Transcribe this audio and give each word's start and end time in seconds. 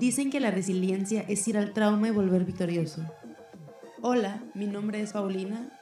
Dicen 0.00 0.30
que 0.30 0.40
la 0.40 0.50
resiliencia 0.50 1.26
es 1.28 1.46
ir 1.46 1.58
al 1.58 1.74
trauma 1.74 2.08
y 2.08 2.10
volver 2.10 2.46
victorioso. 2.46 3.02
Hola, 4.00 4.42
mi 4.54 4.66
nombre 4.66 5.02
es 5.02 5.12
Paulina. 5.12 5.78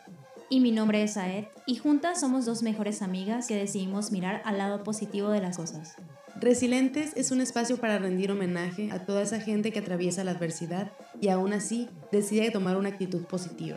Y 0.50 0.58
mi 0.58 0.72
nombre 0.72 1.04
es 1.04 1.16
Aed, 1.16 1.44
y 1.66 1.76
juntas 1.76 2.18
somos 2.20 2.44
dos 2.44 2.64
mejores 2.64 3.00
amigas 3.00 3.46
que 3.46 3.54
decidimos 3.54 4.10
mirar 4.10 4.42
al 4.44 4.58
lado 4.58 4.82
positivo 4.82 5.30
de 5.30 5.40
las 5.40 5.56
cosas. 5.56 5.94
Resilientes 6.40 7.12
es 7.14 7.30
un 7.30 7.40
espacio 7.40 7.76
para 7.76 7.98
rendir 7.98 8.32
homenaje 8.32 8.90
a 8.90 9.06
toda 9.06 9.22
esa 9.22 9.40
gente 9.40 9.70
que 9.70 9.78
atraviesa 9.78 10.24
la 10.24 10.32
adversidad 10.32 10.90
y 11.20 11.28
aún 11.28 11.52
así 11.52 11.88
decide 12.10 12.50
tomar 12.50 12.76
una 12.76 12.88
actitud 12.88 13.24
positiva, 13.24 13.76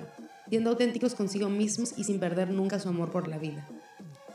siendo 0.49 0.71
auténticos 0.71 1.13
consigo 1.13 1.49
mismos 1.49 1.93
y 1.97 2.05
sin 2.05 2.19
perder 2.19 2.49
nunca 2.49 2.79
su 2.79 2.89
amor 2.89 3.11
por 3.11 3.27
la 3.27 3.37
vida. 3.37 3.67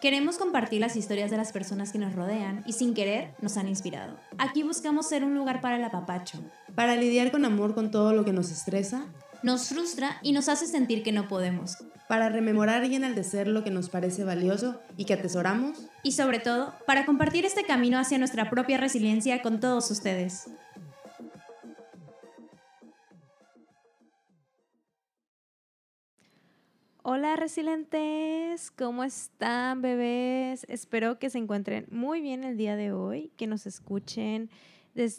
Queremos 0.06 0.38
compartir 0.38 0.80
las 0.80 0.94
historias 0.94 1.32
de 1.32 1.36
las 1.36 1.50
personas 1.50 1.90
que 1.90 1.98
nos 1.98 2.14
rodean 2.14 2.62
y 2.64 2.74
sin 2.74 2.94
querer 2.94 3.34
nos 3.40 3.56
han 3.56 3.66
inspirado. 3.66 4.16
Aquí 4.38 4.62
buscamos 4.62 5.08
ser 5.08 5.24
un 5.24 5.34
lugar 5.34 5.60
para 5.60 5.78
el 5.78 5.82
apapacho. 5.82 6.38
Para 6.76 6.94
lidiar 6.94 7.32
con 7.32 7.44
amor 7.44 7.74
con 7.74 7.90
todo 7.90 8.12
lo 8.12 8.24
que 8.24 8.32
nos 8.32 8.52
estresa, 8.52 9.06
nos 9.42 9.68
frustra 9.68 10.18
y 10.22 10.30
nos 10.30 10.48
hace 10.48 10.68
sentir 10.68 11.02
que 11.02 11.10
no 11.10 11.26
podemos. 11.26 11.78
Para 12.06 12.28
rememorar 12.28 12.84
y 12.84 12.94
enaltecer 12.94 13.48
lo 13.48 13.64
que 13.64 13.72
nos 13.72 13.88
parece 13.88 14.22
valioso 14.22 14.80
y 14.96 15.06
que 15.06 15.14
atesoramos. 15.14 15.76
Y 16.04 16.12
sobre 16.12 16.38
todo, 16.38 16.72
para 16.86 17.04
compartir 17.04 17.44
este 17.44 17.64
camino 17.64 17.98
hacia 17.98 18.18
nuestra 18.18 18.48
propia 18.48 18.78
resiliencia 18.78 19.42
con 19.42 19.58
todos 19.58 19.90
ustedes. 19.90 20.48
Hola 27.08 27.36
resilientes, 27.36 28.72
¿cómo 28.72 29.04
están 29.04 29.80
bebés? 29.80 30.66
Espero 30.68 31.20
que 31.20 31.30
se 31.30 31.38
encuentren 31.38 31.86
muy 31.88 32.20
bien 32.20 32.42
el 32.42 32.56
día 32.56 32.74
de 32.74 32.90
hoy, 32.90 33.30
que 33.36 33.46
nos 33.46 33.64
escuchen 33.68 34.50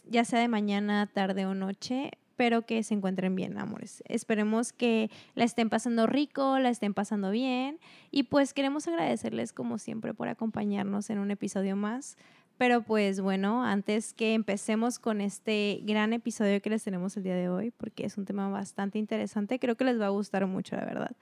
ya 0.10 0.26
sea 0.26 0.42
de 0.42 0.50
mañana, 0.50 1.08
tarde 1.08 1.46
o 1.46 1.56
noche, 1.56 2.12
pero 2.36 2.64
que 2.64 2.84
se 2.84 2.94
encuentren 2.94 3.38
bien, 3.38 3.58
amores. 3.58 4.04
Esperemos 4.06 4.74
que 4.74 5.10
la 5.34 5.46
estén 5.46 5.70
pasando 5.70 6.08
rico, 6.08 6.60
la 6.60 6.68
estén 6.68 6.94
pasando 6.94 7.32
bien 7.32 7.80
y 8.12 8.24
pues 8.24 8.54
queremos 8.54 8.86
agradecerles 8.90 9.54
como 9.54 9.78
siempre 9.78 10.14
por 10.14 10.28
acompañarnos 10.28 11.10
en 11.10 11.20
un 11.20 11.32
episodio 11.32 11.78
más. 11.78 12.18
Pero 12.58 12.82
pues 12.82 13.22
bueno, 13.22 13.64
antes 13.64 14.14
que 14.14 14.34
empecemos 14.34 15.00
con 15.00 15.22
este 15.22 15.80
gran 15.84 16.12
episodio 16.12 16.62
que 16.62 16.70
les 16.70 16.84
tenemos 16.84 17.16
el 17.16 17.24
día 17.24 17.36
de 17.36 17.48
hoy, 17.48 17.72
porque 17.72 18.06
es 18.06 18.18
un 18.18 18.26
tema 18.26 18.50
bastante 18.50 19.00
interesante, 19.00 19.58
creo 19.58 19.78
que 19.78 19.86
les 19.86 19.98
va 19.98 20.08
a 20.08 20.10
gustar 20.10 20.46
mucho, 20.48 20.76
la 20.76 20.84
verdad. 20.84 21.16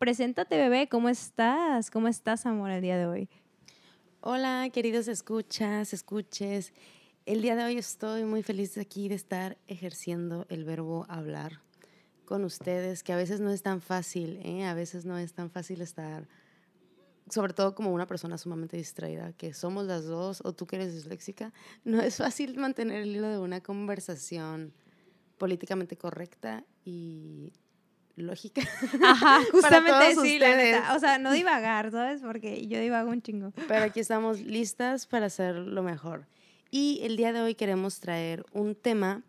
Preséntate, 0.00 0.56
bebé, 0.56 0.88
¿cómo 0.88 1.10
estás? 1.10 1.90
¿Cómo 1.90 2.08
estás, 2.08 2.46
amor, 2.46 2.70
el 2.70 2.80
día 2.80 2.96
de 2.96 3.04
hoy? 3.04 3.28
Hola, 4.22 4.66
queridos 4.72 5.08
escuchas, 5.08 5.92
escuches. 5.92 6.72
El 7.26 7.42
día 7.42 7.54
de 7.54 7.64
hoy 7.64 7.76
estoy 7.76 8.24
muy 8.24 8.42
feliz 8.42 8.78
aquí 8.78 9.10
de 9.10 9.16
estar 9.16 9.58
ejerciendo 9.66 10.46
el 10.48 10.64
verbo 10.64 11.04
hablar 11.10 11.60
con 12.24 12.44
ustedes, 12.44 13.02
que 13.02 13.12
a 13.12 13.16
veces 13.16 13.40
no 13.40 13.50
es 13.50 13.62
tan 13.62 13.82
fácil, 13.82 14.40
¿eh? 14.42 14.64
a 14.64 14.72
veces 14.72 15.04
no 15.04 15.18
es 15.18 15.34
tan 15.34 15.50
fácil 15.50 15.82
estar, 15.82 16.26
sobre 17.28 17.52
todo 17.52 17.74
como 17.74 17.92
una 17.92 18.06
persona 18.06 18.38
sumamente 18.38 18.78
distraída, 18.78 19.34
que 19.34 19.52
somos 19.52 19.84
las 19.84 20.06
dos, 20.06 20.40
o 20.46 20.54
tú 20.54 20.66
que 20.66 20.76
eres 20.76 20.94
disléxica, 20.94 21.52
no 21.84 22.00
es 22.00 22.16
fácil 22.16 22.56
mantener 22.56 23.02
el 23.02 23.16
hilo 23.16 23.28
de 23.28 23.38
una 23.38 23.60
conversación 23.60 24.72
políticamente 25.36 25.98
correcta 25.98 26.64
y 26.86 27.52
lógica. 28.22 28.62
Ajá, 29.02 29.40
justamente 29.52 30.16
sí, 30.20 30.38
la 30.38 30.56
neta. 30.56 30.94
O 30.94 30.98
sea, 30.98 31.18
no 31.18 31.32
divagar, 31.32 31.90
¿sabes? 31.90 32.22
Porque 32.22 32.66
yo 32.66 32.80
divago 32.80 33.10
un 33.10 33.22
chingo. 33.22 33.52
Pero 33.68 33.84
aquí 33.84 34.00
estamos 34.00 34.40
listas 34.40 35.06
para 35.06 35.26
hacer 35.26 35.56
lo 35.56 35.82
mejor. 35.82 36.26
Y 36.70 37.00
el 37.02 37.16
día 37.16 37.32
de 37.32 37.40
hoy 37.40 37.54
queremos 37.54 38.00
traer 38.00 38.44
un 38.52 38.74
tema 38.74 39.22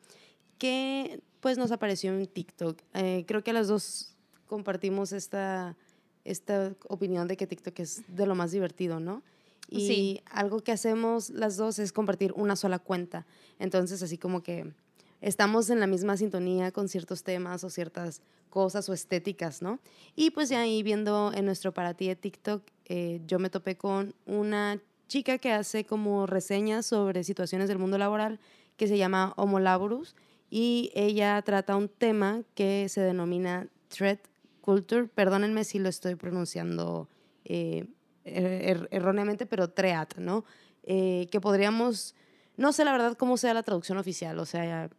que 0.58 1.22
pues 1.40 1.58
nos 1.58 1.72
apareció 1.72 2.14
en 2.14 2.28
TikTok. 2.28 2.80
Eh, 2.94 3.26
creo 3.28 3.44
que 3.44 3.52
las 3.52 3.68
dos 3.68 4.16
compartimos 4.46 5.12
esta, 5.12 5.76
esta 6.24 6.76
opinión 6.88 7.28
de 7.28 7.38
que 7.38 7.48
TikTok 7.48 7.80
es 7.80 8.04
de 8.08 8.26
lo 8.26 8.36
más 8.36 8.52
divertido, 8.52 9.00
¿no? 9.00 9.24
Y 9.70 9.88
sí. 9.88 10.22
algo 10.26 10.60
que 10.60 10.72
hacemos 10.72 11.30
las 11.30 11.58
dos 11.58 11.80
es 11.80 11.94
compartir 11.94 12.34
una 12.36 12.56
sola 12.56 12.78
cuenta. 12.78 13.26
Entonces, 13.58 14.04
así 14.04 14.18
como 14.18 14.44
que 14.44 14.74
estamos 15.22 15.70
en 15.70 15.80
la 15.80 15.88
misma 15.88 16.18
sintonía 16.18 16.72
con 16.72 16.90
ciertos 16.90 17.24
temas 17.24 17.64
o 17.64 17.70
ciertas 17.70 18.22
cosas 18.50 18.90
o 18.90 18.94
estéticas, 18.94 19.62
¿no? 19.62 19.80
Y 20.16 20.32
pues 20.32 20.50
ya 20.50 20.62
ahí 20.62 20.84
viendo 20.84 21.32
en 21.34 21.46
nuestro 21.46 21.74
para 21.74 21.94
ti 21.94 22.08
de 22.08 22.16
TikTok, 22.16 22.64
eh, 22.86 23.22
yo 23.26 23.40
me 23.40 23.50
topé 23.50 23.78
con 23.78 24.14
una 24.26 24.82
chica 25.08 25.38
que 25.38 25.52
hace 25.52 25.86
como 25.86 26.26
reseñas 26.26 26.86
sobre 26.86 27.24
situaciones 27.24 27.68
del 27.68 27.78
mundo 27.78 27.98
laboral 27.98 28.40
que 28.78 28.88
se 28.88 28.98
llama 28.98 29.34
Homo 29.38 29.60
Laborus 29.60 30.16
y 30.50 30.92
ella 30.96 31.42
trata 31.44 31.76
un 31.76 31.88
tema 31.88 32.44
que 32.56 32.88
se 32.90 33.02
denomina 33.02 33.68
threat 33.88 34.20
culture. 34.62 35.08
Perdónenme 35.08 35.64
si 35.64 35.80
lo 35.80 35.90
estoy 35.90 36.16
pronunciando 36.16 37.08
eh, 37.46 37.86
er, 38.24 38.46
er, 38.46 38.88
erróneamente, 38.92 39.46
pero 39.46 39.70
treat, 39.70 40.18
¿no? 40.18 40.46
Eh, 40.84 41.28
que 41.32 41.40
podríamos, 41.40 42.16
no 42.58 42.74
sé 42.74 42.86
la 42.86 42.92
verdad 42.92 43.16
cómo 43.18 43.38
sea 43.38 43.54
la 43.54 43.64
traducción 43.64 43.98
oficial, 43.98 44.40
o 44.40 44.46
sea, 44.46 44.90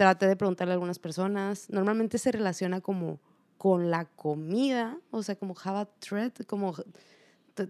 traté 0.00 0.26
de 0.26 0.34
preguntarle 0.34 0.72
a 0.72 0.76
algunas 0.76 0.98
personas. 0.98 1.68
Normalmente 1.68 2.16
se 2.16 2.32
relaciona 2.32 2.80
como 2.80 3.20
con 3.58 3.90
la 3.90 4.06
comida, 4.06 4.96
o 5.10 5.22
sea, 5.22 5.36
como 5.36 5.54
have 5.62 5.80
a 5.80 5.88
threat, 5.98 6.46
como 6.46 6.74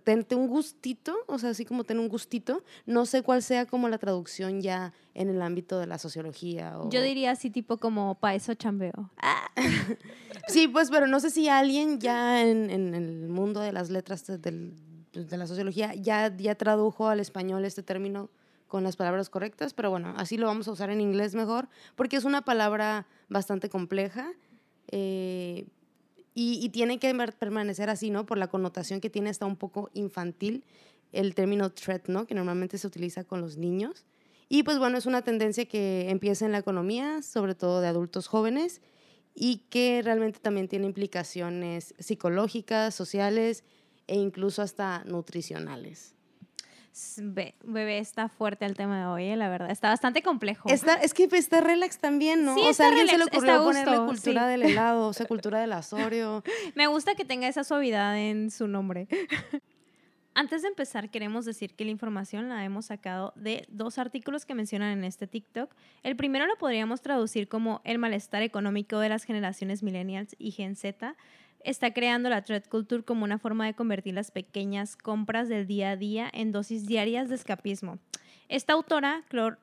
tente 0.05 0.37
un 0.37 0.47
gustito, 0.47 1.13
o 1.27 1.41
sea, 1.41 1.51
así 1.51 1.65
como 1.65 1.83
tener 1.83 2.01
un 2.01 2.09
gustito. 2.09 2.63
No 2.87 3.05
sé 3.05 3.25
cuál 3.25 3.43
sea 3.43 3.67
como 3.67 3.89
la 3.89 3.99
traducción 3.99 4.61
ya 4.61 4.93
en 5.13 5.29
el 5.29 5.43
ámbito 5.43 5.81
de 5.81 5.89
la 5.89 5.99
sociología. 5.99 6.79
O... 6.79 6.89
Yo 6.89 7.03
diría 7.03 7.33
así 7.33 7.51
tipo 7.51 7.79
como 7.79 8.15
pa' 8.15 8.37
eso 8.37 8.55
chambeo. 8.55 9.11
sí, 10.47 10.69
pues, 10.69 10.89
pero 10.89 11.09
no 11.09 11.19
sé 11.19 11.31
si 11.31 11.49
alguien 11.49 11.99
ya 11.99 12.47
en, 12.47 12.71
en 12.71 12.95
el 12.95 13.29
mundo 13.29 13.59
de 13.59 13.73
las 13.73 13.91
letras 13.91 14.25
del, 14.41 14.77
de 15.13 15.37
la 15.37 15.49
sociología 15.49 15.97
ya, 15.97 16.33
ya 16.37 16.55
tradujo 16.55 17.09
al 17.09 17.19
español 17.19 17.65
este 17.65 17.83
término 17.83 18.31
con 18.71 18.85
las 18.85 18.97
palabras 18.97 19.29
correctas, 19.29 19.75
pero 19.75 19.91
bueno, 19.91 20.15
así 20.17 20.39
lo 20.39 20.47
vamos 20.47 20.69
a 20.69 20.71
usar 20.71 20.91
en 20.91 21.01
inglés 21.01 21.35
mejor, 21.35 21.69
porque 21.97 22.17
es 22.17 22.25
una 22.25 22.43
palabra 22.43 23.09
bastante 23.29 23.69
compleja 23.69 24.33
eh, 24.89 25.67
y, 26.35 26.69
tiene 26.71 27.01
que 27.01 27.13
permanecer 27.39 27.91
así, 27.91 28.11
¿no? 28.11 28.25
Por 28.25 28.39
la 28.39 28.47
connotación 28.47 29.01
que 29.01 29.11
tiene, 29.11 29.29
está 29.29 29.45
un 29.45 29.57
poco 29.57 29.91
infantil 29.93 30.65
el 31.11 31.35
término 31.35 31.71
threat, 31.71 32.07
¿no? 32.09 32.27
Que 32.27 32.37
normalmente 32.37 32.79
se 32.79 32.87
utiliza 32.87 33.25
con 33.25 33.41
los 33.41 33.57
niños. 33.57 34.07
Y 34.49 34.63
pues 34.63 34.79
bueno, 34.79 34.97
es 34.97 35.05
una 35.05 35.23
tendencia 35.23 35.67
que 35.67 36.09
empieza 36.09 36.47
en 36.47 36.53
la 36.53 36.59
economía, 36.59 37.23
sobre 37.23 37.57
todo 37.57 37.81
de 37.81 37.89
adultos 37.89 38.29
jóvenes, 38.29 38.81
y 39.35 39.65
que 39.69 40.01
realmente 40.03 40.39
también 40.39 40.69
tiene 40.69 40.87
implicaciones 40.87 41.95
psicológicas, 41.99 42.95
sociales 42.95 43.65
e 44.07 44.17
incluso 44.17 44.63
hasta 44.63 45.03
nutricionales. 45.05 46.15
Bebé, 47.63 47.99
está 47.99 48.29
fuerte 48.29 48.65
el 48.67 48.75
tema 48.75 49.01
de 49.01 49.07
hoy, 49.07 49.25
eh, 49.27 49.37
la 49.37 49.49
verdad. 49.49 49.71
Está 49.71 49.89
bastante 49.89 50.23
complejo. 50.23 50.69
Está, 50.69 50.95
es 50.95 51.15
que 51.15 51.29
está 51.33 51.61
relax 51.61 51.99
también, 51.99 52.45
¿no? 52.45 52.55
o 52.55 52.73
sea, 52.73 52.89
alguien 52.89 53.07
se 53.07 53.17
le 53.17 53.25
ocurrió 53.25 53.65
ponerle 53.65 53.97
cultura 53.99 54.47
del 54.47 54.63
helado, 54.65 55.09
o 55.09 55.13
sea, 55.13 55.27
cultura 55.29 55.61
del 55.61 55.73
asorio. 55.73 56.43
Me 56.75 56.87
gusta 56.89 57.15
que 57.15 57.25
tenga 57.25 57.47
esa 57.47 57.65
suavidad 57.65 58.19
en 58.19 58.51
su 58.51 58.67
nombre. 58.67 59.07
Antes 60.35 60.63
de 60.63 60.69
empezar, 60.69 61.11
queremos 61.11 61.45
decir 61.45 61.75
que 61.75 61.85
la 61.85 61.91
información 61.91 62.49
la 62.49 62.65
hemos 62.65 62.87
sacado 62.87 63.33
de 63.35 63.67
dos 63.69 63.99
artículos 63.99 64.47
que 64.47 64.55
mencionan 64.55 64.97
en 64.97 65.05
este 65.05 65.27
TikTok. 65.27 65.75
El 66.03 66.17
primero 66.17 66.47
lo 66.47 66.57
podríamos 66.57 67.03
traducir 67.03 67.49
como 67.49 67.81
el 67.85 67.99
malestar 67.99 68.43
económico 68.43 69.01
de 69.01 69.09
las 69.09 69.25
generaciones 69.25 69.83
millennials 69.83 70.37
y 70.39 70.53
Gen 70.53 70.77
Z 70.77 71.17
está 71.65 71.93
creando 71.93 72.29
la 72.29 72.43
thread 72.43 72.65
culture 72.65 73.03
como 73.03 73.25
una 73.25 73.39
forma 73.39 73.67
de 73.67 73.75
convertir 73.75 74.15
las 74.15 74.31
pequeñas 74.31 74.97
compras 74.97 75.49
del 75.49 75.67
día 75.67 75.91
a 75.91 75.97
día 75.97 76.31
en 76.33 76.53
dosis 76.53 76.87
diarias 76.87 77.29
de 77.29 77.35
escapismo. 77.35 77.99
Esta 78.49 78.73
autora, 78.73 79.25
Claire 79.29 79.57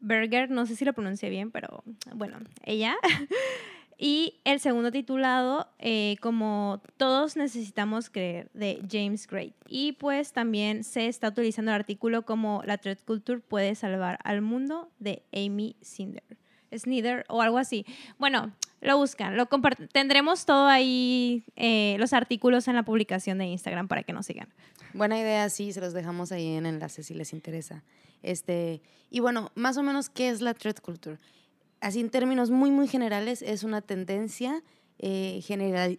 Berger, 0.00 0.50
no 0.50 0.66
sé 0.66 0.76
si 0.76 0.84
lo 0.84 0.92
pronuncié 0.92 1.28
bien, 1.28 1.50
pero 1.50 1.84
bueno, 2.14 2.38
ella. 2.64 2.96
y 3.98 4.40
el 4.44 4.60
segundo 4.60 4.90
titulado, 4.90 5.68
eh, 5.78 6.16
como 6.20 6.82
todos 6.96 7.36
necesitamos 7.36 8.08
creer, 8.08 8.50
de 8.54 8.82
James 8.90 9.26
Gray. 9.26 9.52
Y 9.68 9.92
pues 9.92 10.32
también 10.32 10.84
se 10.84 11.06
está 11.06 11.28
utilizando 11.28 11.70
el 11.70 11.76
artículo 11.76 12.24
como 12.24 12.62
la 12.64 12.78
thread 12.78 12.98
culture 13.04 13.40
puede 13.40 13.74
salvar 13.74 14.18
al 14.24 14.40
mundo 14.40 14.90
de 14.98 15.22
Amy. 15.32 15.76
Snyder 16.76 17.24
o 17.28 17.42
algo 17.42 17.58
así. 17.58 17.84
Bueno, 18.18 18.52
lo 18.80 18.96
buscan, 18.96 19.36
lo 19.36 19.46
tendremos 19.92 20.46
todo 20.46 20.66
ahí, 20.66 21.44
eh, 21.56 21.96
los 21.98 22.12
artículos 22.12 22.66
en 22.68 22.76
la 22.76 22.82
publicación 22.82 23.38
de 23.38 23.46
Instagram 23.46 23.88
para 23.88 24.02
que 24.02 24.12
nos 24.12 24.26
sigan. 24.26 24.48
Buena 24.94 25.18
idea, 25.18 25.48
sí, 25.50 25.72
se 25.72 25.80
los 25.80 25.92
dejamos 25.92 26.32
ahí 26.32 26.56
en 26.56 26.66
enlace 26.66 27.02
si 27.02 27.14
les 27.14 27.32
interesa. 27.32 27.84
Este, 28.22 28.82
y 29.10 29.20
bueno, 29.20 29.52
más 29.54 29.76
o 29.76 29.82
menos, 29.82 30.08
¿qué 30.08 30.30
es 30.30 30.40
la 30.40 30.54
thread 30.54 30.76
culture? 30.76 31.18
Así 31.80 32.00
en 32.00 32.10
términos 32.10 32.50
muy, 32.50 32.70
muy 32.70 32.88
generales, 32.88 33.42
es 33.42 33.64
una 33.64 33.82
tendencia 33.82 34.62
eh, 34.98 35.40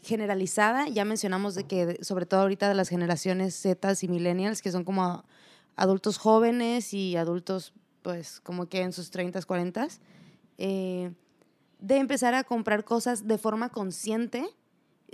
generalizada. 0.04 0.88
Ya 0.88 1.06
mencionamos 1.06 1.56
de 1.56 1.66
que, 1.66 1.98
sobre 2.02 2.26
todo 2.26 2.42
ahorita 2.42 2.68
de 2.68 2.76
las 2.76 2.90
generaciones 2.90 3.56
Z 3.56 3.94
y 4.02 4.08
millennials, 4.08 4.62
que 4.62 4.72
son 4.72 4.84
como 4.84 5.24
adultos 5.76 6.18
jóvenes 6.18 6.94
y 6.94 7.16
adultos, 7.16 7.74
pues, 8.02 8.40
como 8.42 8.68
que 8.68 8.82
en 8.82 8.94
sus 8.94 9.10
30, 9.12 9.42
40 9.42 9.88
eh, 10.58 11.12
de 11.82 11.98
empezar 11.98 12.34
a 12.34 12.44
comprar 12.44 12.86
cosas 12.86 13.28
de 13.28 13.38
forma 13.38 13.70
consciente. 13.70 14.46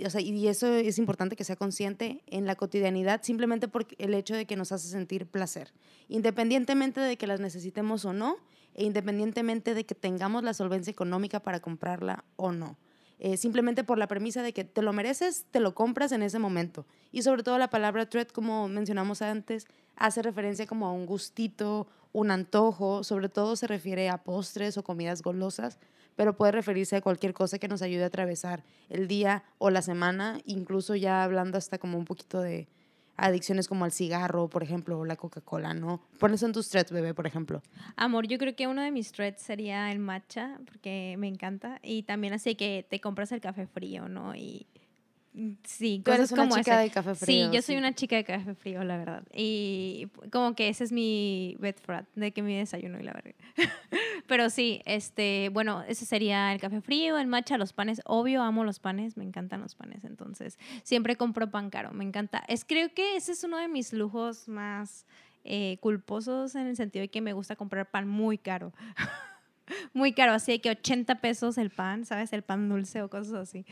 O 0.04 0.10
sea, 0.10 0.20
y 0.20 0.46
eso 0.46 0.68
es 0.68 0.98
importante 0.98 1.34
que 1.34 1.42
sea 1.42 1.56
consciente 1.56 2.22
en 2.26 2.46
la 2.46 2.54
cotidianidad, 2.54 3.22
simplemente 3.24 3.66
por 3.66 3.86
el 3.98 4.14
hecho 4.14 4.36
de 4.36 4.46
que 4.46 4.54
nos 4.54 4.70
hace 4.70 4.88
sentir 4.88 5.26
placer. 5.26 5.72
Independientemente 6.08 7.00
de 7.00 7.16
que 7.16 7.26
las 7.26 7.40
necesitemos 7.40 8.04
o 8.04 8.12
no, 8.12 8.36
e 8.74 8.84
independientemente 8.84 9.74
de 9.74 9.84
que 9.84 9.96
tengamos 9.96 10.44
la 10.44 10.54
solvencia 10.54 10.92
económica 10.92 11.40
para 11.40 11.58
comprarla 11.58 12.24
o 12.36 12.52
no. 12.52 12.76
Eh, 13.18 13.36
simplemente 13.36 13.82
por 13.82 13.98
la 13.98 14.06
premisa 14.06 14.42
de 14.42 14.52
que 14.52 14.62
te 14.62 14.82
lo 14.82 14.92
mereces, 14.92 15.46
te 15.50 15.58
lo 15.58 15.74
compras 15.74 16.12
en 16.12 16.22
ese 16.22 16.38
momento. 16.38 16.86
Y 17.10 17.22
sobre 17.22 17.42
todo 17.42 17.58
la 17.58 17.70
palabra 17.70 18.08
treat, 18.08 18.30
como 18.30 18.68
mencionamos 18.68 19.22
antes, 19.22 19.66
hace 19.96 20.22
referencia 20.22 20.66
como 20.68 20.86
a 20.86 20.92
un 20.92 21.06
gustito, 21.06 21.88
un 22.12 22.30
antojo, 22.30 23.02
sobre 23.02 23.28
todo 23.28 23.56
se 23.56 23.66
refiere 23.66 24.08
a 24.08 24.18
postres 24.18 24.78
o 24.78 24.84
comidas 24.84 25.22
golosas, 25.22 25.80
pero 26.18 26.36
puede 26.36 26.50
referirse 26.50 26.96
a 26.96 27.00
cualquier 27.00 27.32
cosa 27.32 27.60
que 27.60 27.68
nos 27.68 27.80
ayude 27.80 28.02
a 28.02 28.08
atravesar 28.08 28.64
el 28.88 29.06
día 29.06 29.44
o 29.58 29.70
la 29.70 29.82
semana, 29.82 30.40
incluso 30.46 30.96
ya 30.96 31.22
hablando 31.22 31.56
hasta 31.56 31.78
como 31.78 31.96
un 31.96 32.04
poquito 32.04 32.40
de, 32.40 32.66
adicciones 33.16 33.68
como 33.68 33.84
al 33.84 33.92
cigarro, 33.92 34.48
por 34.48 34.64
ejemplo, 34.64 34.98
o 34.98 35.04
la 35.04 35.14
Coca-Cola, 35.14 35.74
¿no? 35.74 36.00
¿Cuáles 36.18 36.40
son 36.40 36.52
tus 36.52 36.70
threads, 36.70 36.90
bebé, 36.90 37.14
por 37.14 37.28
ejemplo? 37.28 37.62
Amor, 37.94 38.26
yo 38.26 38.36
creo 38.36 38.56
que 38.56 38.66
uno 38.66 38.82
de 38.82 38.90
mis 38.90 39.12
threads 39.12 39.42
sería 39.42 39.92
el 39.92 40.00
matcha, 40.00 40.58
porque 40.66 41.14
me 41.18 41.28
encanta. 41.28 41.78
Y 41.84 42.02
también 42.02 42.32
así 42.32 42.56
que 42.56 42.84
te 42.90 43.00
compras 43.00 43.30
el 43.30 43.40
café 43.40 43.68
frío, 43.68 44.08
¿no? 44.08 44.34
Sí, 45.62 46.02
Tú 46.04 46.10
eres 46.10 46.32
una 46.32 46.48
chica 46.48 46.80
de 46.80 46.90
café 46.90 47.14
frío. 47.14 47.50
Sí, 47.50 47.56
yo 47.56 47.62
soy 47.62 47.76
una 47.76 47.94
chica 47.94 48.16
de 48.16 48.24
café 48.24 48.54
frío, 48.54 48.82
la 48.82 48.96
verdad. 48.96 49.22
Y 49.32 50.08
como 50.32 50.54
que 50.54 50.68
ese 50.68 50.82
es 50.82 50.90
mi 50.90 51.56
bedfrat, 51.60 52.06
de 52.16 52.32
que 52.32 52.42
mi 52.42 52.56
desayuno 52.56 52.98
y 52.98 53.04
la 53.04 53.12
verdad. 53.12 53.34
Pero 54.26 54.50
sí, 54.50 54.82
este, 54.84 55.50
bueno, 55.52 55.84
ese 55.86 56.06
sería 56.06 56.52
el 56.52 56.60
café 56.60 56.80
frío, 56.80 57.18
el 57.18 57.28
matcha, 57.28 57.56
los 57.56 57.72
panes. 57.72 58.00
Obvio, 58.04 58.42
amo 58.42 58.64
los 58.64 58.80
panes, 58.80 59.16
me 59.16 59.24
encantan 59.24 59.60
los 59.60 59.76
panes. 59.76 60.04
Entonces, 60.04 60.58
siempre 60.82 61.16
compro 61.16 61.48
pan 61.50 61.70
caro, 61.70 61.92
me 61.92 62.04
encanta. 62.04 62.42
Es, 62.48 62.64
creo 62.64 62.92
que 62.92 63.16
ese 63.16 63.32
es 63.32 63.44
uno 63.44 63.58
de 63.58 63.68
mis 63.68 63.92
lujos 63.92 64.48
más 64.48 65.06
eh, 65.44 65.78
culposos 65.80 66.56
en 66.56 66.66
el 66.66 66.76
sentido 66.76 67.02
de 67.02 67.08
que 67.08 67.20
me 67.20 67.32
gusta 67.32 67.54
comprar 67.54 67.90
pan 67.90 68.08
muy 68.08 68.38
caro. 68.38 68.72
muy 69.92 70.12
caro, 70.12 70.32
así 70.32 70.58
que 70.58 70.70
80 70.70 71.20
pesos 71.20 71.58
el 71.58 71.70
pan, 71.70 72.04
¿sabes? 72.04 72.32
El 72.32 72.42
pan 72.42 72.68
dulce 72.68 73.02
o 73.02 73.08
cosas 73.08 73.34
así. 73.34 73.64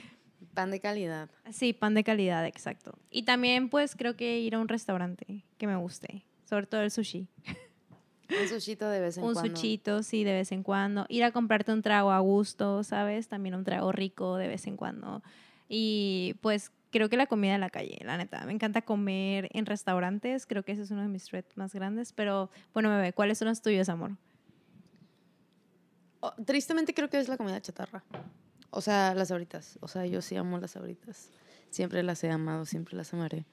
Pan 0.57 0.71
de 0.71 0.81
calidad. 0.81 1.29
Sí, 1.53 1.75
pan 1.75 1.93
de 1.93 2.03
calidad, 2.03 2.47
exacto. 2.47 2.99
Y 3.11 3.25
también 3.25 3.69
pues 3.69 3.95
creo 3.95 4.17
que 4.17 4.41
ir 4.41 4.55
a 4.55 4.59
un 4.59 4.69
restaurante 4.69 5.45
que 5.59 5.67
me 5.67 5.77
guste, 5.77 6.25
sobre 6.45 6.67
todo 6.67 6.81
el 6.81 6.91
sushi. 6.91 7.29
Un 8.31 8.49
sushito 8.49 8.89
de 8.89 9.01
vez 9.01 9.19
en 9.19 9.23
cuando. 9.23 9.43
Un 9.43 9.51
sushito, 9.51 10.03
sí, 10.03 10.25
de 10.25 10.33
vez 10.33 10.51
en 10.53 10.63
cuando. 10.63 11.05
Ir 11.11 11.25
a 11.25 11.31
comprarte 11.31 11.73
un 11.73 11.83
trago 11.83 12.11
a 12.11 12.19
gusto, 12.21 12.83
¿sabes? 12.85 13.29
También 13.29 13.55
un 13.55 13.65
trago 13.65 13.93
rico 13.93 14.39
de 14.39 14.49
vez 14.49 14.67
en 14.67 14.79
cuando. 14.79 15.23
Y 15.69 16.37
pues 16.41 16.73
creo 16.91 17.11
que 17.11 17.19
la 17.19 17.27
comida 17.27 17.55
en 17.55 17.61
la 17.61 17.69
calle, 17.69 17.99
la 18.03 18.17
neta. 18.17 18.45
Me 18.47 18.53
encanta 18.53 18.81
comer 18.81 19.51
en 19.53 19.67
restaurantes. 19.67 20.47
Creo 20.47 20.63
que 20.65 20.73
ese 20.73 20.83
es 20.83 20.91
uno 20.91 21.03
de 21.03 21.09
mis 21.09 21.27
threats 21.27 21.55
más 21.59 21.75
grandes. 21.75 22.15
Pero 22.15 22.51
bueno, 22.73 22.89
bebé, 22.89 23.13
¿cuáles 23.13 23.37
son 23.37 23.49
los 23.49 23.61
tuyos, 23.61 23.91
amor? 23.91 24.13
Oh, 26.21 26.33
tristemente 26.47 26.95
creo 26.95 27.11
que 27.11 27.19
es 27.19 27.29
la 27.29 27.37
comida 27.37 27.61
chatarra. 27.61 28.03
O 28.77 28.83
sea, 28.83 29.15
las 29.15 29.31
ahoritas. 29.31 29.79
O 29.81 29.89
sea, 29.89 30.05
yo 30.05 30.21
sí 30.21 30.37
amo 30.37 30.59
las 30.59 30.77
ahoritas. 30.77 31.31
Siempre 31.71 32.03
las 32.03 32.23
he 32.25 32.31
amado, 32.31 32.67
siempre 32.67 32.95
las 32.95 33.15
amaré. 33.15 33.47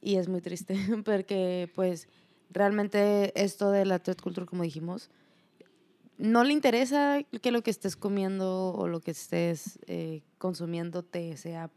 Y 0.00 0.14
es 0.14 0.28
muy 0.28 0.40
triste 0.40 0.76
porque, 1.04 1.68
pues, 1.74 2.06
realmente 2.50 3.32
esto 3.34 3.72
de 3.72 3.84
la 3.84 3.98
thread 3.98 4.18
culture, 4.18 4.46
como 4.46 4.62
dijimos, 4.62 5.10
no 6.18 6.44
le 6.44 6.52
interesa 6.52 7.20
que 7.42 7.50
lo 7.50 7.64
que 7.64 7.72
estés 7.72 7.96
comiendo 7.96 8.72
o 8.74 8.86
lo 8.86 9.00
que 9.00 9.10
estés 9.10 9.80
eh, 9.88 10.22
consumiendo 10.38 11.02
te 11.02 11.36
sea 11.36 11.72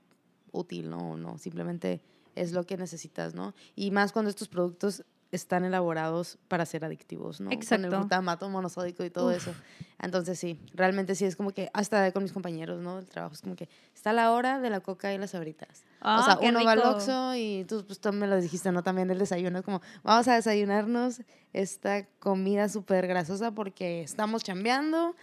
útil, 0.52 0.92
¿no? 0.92 1.00
O 1.00 1.18
no, 1.18 1.40
simplemente 1.40 2.04
es 2.36 2.52
lo 2.52 2.64
que 2.64 2.78
necesitas, 2.78 3.34
¿no? 3.34 3.56
Y 3.76 3.90
más 3.90 4.12
cuando 4.12 4.30
estos 4.30 4.50
productos 4.50 5.04
están 5.32 5.66
elaborados 5.66 6.38
para 6.48 6.66
ser 6.66 6.86
adictivos, 6.86 7.42
¿no? 7.42 7.52
Exacto. 7.52 7.84
Con 7.84 7.94
el 7.94 8.00
glutamato 8.00 8.50
monosódico 8.50 9.04
y 9.04 9.10
todo 9.10 9.32
eso. 9.32 9.54
Entonces 10.00 10.40
sí, 10.40 10.60
realmente 10.74 11.16
sí 11.16 11.26
es 11.26 11.36
como 11.36 11.52
que 11.52 11.70
hasta 11.74 12.12
con 12.12 12.24
mis 12.24 12.32
compañeros, 12.32 12.82
¿no? 12.82 13.00
El 13.00 13.08
trabajo 13.08 13.34
es 13.34 13.42
como 13.42 13.56
que 13.56 13.68
está 13.94 14.14
la 14.14 14.32
hora 14.32 14.60
de 14.60 14.70
la 14.70 14.80
coca 14.80 15.14
y 15.14 15.18
las 15.18 15.36
abritas. 15.36 15.84
Ah, 16.02 16.20
o 16.22 16.24
sea, 16.24 16.38
qué 16.40 16.50
uno 16.50 16.64
va 16.64 16.72
al. 16.74 16.80
Oxxo 16.80 17.36
y 17.36 17.66
tú, 17.68 17.84
pues, 17.86 18.00
tú 18.00 18.14
me 18.14 18.28
lo 18.28 18.40
dijiste, 18.40 18.72
¿no? 18.72 18.84
También 18.84 19.10
el 19.10 19.20
desayuno 19.20 19.60
es 19.60 19.66
como, 19.66 19.82
vamos 20.04 20.28
a 20.28 20.36
desayunarnos 20.36 21.22
esta 21.54 22.06
comida 22.20 22.70
súper 22.70 23.08
grasosa 23.08 23.52
porque 23.52 24.02
estamos 24.04 24.44
chambeando, 24.44 25.16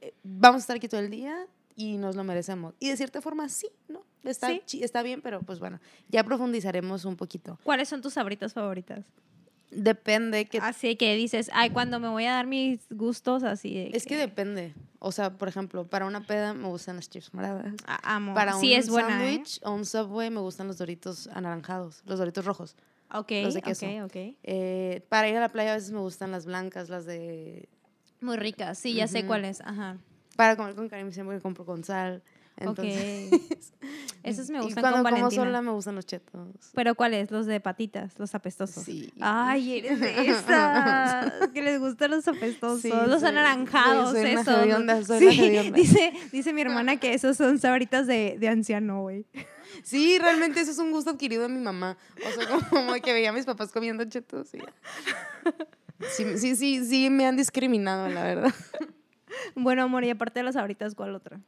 eh, 0.00 0.14
vamos 0.24 0.60
a 0.60 0.62
estar 0.62 0.76
aquí 0.76 0.88
todo 0.88 1.00
el 1.00 1.10
día 1.10 1.46
y 1.76 1.98
nos 1.98 2.16
lo 2.16 2.24
merecemos. 2.24 2.74
Y 2.80 2.88
de 2.88 2.96
cierta 2.96 3.20
forma 3.20 3.48
sí, 3.48 3.68
¿no? 3.88 4.02
Está, 4.24 4.48
Sí. 4.66 4.82
está 4.82 5.02
bien, 5.02 5.20
pero 5.20 5.40
pues 5.42 5.58
bueno, 5.58 5.80
ya 6.08 6.24
profundizaremos 6.24 7.04
un 7.04 7.16
poquito. 7.16 7.58
¿Cuáles 7.64 7.88
son 7.88 8.00
tus 8.02 8.14
sabritas 8.14 8.52
favoritas? 8.52 9.04
Depende 9.74 10.44
que 10.44 10.58
Así 10.58 10.96
que 10.96 11.16
dices, 11.16 11.50
ay, 11.54 11.70
cuando 11.70 11.98
me 11.98 12.08
voy 12.08 12.26
a 12.26 12.32
dar 12.32 12.46
mis 12.46 12.86
gustos, 12.90 13.42
así 13.42 13.72
de 13.74 13.90
Es 13.96 14.04
que 14.04 14.18
depende. 14.18 14.74
O 14.98 15.12
sea, 15.12 15.38
por 15.38 15.48
ejemplo, 15.48 15.86
para 15.86 16.04
una 16.04 16.20
peda 16.20 16.52
me 16.52 16.68
gustan 16.68 16.96
las 16.96 17.08
chips 17.08 17.32
moradas. 17.32 17.72
Ah, 17.86 18.16
amo. 18.16 18.34
Para 18.34 18.52
sí, 18.52 18.72
un 18.72 18.78
es 18.78 18.90
buena, 18.90 19.24
¿eh? 19.24 19.36
sándwich 19.36 19.60
o 19.64 19.72
un 19.72 19.86
Subway 19.86 20.28
me 20.28 20.40
gustan 20.40 20.68
los 20.68 20.76
doritos 20.76 21.26
anaranjados, 21.28 22.02
los 22.04 22.18
doritos 22.18 22.44
rojos. 22.44 22.76
Ok, 23.14 23.30
los 23.42 23.54
de 23.54 23.62
queso. 23.62 23.86
ok, 23.86 24.04
ok. 24.04 24.16
Eh, 24.42 25.04
para 25.08 25.28
ir 25.28 25.36
a 25.36 25.40
la 25.40 25.48
playa 25.48 25.72
a 25.72 25.76
veces 25.76 25.90
me 25.90 26.00
gustan 26.00 26.30
las 26.30 26.44
blancas, 26.44 26.90
las 26.90 27.06
de... 27.06 27.68
Muy 28.20 28.36
ricas, 28.36 28.78
sí, 28.78 28.92
ya 28.94 29.08
sé 29.08 29.26
cuáles. 29.26 29.62
Ajá. 29.62 29.96
Para 30.36 30.54
comer 30.56 30.74
con 30.74 30.88
cariño 30.88 31.12
siempre 31.12 31.40
compro 31.40 31.64
con 31.64 31.82
sal. 31.82 32.22
Entonces, 32.56 33.32
ok. 33.32 33.42
Esos 34.22 34.50
me 34.50 34.58
y 34.58 34.62
gustan 34.62 34.82
cuando 34.82 34.98
con 35.02 35.10
como 35.10 35.16
Valentina. 35.22 35.44
sola 35.44 35.62
me 35.62 35.70
gustan 35.72 35.94
los 35.96 36.06
chetos. 36.06 36.48
¿Pero 36.74 36.94
cuáles? 36.94 37.30
Los 37.30 37.46
de 37.46 37.58
patitas, 37.60 38.16
los 38.18 38.34
apestosos. 38.34 38.84
Sí. 38.84 39.12
Ay, 39.20 39.78
eres 39.78 39.98
de 40.00 40.26
esas 40.28 41.48
que 41.52 41.60
les 41.62 41.80
gustan 41.80 42.12
los 42.12 42.28
apestosos, 42.28 42.82
Sí, 42.82 42.90
los 42.90 43.20
soy- 43.20 43.30
anaranjados, 43.30 44.10
soy- 44.12 44.22
soy 44.22 44.30
esos. 44.32 44.48
hedionda, 44.64 45.04
soy 45.04 45.24
una 45.24 45.32
Sí, 45.62 45.70
dice, 45.72 46.12
dice 46.30 46.52
mi 46.52 46.60
hermana 46.62 46.98
que 47.00 47.14
esos 47.14 47.36
son 47.36 47.58
sabritas 47.58 48.06
de, 48.06 48.36
de 48.38 48.48
anciano, 48.48 49.00
güey. 49.02 49.26
Sí, 49.82 50.18
realmente 50.18 50.60
eso 50.60 50.70
es 50.70 50.78
un 50.78 50.92
gusto 50.92 51.10
adquirido 51.10 51.42
de 51.42 51.48
mi 51.48 51.58
mamá. 51.60 51.96
O 52.18 52.30
sea, 52.40 52.48
como 52.70 52.92
que 52.94 53.12
veía 53.12 53.30
a 53.30 53.32
mis 53.32 53.46
papás 53.46 53.72
comiendo 53.72 54.04
chetos 54.04 54.54
y 54.54 54.58
sí, 56.38 56.56
sí, 56.56 56.84
sí, 56.84 57.10
me 57.10 57.26
han 57.26 57.36
discriminado, 57.36 58.08
la 58.08 58.22
verdad. 58.22 58.54
Bueno, 59.54 59.82
amor, 59.82 60.04
y 60.04 60.10
aparte 60.10 60.40
de 60.40 60.44
las 60.44 60.54
sabritas, 60.54 60.94
¿cuál 60.94 61.14
otra? 61.14 61.40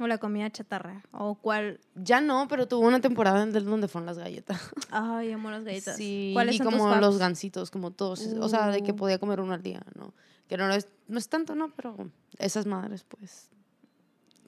O 0.00 0.06
la 0.06 0.18
comida 0.18 0.48
chatarra. 0.50 1.02
O 1.12 1.34
cuál. 1.34 1.80
Ya 1.94 2.20
no, 2.20 2.46
pero 2.48 2.68
tuvo 2.68 2.86
una 2.86 3.00
temporada 3.00 3.42
en 3.42 3.52
donde 3.52 3.88
fueron 3.88 4.06
las 4.06 4.18
galletas. 4.18 4.60
Ay, 4.90 5.32
amo 5.32 5.50
las 5.50 5.64
galletas. 5.64 5.96
Sí, 5.96 6.30
¿Cuáles 6.34 6.54
y 6.54 6.58
son 6.58 6.66
como 6.72 6.94
los 6.96 7.18
gancitos, 7.18 7.70
como 7.70 7.90
todos. 7.90 8.24
O 8.40 8.48
sea, 8.48 8.68
de 8.68 8.82
que 8.82 8.92
Uh. 8.92 8.96
podía 8.96 9.18
comer 9.18 9.40
uno 9.40 9.54
al 9.54 9.62
día, 9.62 9.82
¿no? 9.96 10.14
Que 10.48 10.56
no 10.56 10.70
es, 10.72 10.88
no 11.08 11.18
es 11.18 11.28
tanto, 11.28 11.54
¿no? 11.54 11.72
Pero 11.74 12.10
esas 12.38 12.66
madres, 12.66 13.04
pues. 13.04 13.50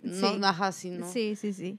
No, 0.02 0.14
Sí. 0.34 0.40
ajá, 0.42 0.72
sí, 0.72 0.90
¿no? 0.90 1.10
Sí, 1.10 1.36
sí, 1.36 1.52
sí. 1.52 1.78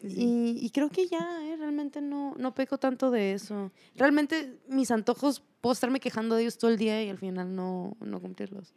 Sí, 0.00 0.10
sí. 0.10 0.16
Y, 0.22 0.64
y 0.66 0.70
creo 0.70 0.90
que 0.90 1.08
ya, 1.08 1.18
¿eh? 1.46 1.56
realmente 1.56 2.00
no, 2.02 2.34
no 2.36 2.54
peco 2.54 2.78
tanto 2.78 3.10
de 3.10 3.32
eso. 3.32 3.72
Realmente 3.96 4.58
mis 4.68 4.90
antojos, 4.90 5.42
puedo 5.62 5.72
estarme 5.72 5.98
quejando 6.00 6.34
de 6.36 6.42
ellos 6.42 6.58
todo 6.58 6.70
el 6.70 6.76
día 6.76 7.02
y 7.02 7.08
al 7.08 7.16
final 7.18 7.56
no, 7.56 7.96
no 8.00 8.20
cumplirlos. 8.20 8.74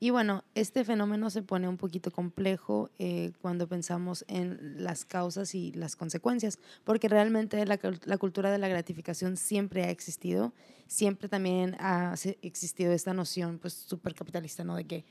Y 0.00 0.10
bueno, 0.10 0.44
este 0.54 0.84
fenómeno 0.84 1.28
se 1.28 1.42
pone 1.42 1.66
un 1.68 1.76
poquito 1.76 2.12
complejo 2.12 2.90
eh, 3.00 3.32
cuando 3.42 3.66
pensamos 3.66 4.24
en 4.28 4.82
las 4.82 5.04
causas 5.04 5.54
y 5.56 5.72
las 5.72 5.96
consecuencias, 5.96 6.58
porque 6.84 7.08
realmente 7.08 7.64
la, 7.66 7.78
la 8.04 8.18
cultura 8.18 8.52
de 8.52 8.58
la 8.58 8.68
gratificación 8.68 9.36
siempre 9.36 9.82
ha 9.84 9.90
existido, 9.90 10.52
siempre 10.86 11.28
también 11.28 11.74
ha 11.80 12.14
existido 12.42 12.92
esta 12.92 13.12
noción 13.12 13.58
pues 13.58 13.74
súper 13.74 14.14
capitalista, 14.14 14.62
¿no? 14.62 14.76
De 14.76 14.84
que 14.84 15.04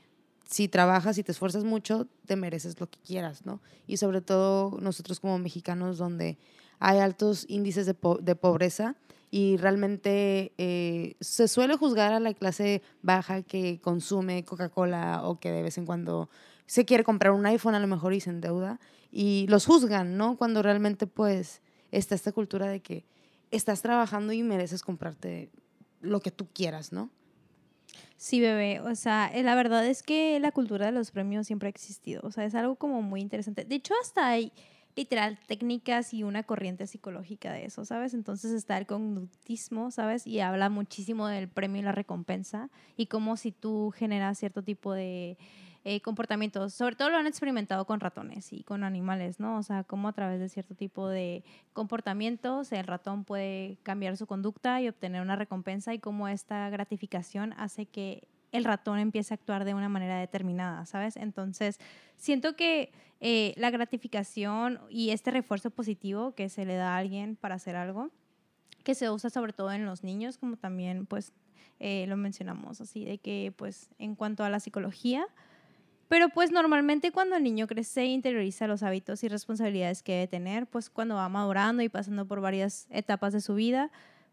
si 0.48 0.68
trabajas 0.68 1.18
y 1.18 1.22
te 1.22 1.32
esfuerzas 1.32 1.64
mucho, 1.64 2.06
te 2.24 2.36
mereces 2.36 2.80
lo 2.80 2.88
que 2.88 2.98
quieras, 3.00 3.44
¿no? 3.44 3.60
Y 3.86 3.98
sobre 3.98 4.22
todo 4.22 4.78
nosotros 4.80 5.20
como 5.20 5.38
mexicanos, 5.38 5.98
donde 5.98 6.38
hay 6.78 6.98
altos 7.00 7.44
índices 7.48 7.84
de, 7.84 7.92
po- 7.92 8.18
de 8.22 8.34
pobreza 8.36 8.96
y 9.30 9.56
realmente 9.56 10.52
eh, 10.58 11.16
se 11.20 11.48
suele 11.48 11.76
juzgar 11.76 12.12
a 12.12 12.20
la 12.20 12.34
clase 12.34 12.82
baja 13.02 13.42
que 13.42 13.80
consume 13.80 14.44
Coca-Cola 14.44 15.22
o 15.24 15.38
que 15.38 15.50
de 15.50 15.62
vez 15.62 15.78
en 15.78 15.86
cuando 15.86 16.30
se 16.66 16.84
quiere 16.84 17.04
comprar 17.04 17.32
un 17.32 17.46
iPhone 17.46 17.74
a 17.74 17.80
lo 17.80 17.86
mejor 17.86 18.14
y 18.14 18.20
se 18.20 18.30
endeuda 18.30 18.80
y 19.10 19.46
los 19.48 19.66
juzgan, 19.66 20.16
¿no? 20.16 20.36
Cuando 20.36 20.62
realmente 20.62 21.06
pues 21.06 21.62
está 21.90 22.14
esta 22.14 22.32
cultura 22.32 22.66
de 22.68 22.80
que 22.80 23.04
estás 23.50 23.82
trabajando 23.82 24.32
y 24.32 24.42
mereces 24.42 24.82
comprarte 24.82 25.50
lo 26.00 26.20
que 26.20 26.30
tú 26.30 26.46
quieras, 26.52 26.92
¿no? 26.92 27.10
Sí, 28.16 28.40
bebé. 28.40 28.80
O 28.80 28.94
sea, 28.94 29.30
eh, 29.32 29.42
la 29.42 29.54
verdad 29.54 29.86
es 29.86 30.02
que 30.02 30.38
la 30.40 30.52
cultura 30.52 30.86
de 30.86 30.92
los 30.92 31.10
premios 31.10 31.46
siempre 31.46 31.68
ha 31.68 31.70
existido. 31.70 32.20
O 32.24 32.32
sea, 32.32 32.44
es 32.44 32.54
algo 32.54 32.76
como 32.76 33.00
muy 33.00 33.20
interesante. 33.20 33.64
De 33.64 33.76
hecho, 33.76 33.94
hasta 34.02 34.28
hay, 34.28 34.52
literal 34.98 35.38
técnicas 35.46 36.12
y 36.12 36.24
una 36.24 36.42
corriente 36.42 36.88
psicológica 36.88 37.52
de 37.52 37.66
eso, 37.66 37.84
¿sabes? 37.84 38.14
Entonces 38.14 38.50
está 38.50 38.76
el 38.78 38.86
conductismo, 38.86 39.92
¿sabes? 39.92 40.26
Y 40.26 40.40
habla 40.40 40.70
muchísimo 40.70 41.28
del 41.28 41.48
premio 41.48 41.80
y 41.80 41.84
la 41.84 41.92
recompensa 41.92 42.68
y 42.96 43.06
cómo 43.06 43.36
si 43.36 43.52
tú 43.52 43.92
generas 43.96 44.38
cierto 44.38 44.64
tipo 44.64 44.92
de 44.92 45.38
eh, 45.84 46.00
comportamientos, 46.00 46.74
sobre 46.74 46.96
todo 46.96 47.10
lo 47.10 47.16
han 47.16 47.28
experimentado 47.28 47.84
con 47.84 48.00
ratones 48.00 48.52
y 48.52 48.64
con 48.64 48.82
animales, 48.82 49.38
¿no? 49.38 49.58
O 49.58 49.62
sea, 49.62 49.84
cómo 49.84 50.08
a 50.08 50.12
través 50.12 50.40
de 50.40 50.48
cierto 50.48 50.74
tipo 50.74 51.06
de 51.08 51.44
comportamientos 51.72 52.72
el 52.72 52.84
ratón 52.84 53.22
puede 53.22 53.78
cambiar 53.84 54.16
su 54.16 54.26
conducta 54.26 54.82
y 54.82 54.88
obtener 54.88 55.22
una 55.22 55.36
recompensa 55.36 55.94
y 55.94 56.00
cómo 56.00 56.26
esta 56.26 56.68
gratificación 56.70 57.54
hace 57.56 57.86
que 57.86 58.26
el 58.52 58.64
ratón 58.64 58.98
empiece 58.98 59.34
a 59.34 59.36
actuar 59.36 59.64
de 59.64 59.74
una 59.74 59.88
manera 59.88 60.18
determinada, 60.18 60.86
¿sabes? 60.86 61.16
Entonces, 61.16 61.78
siento 62.16 62.56
que 62.56 62.92
eh, 63.20 63.54
la 63.56 63.70
gratificación 63.70 64.80
y 64.88 65.10
este 65.10 65.30
refuerzo 65.30 65.70
positivo 65.70 66.34
que 66.34 66.48
se 66.48 66.64
le 66.64 66.76
da 66.76 66.94
a 66.94 66.98
alguien 66.98 67.36
para 67.36 67.56
hacer 67.56 67.76
algo, 67.76 68.10
que 68.84 68.94
se 68.94 69.10
usa 69.10 69.28
sobre 69.28 69.52
todo 69.52 69.72
en 69.72 69.84
los 69.84 70.04
niños, 70.04 70.38
como 70.38 70.56
también 70.56 71.06
pues 71.06 71.32
eh, 71.80 72.06
lo 72.08 72.16
mencionamos, 72.16 72.80
así 72.80 73.04
de 73.04 73.18
que 73.18 73.52
pues 73.56 73.90
en 73.98 74.14
cuanto 74.14 74.44
a 74.44 74.50
la 74.50 74.60
psicología, 74.60 75.26
pero 76.08 76.30
pues 76.30 76.50
normalmente 76.50 77.12
cuando 77.12 77.36
el 77.36 77.42
niño 77.42 77.66
crece 77.66 78.02
e 78.02 78.06
interioriza 78.06 78.66
los 78.66 78.82
hábitos 78.82 79.22
y 79.24 79.28
responsabilidades 79.28 80.02
que 80.02 80.12
debe 80.12 80.26
tener, 80.26 80.66
pues 80.66 80.88
cuando 80.88 81.16
va 81.16 81.28
madurando 81.28 81.82
y 81.82 81.88
pasando 81.88 82.26
por 82.26 82.40
varias 82.40 82.86
etapas 82.90 83.32
de 83.32 83.42
su 83.42 83.54
vida, 83.54 83.90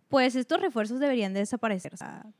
pues 0.10 0.36
estos 0.36 0.62
refuerzos 0.62 1.00
deberían 1.00 1.34
de 1.34 1.40
desaparecer. 1.40 1.94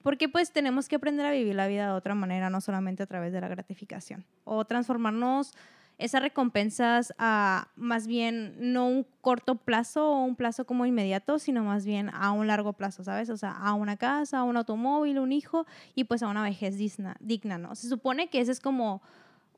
Porque 0.04 0.30
pues 0.30 0.52
tenemos 0.52 0.88
que 0.88 0.96
aprender 0.98 1.26
a 1.26 1.32
vivir 1.32 1.56
la 1.56 1.68
vida 1.68 1.88
de 1.88 1.94
otra 1.94 2.16
manera, 2.16 2.50
no 2.50 2.62
solamente 2.62 3.04
a 3.04 3.06
través 3.06 3.34
de 3.34 3.42
la 3.42 3.48
gratificación. 3.48 4.26
O 4.44 4.66
transformarnos 4.66 5.54
esas 5.98 6.22
recompensas 6.22 7.14
a 7.18 7.70
más 7.76 8.06
bien 8.06 8.56
no 8.60 8.88
un 8.88 9.08
corto 9.22 9.56
plazo 9.56 10.10
o 10.10 10.24
un 10.24 10.36
plazo 10.36 10.66
como 10.66 10.86
inmediato, 10.86 11.40
sino 11.40 11.64
más 11.64 11.86
bien 11.86 12.10
a 12.14 12.32
un 12.32 12.48
largo 12.48 12.74
plazo, 12.74 13.04
¿sabes? 13.04 13.30
O 13.30 13.38
sea, 13.38 13.52
a 13.52 13.74
una 13.74 13.96
casa, 13.96 14.40
a 14.40 14.44
un 14.44 14.58
automóvil, 14.58 15.20
un 15.20 15.32
hijo 15.32 15.66
y 15.96 16.04
pues 16.04 16.22
a 16.22 16.28
una 16.28 16.44
vejez 16.44 16.78
digna 16.78 17.58
¿no? 17.58 17.76
Se 17.76 17.88
supone 17.88 18.30
que 18.30 18.42
ese 18.42 18.52
es 18.52 18.60
como 18.60 19.02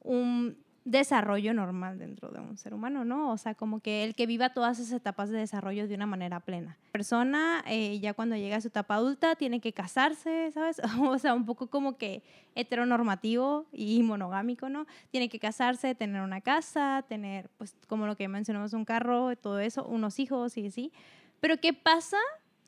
un 0.03 0.57
desarrollo 0.87 1.53
normal 1.53 1.99
dentro 1.99 2.29
de 2.29 2.39
un 2.39 2.57
ser 2.57 2.73
humano, 2.73 3.03
¿no? 3.03 3.31
O 3.31 3.37
sea, 3.37 3.55
como 3.55 3.81
que 3.81 4.05
el 4.05 4.15
que 4.15 4.25
viva 4.25 4.53
todas 4.53 4.79
esas 4.79 4.93
etapas 4.93 5.29
de 5.29 5.37
desarrollo 5.37 5.85
de 5.85 5.95
una 5.95 6.05
manera 6.05 6.39
plena. 6.39 6.77
La 6.85 6.91
persona, 6.93 7.63
eh, 7.67 7.99
ya 7.99 8.13
cuando 8.13 8.37
llega 8.37 8.55
a 8.55 8.61
su 8.61 8.69
etapa 8.69 8.95
adulta, 8.95 9.35
tiene 9.35 9.59
que 9.59 9.73
casarse, 9.73 10.49
¿sabes? 10.51 10.81
O 11.01 11.17
sea, 11.19 11.33
un 11.33 11.45
poco 11.45 11.67
como 11.67 11.97
que 11.97 12.23
heteronormativo 12.55 13.65
y 13.73 14.01
monogámico, 14.01 14.69
¿no? 14.69 14.87
Tiene 15.11 15.27
que 15.27 15.39
casarse, 15.39 15.93
tener 15.93 16.21
una 16.21 16.39
casa, 16.39 17.03
tener, 17.09 17.49
pues, 17.57 17.75
como 17.87 18.07
lo 18.07 18.15
que 18.15 18.29
mencionamos, 18.29 18.71
un 18.71 18.85
carro, 18.85 19.35
todo 19.35 19.59
eso, 19.59 19.85
unos 19.85 20.19
hijos 20.19 20.57
y 20.57 20.67
así. 20.67 20.93
Pero 21.41 21.57
¿qué 21.57 21.73
pasa 21.73 22.17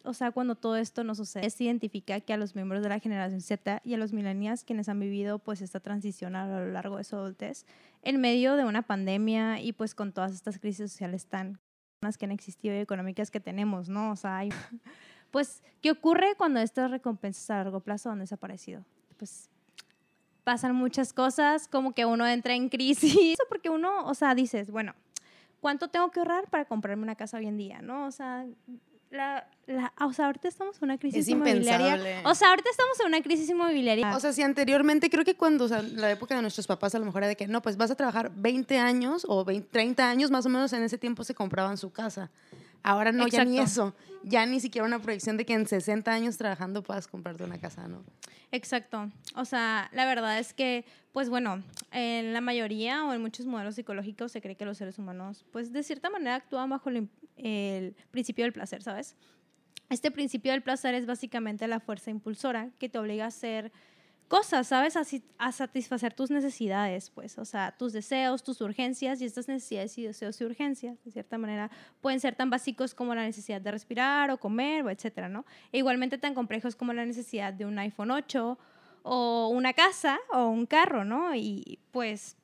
o 0.09 0.13
sea, 0.13 0.31
cuando 0.31 0.55
todo 0.55 0.75
esto 0.75 1.03
no 1.03 1.15
sucede, 1.15 1.49
se 1.49 1.63
identifica 1.63 2.19
que 2.19 2.33
a 2.33 2.37
los 2.37 2.55
miembros 2.55 2.83
de 2.83 2.89
la 2.89 2.99
generación 2.99 3.41
Z 3.41 3.81
y 3.83 3.93
a 3.93 3.97
los 3.97 4.11
millennials 4.11 4.63
quienes 4.63 4.89
han 4.89 4.99
vivido 4.99 5.39
pues 5.39 5.61
esta 5.61 5.79
transición 5.79 6.35
a 6.35 6.47
lo 6.47 6.71
largo 6.71 6.97
de 6.97 7.03
su 7.03 7.15
adultez, 7.15 7.65
en 8.01 8.19
medio 8.19 8.55
de 8.55 8.65
una 8.65 8.81
pandemia 8.81 9.61
y 9.61 9.73
pues 9.73 9.95
con 9.95 10.11
todas 10.11 10.33
estas 10.33 10.59
crisis 10.59 10.91
sociales 10.91 11.27
tan 11.27 11.59
que 12.17 12.25
han 12.25 12.31
existido 12.31 12.73
y 12.75 12.79
económicas 12.79 13.29
que 13.29 13.39
tenemos, 13.39 13.89
¿no? 13.89 14.11
O 14.11 14.15
sea, 14.15 14.41
pues, 15.31 15.61
¿qué 15.81 15.91
ocurre 15.91 16.35
cuando 16.37 16.59
estas 16.59 16.91
recompensas 16.91 17.49
a 17.49 17.55
largo 17.57 17.81
plazo 17.81 18.09
han 18.09 18.19
desaparecido? 18.19 18.85
Pues 19.17 19.49
pasan 20.43 20.73
muchas 20.75 21.13
cosas, 21.13 21.67
como 21.67 21.93
que 21.93 22.05
uno 22.05 22.25
entra 22.25 22.55
en 22.55 22.69
crisis, 22.69 23.37
porque 23.49 23.69
uno, 23.69 24.05
o 24.05 24.13
sea, 24.13 24.33
dices, 24.33 24.71
bueno, 24.71 24.95
¿cuánto 25.59 25.89
tengo 25.89 26.09
que 26.09 26.19
ahorrar 26.19 26.49
para 26.49 26.65
comprarme 26.65 27.03
una 27.03 27.15
casa 27.15 27.37
hoy 27.37 27.47
en 27.47 27.57
día? 27.57 27.81
¿No? 27.81 28.07
O 28.07 28.11
sea, 28.11 28.45
la, 29.11 29.47
la, 29.65 29.91
o 30.01 30.13
sea, 30.13 30.27
ahorita 30.27 30.47
estamos 30.47 30.77
en 30.77 30.83
una 30.83 30.97
crisis 30.97 31.27
inmobiliaria. 31.27 32.21
O 32.25 32.35
sea, 32.35 32.49
ahorita 32.49 32.69
estamos 32.69 32.99
en 32.99 33.07
una 33.07 33.21
crisis 33.21 33.49
inmobiliaria. 33.49 34.15
O 34.15 34.19
sea, 34.19 34.33
si 34.33 34.41
anteriormente, 34.43 35.09
creo 35.09 35.25
que 35.25 35.35
cuando, 35.35 35.65
o 35.65 35.67
sea, 35.67 35.81
la 35.81 36.11
época 36.11 36.35
de 36.35 36.41
nuestros 36.41 36.67
papás 36.67 36.93
a 36.95 36.99
lo 36.99 37.05
mejor 37.05 37.23
era 37.23 37.29
de 37.29 37.35
que, 37.35 37.47
no, 37.47 37.61
pues 37.61 37.77
vas 37.77 37.91
a 37.91 37.95
trabajar 37.95 38.31
20 38.35 38.77
años 38.77 39.25
o 39.27 39.43
20, 39.43 39.67
30 39.69 40.09
años, 40.09 40.31
más 40.31 40.45
o 40.45 40.49
menos 40.49 40.73
en 40.73 40.83
ese 40.83 40.97
tiempo 40.97 41.23
se 41.23 41.33
compraban 41.33 41.77
su 41.77 41.91
casa. 41.91 42.29
Ahora 42.83 43.12
no, 43.12 43.27
ya 43.27 43.45
ni 43.45 43.59
eso. 43.59 43.95
Ya 44.24 44.45
ni 44.45 44.59
siquiera 44.59 44.86
una 44.86 45.00
proyección 45.00 45.38
de 45.38 45.45
que 45.45 45.53
en 45.53 45.65
60 45.67 46.12
años 46.12 46.38
trabajando 46.38 46.83
puedas 46.83 47.07
comprarte 47.07 47.43
una 47.43 47.57
casa, 47.57 47.88
¿no? 47.88 48.03
Exacto. 48.51 49.09
O 49.36 49.45
sea, 49.45 49.89
la 49.93 50.05
verdad 50.05 50.39
es 50.39 50.53
que, 50.53 50.86
pues 51.13 51.29
bueno, 51.29 51.63
en 51.91 52.33
la 52.33 52.41
mayoría 52.41 53.05
o 53.05 53.13
en 53.13 53.21
muchos 53.21 53.45
modelos 53.45 53.75
psicológicos 53.75 54.31
se 54.31 54.41
cree 54.41 54.55
que 54.55 54.65
los 54.65 54.77
seres 54.77 54.98
humanos, 54.98 55.45
pues 55.51 55.71
de 55.71 55.83
cierta 55.83 56.09
manera 56.09 56.36
actúan 56.36 56.69
bajo 56.69 56.89
el, 56.89 57.09
el 57.38 57.95
principio 58.12 58.43
del 58.43 58.53
placer, 58.53 58.81
¿sabes? 58.83 59.15
Este 59.89 60.12
principio 60.12 60.51
del 60.51 60.62
placer 60.62 60.93
es 60.95 61.05
básicamente 61.05 61.67
la 61.67 61.79
fuerza 61.79 62.12
impulsora 62.12 62.69
que 62.77 62.89
te 62.89 63.00
obliga 63.00 63.25
a 63.25 63.29
hacer 63.29 63.71
cosas, 64.29 64.67
¿sabes? 64.67 64.95
A, 65.38 65.51
satisfacer 65.51 66.13
tus 66.13 66.29
necesidades, 66.29 67.09
pues, 67.09 67.38
o 67.38 67.43
sea, 67.43 67.75
tus 67.77 67.91
deseos, 67.91 68.43
tus 68.43 68.62
urgencias 68.62 69.19
y 69.21 69.25
estas 69.25 69.48
necesidades 69.48 69.98
y 69.98 70.03
deseos 70.03 70.39
y 70.39 70.45
urgencias, 70.45 71.03
de 71.03 71.12
cierta 71.12 71.38
manera, 71.38 71.69
pueden 72.00 72.19
ser 72.19 72.36
tan 72.36 72.50
básicos 72.50 72.93
como 72.93 73.13
la 73.15 73.24
necesidad 73.24 73.59
de 73.59 73.71
respirar 73.71 74.29
o 74.31 74.38
comer, 74.38 74.86
o 74.86 74.89
etcétera, 74.89 75.27
¿no? 75.27 75.45
E 75.71 75.79
igualmente 75.79 76.17
tan 76.17 76.36
complejos 76.36 76.75
como 76.75 76.93
la 76.93 77.05
necesidad 77.05 77.51
de 77.51 77.65
un 77.65 77.77
iPhone 77.79 78.12
8 78.12 78.57
o 79.03 79.48
una 79.50 79.74
casa 79.74 80.19
o 80.31 80.48
un 80.48 80.67
carro, 80.67 81.03
¿no? 81.03 81.36
Y 81.36 81.79
pues 81.91 82.38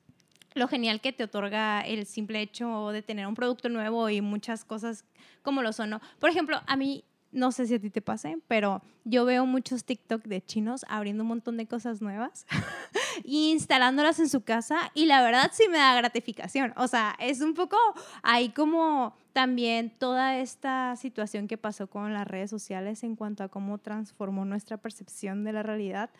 lo 0.54 0.66
genial 0.66 1.00
que 1.00 1.12
te 1.12 1.22
otorga 1.22 1.82
el 1.82 2.04
simple 2.06 2.40
hecho 2.40 2.90
de 2.90 3.02
tener 3.02 3.26
un 3.28 3.34
producto 3.34 3.68
nuevo 3.68 4.10
y 4.10 4.20
muchas 4.22 4.64
cosas 4.64 5.04
como 5.42 5.62
lo 5.62 5.72
son, 5.72 5.90
¿no? 5.90 6.00
Por 6.18 6.30
ejemplo, 6.30 6.60
a 6.66 6.76
mí 6.76 7.04
no 7.32 7.52
sé 7.52 7.66
si 7.66 7.74
a 7.74 7.80
ti 7.80 7.90
te 7.90 8.00
pase, 8.00 8.38
pero 8.48 8.82
yo 9.04 9.24
veo 9.24 9.46
muchos 9.46 9.84
TikTok 9.84 10.24
de 10.24 10.44
chinos 10.44 10.84
abriendo 10.88 11.22
un 11.22 11.28
montón 11.28 11.56
de 11.56 11.66
cosas 11.66 12.00
nuevas 12.00 12.46
y 13.24 13.50
instalándolas 13.50 14.18
en 14.20 14.28
su 14.28 14.42
casa 14.42 14.90
y 14.94 15.06
la 15.06 15.22
verdad 15.22 15.50
sí 15.52 15.64
me 15.68 15.78
da 15.78 15.94
gratificación. 15.94 16.72
O 16.76 16.88
sea, 16.88 17.14
es 17.18 17.40
un 17.40 17.54
poco 17.54 17.76
ahí 18.22 18.50
como 18.50 19.14
también 19.32 19.90
toda 19.90 20.38
esta 20.38 20.96
situación 20.96 21.46
que 21.46 21.58
pasó 21.58 21.88
con 21.88 22.14
las 22.14 22.26
redes 22.26 22.50
sociales 22.50 23.02
en 23.02 23.16
cuanto 23.16 23.44
a 23.44 23.48
cómo 23.48 23.78
transformó 23.78 24.44
nuestra 24.44 24.78
percepción 24.78 25.44
de 25.44 25.52
la 25.52 25.62
realidad 25.62 26.10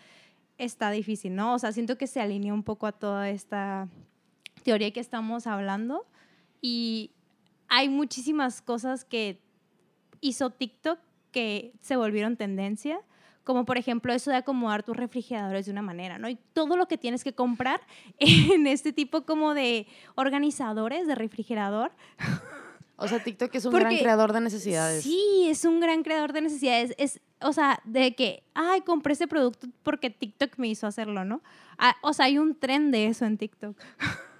está 0.59 0.91
difícil, 0.91 1.35
¿no? 1.35 1.55
O 1.55 1.59
sea, 1.59 1.73
siento 1.73 1.99
que 1.99 2.07
se 2.07 2.21
alinea 2.21 2.55
un 2.55 2.63
poco 2.63 2.87
a 2.87 2.93
toda 2.93 3.29
esta 3.31 3.89
teoría 4.63 4.91
que 4.91 5.01
estamos 5.01 5.47
hablando 5.47 6.07
y 6.61 7.11
hay 7.69 7.89
muchísimas 7.89 8.63
cosas 8.63 9.05
que 9.05 9.41
hizo 10.21 10.51
TikTok 10.51 10.99
que 11.33 11.73
se 11.81 11.97
volvieron 11.97 12.37
tendencia, 12.37 13.01
como 13.45 13.65
por 13.65 13.79
ejemplo 13.79 14.13
eso 14.13 14.31
de 14.31 14.39
acomodar 14.39 14.83
tus 14.83 14.97
refrigeradores 14.97 15.67
de 15.67 15.73
una 15.73 15.83
manera, 15.83 16.19
¿no? 16.19 16.29
Y 16.29 16.37
todo 16.53 16.77
lo 16.77 16.89
que 16.89 16.99
tienes 16.99 17.23
que 17.23 17.33
comprar 17.33 17.81
en 18.19 18.67
este 18.67 18.93
tipo 18.93 19.25
como 19.25 19.55
de 19.55 19.87
organizadores 20.15 21.07
de 21.07 21.15
refrigerador. 21.15 21.93
O 22.97 23.07
sea, 23.07 23.23
TikTok 23.23 23.55
es 23.55 23.65
un 23.67 23.75
gran 23.75 23.97
creador 23.97 24.33
de 24.33 24.41
necesidades. 24.41 25.05
Sí, 25.05 25.47
es 25.49 25.65
un 25.65 25.81
gran 25.81 26.03
creador 26.03 26.33
de 26.33 26.41
necesidades. 26.41 26.95
Es, 26.97 27.21
o 27.43 27.53
sea, 27.53 27.81
de 27.85 28.15
que, 28.15 28.43
ay, 28.55 28.81
compré 28.81 29.13
ese 29.13 29.29
producto 29.29 29.69
porque 29.83 30.09
TikTok 30.09 30.57
me 30.57 30.69
hizo 30.69 30.87
hacerlo, 30.87 31.25
¿no? 31.25 31.43
Ah, 31.79 31.97
o 32.03 32.15
sea, 32.15 32.27
hay 32.27 32.39
un 32.39 32.59
tren 32.59 32.91
de 32.91 33.09
eso 33.09 33.27
en 33.27 33.37
TikTok. 33.37 33.77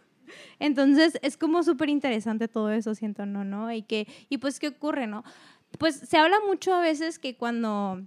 Entonces, 0.59 1.19
es 1.23 1.37
como 1.37 1.63
súper 1.63 1.91
interesante 1.91 2.49
todo 2.49 2.71
eso, 2.71 2.95
siento, 2.95 3.27
¿no? 3.27 3.45
¿no? 3.45 3.71
Y, 3.71 3.83
que, 3.83 4.09
y 4.31 4.39
pues, 4.39 4.59
¿qué 4.59 4.69
ocurre, 4.69 5.07
no? 5.07 5.23
Pues 5.79 5.97
se 5.97 6.17
habla 6.19 6.39
mucho 6.47 6.75
a 6.75 6.81
veces 6.81 7.19
que 7.19 7.37
cuando 7.37 8.03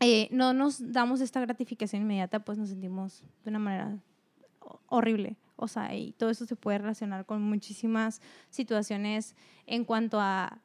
eh, 0.00 0.28
no 0.30 0.52
nos 0.52 0.92
damos 0.92 1.20
esta 1.20 1.40
gratificación 1.40 2.02
inmediata, 2.02 2.40
pues 2.40 2.58
nos 2.58 2.68
sentimos 2.68 3.24
de 3.44 3.50
una 3.50 3.58
manera 3.58 3.98
horrible. 4.88 5.36
O 5.56 5.68
sea, 5.68 5.94
y 5.94 6.12
todo 6.12 6.30
eso 6.30 6.44
se 6.44 6.56
puede 6.56 6.78
relacionar 6.78 7.24
con 7.24 7.42
muchísimas 7.42 8.20
situaciones 8.50 9.34
en 9.66 9.84
cuanto 9.84 10.20
a 10.20 10.60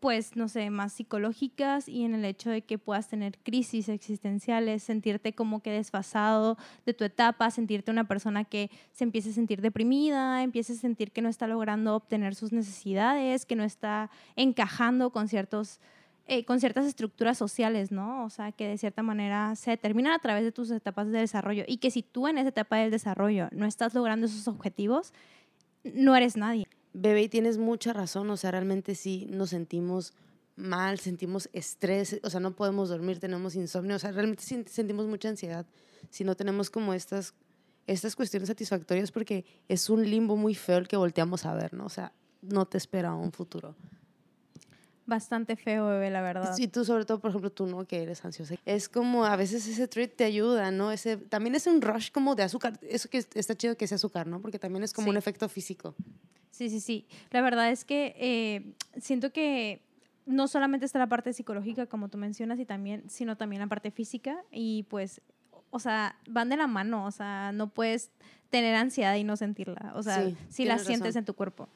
pues, 0.00 0.34
no 0.34 0.48
sé, 0.48 0.70
más 0.70 0.94
psicológicas 0.94 1.86
y 1.86 2.04
en 2.04 2.14
el 2.14 2.24
hecho 2.24 2.48
de 2.50 2.62
que 2.62 2.78
puedas 2.78 3.08
tener 3.08 3.38
crisis 3.38 3.88
existenciales, 3.90 4.82
sentirte 4.82 5.34
como 5.34 5.60
que 5.60 5.70
desfasado 5.70 6.56
de 6.86 6.94
tu 6.94 7.04
etapa, 7.04 7.50
sentirte 7.50 7.90
una 7.90 8.08
persona 8.08 8.44
que 8.44 8.70
se 8.92 9.04
empiece 9.04 9.30
a 9.30 9.32
sentir 9.34 9.60
deprimida, 9.60 10.42
empiece 10.42 10.72
a 10.72 10.76
sentir 10.76 11.12
que 11.12 11.20
no 11.20 11.28
está 11.28 11.46
logrando 11.46 11.94
obtener 11.94 12.34
sus 12.34 12.50
necesidades, 12.50 13.44
que 13.44 13.56
no 13.56 13.64
está 13.64 14.10
encajando 14.36 15.10
con 15.10 15.28
ciertos... 15.28 15.80
Eh, 16.26 16.44
con 16.44 16.60
ciertas 16.60 16.86
estructuras 16.86 17.36
sociales, 17.36 17.90
¿no? 17.90 18.24
O 18.24 18.30
sea, 18.30 18.52
que 18.52 18.68
de 18.68 18.78
cierta 18.78 19.02
manera 19.02 19.56
se 19.56 19.72
determinan 19.72 20.12
a 20.12 20.20
través 20.20 20.44
de 20.44 20.52
tus 20.52 20.70
etapas 20.70 21.10
de 21.10 21.18
desarrollo 21.18 21.64
y 21.66 21.78
que 21.78 21.90
si 21.90 22.04
tú 22.04 22.28
en 22.28 22.38
esa 22.38 22.50
etapa 22.50 22.76
del 22.76 22.92
desarrollo 22.92 23.48
no 23.50 23.66
estás 23.66 23.94
logrando 23.94 24.26
esos 24.26 24.46
objetivos, 24.46 25.12
no 25.82 26.14
eres 26.14 26.36
nadie. 26.36 26.68
Bebé, 26.92 27.28
tienes 27.28 27.58
mucha 27.58 27.92
razón, 27.92 28.30
o 28.30 28.36
sea, 28.36 28.50
realmente 28.50 28.94
sí 28.94 29.26
nos 29.30 29.50
sentimos 29.50 30.12
mal, 30.56 30.98
sentimos 30.98 31.48
estrés, 31.52 32.20
o 32.22 32.30
sea, 32.30 32.40
no 32.40 32.54
podemos 32.54 32.88
dormir, 32.88 33.20
tenemos 33.20 33.54
insomnio, 33.54 33.96
o 33.96 33.98
sea, 33.98 34.12
realmente 34.12 34.42
sentimos 34.42 35.06
mucha 35.06 35.28
ansiedad 35.28 35.66
si 36.08 36.24
no 36.24 36.34
tenemos 36.34 36.70
como 36.70 36.94
estas, 36.94 37.34
estas 37.86 38.16
cuestiones 38.16 38.48
satisfactorias 38.48 39.12
porque 39.12 39.44
es 39.68 39.90
un 39.90 40.08
limbo 40.08 40.36
muy 40.36 40.54
feo 40.54 40.78
el 40.78 40.88
que 40.88 40.96
volteamos 40.96 41.44
a 41.44 41.54
ver, 41.54 41.74
¿no? 41.74 41.86
O 41.86 41.90
sea, 41.90 42.12
no 42.42 42.66
te 42.66 42.78
espera 42.78 43.14
un 43.14 43.32
futuro. 43.32 43.76
Bastante 45.06 45.56
feo, 45.56 45.88
bebé, 45.88 46.08
la 46.08 46.22
verdad. 46.22 46.56
Y 46.56 46.68
tú, 46.68 46.84
sobre 46.84 47.04
todo, 47.04 47.18
por 47.18 47.30
ejemplo, 47.30 47.50
tú, 47.50 47.66
¿no? 47.66 47.84
Que 47.84 48.02
eres 48.02 48.24
ansiosa. 48.24 48.54
Es 48.64 48.88
como, 48.88 49.24
a 49.24 49.34
veces 49.34 49.66
ese 49.66 49.88
treat 49.88 50.14
te 50.14 50.24
ayuda, 50.24 50.70
¿no? 50.70 50.92
Ese, 50.92 51.16
también 51.16 51.56
es 51.56 51.66
un 51.66 51.82
rush 51.82 52.12
como 52.12 52.36
de 52.36 52.44
azúcar. 52.44 52.78
Eso 52.82 53.08
que 53.08 53.18
está 53.18 53.56
chido 53.56 53.76
que 53.76 53.88
sea 53.88 53.96
azúcar, 53.96 54.28
¿no? 54.28 54.40
Porque 54.40 54.60
también 54.60 54.84
es 54.84 54.92
como 54.92 55.10
un 55.10 55.16
efecto 55.16 55.48
físico. 55.48 55.96
Sí, 56.50 56.68
sí, 56.68 56.80
sí. 56.80 57.06
La 57.30 57.40
verdad 57.40 57.70
es 57.70 57.84
que 57.84 58.14
eh, 58.16 58.74
siento 59.00 59.32
que 59.32 59.82
no 60.26 60.48
solamente 60.48 60.86
está 60.86 60.98
la 60.98 61.08
parte 61.08 61.32
psicológica, 61.32 61.86
como 61.86 62.08
tú 62.08 62.18
mencionas, 62.18 62.58
y 62.58 62.66
también, 62.66 63.08
sino 63.08 63.36
también 63.36 63.60
la 63.60 63.68
parte 63.68 63.90
física. 63.90 64.44
Y 64.50 64.84
pues, 64.84 65.20
o 65.70 65.78
sea, 65.78 66.16
van 66.28 66.48
de 66.48 66.56
la 66.56 66.66
mano. 66.66 67.06
O 67.06 67.10
sea, 67.10 67.52
no 67.52 67.68
puedes 67.68 68.10
tener 68.50 68.74
ansiedad 68.74 69.14
y 69.16 69.24
no 69.24 69.36
sentirla. 69.36 69.92
O 69.94 70.02
sea, 70.02 70.30
si 70.48 70.64
la 70.64 70.78
sientes 70.78 71.16
en 71.16 71.24
tu 71.24 71.34
cuerpo. 71.34 71.68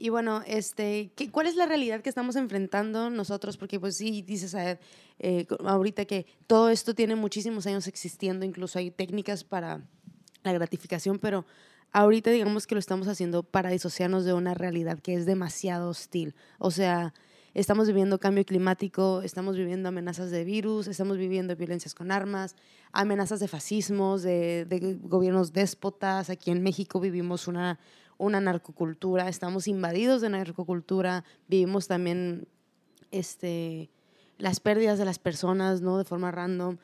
Y 0.00 0.10
bueno, 0.10 0.42
este, 0.46 1.10
¿qué, 1.16 1.30
¿cuál 1.30 1.48
es 1.48 1.56
la 1.56 1.66
realidad 1.66 2.02
que 2.02 2.08
estamos 2.08 2.36
enfrentando 2.36 3.10
nosotros? 3.10 3.56
Porque 3.56 3.80
pues 3.80 3.96
sí, 3.96 4.22
dices 4.22 4.54
a 4.54 4.78
eh, 5.18 5.46
ahorita 5.64 6.04
que 6.04 6.26
todo 6.46 6.70
esto 6.70 6.94
tiene 6.94 7.16
muchísimos 7.16 7.66
años 7.66 7.88
existiendo, 7.88 8.46
incluso 8.46 8.78
hay 8.78 8.92
técnicas 8.92 9.42
para 9.42 9.82
la 10.44 10.52
gratificación, 10.52 11.18
pero 11.18 11.44
ahorita 11.92 12.30
digamos 12.30 12.66
que 12.66 12.74
lo 12.74 12.78
estamos 12.78 13.08
haciendo 13.08 13.42
para 13.42 13.70
disociarnos 13.70 14.24
de 14.24 14.32
una 14.32 14.54
realidad 14.54 14.98
que 14.98 15.14
es 15.14 15.26
demasiado 15.26 15.90
hostil. 15.90 16.34
O 16.58 16.70
sea, 16.70 17.14
estamos 17.54 17.88
viviendo 17.88 18.18
cambio 18.18 18.44
climático, 18.44 19.22
estamos 19.22 19.56
viviendo 19.56 19.88
amenazas 19.88 20.30
de 20.30 20.44
virus, 20.44 20.86
estamos 20.86 21.16
viviendo 21.16 21.56
violencias 21.56 21.94
con 21.94 22.10
armas, 22.10 22.56
amenazas 22.92 23.40
de 23.40 23.48
fascismos, 23.48 24.22
de, 24.22 24.98
gobiernos 25.02 25.52
déspotas. 25.52 26.30
Aquí 26.30 26.50
en 26.50 26.62
México 26.62 27.00
vivimos 27.00 27.48
una 27.48 27.78
una 28.18 28.40
narcocultura, 28.40 29.28
estamos 29.28 29.68
invadidos 29.68 30.20
de 30.20 30.28
narcocultura, 30.28 31.24
vivimos 31.46 31.86
también 31.86 32.48
este, 33.12 33.90
las 34.38 34.60
pérdidas 34.60 34.98
de 34.98 35.04
las 35.04 35.18
personas, 35.18 35.80
¿no? 35.80 35.96
De 35.98 36.04
forma 36.04 36.32
random. 36.32 36.76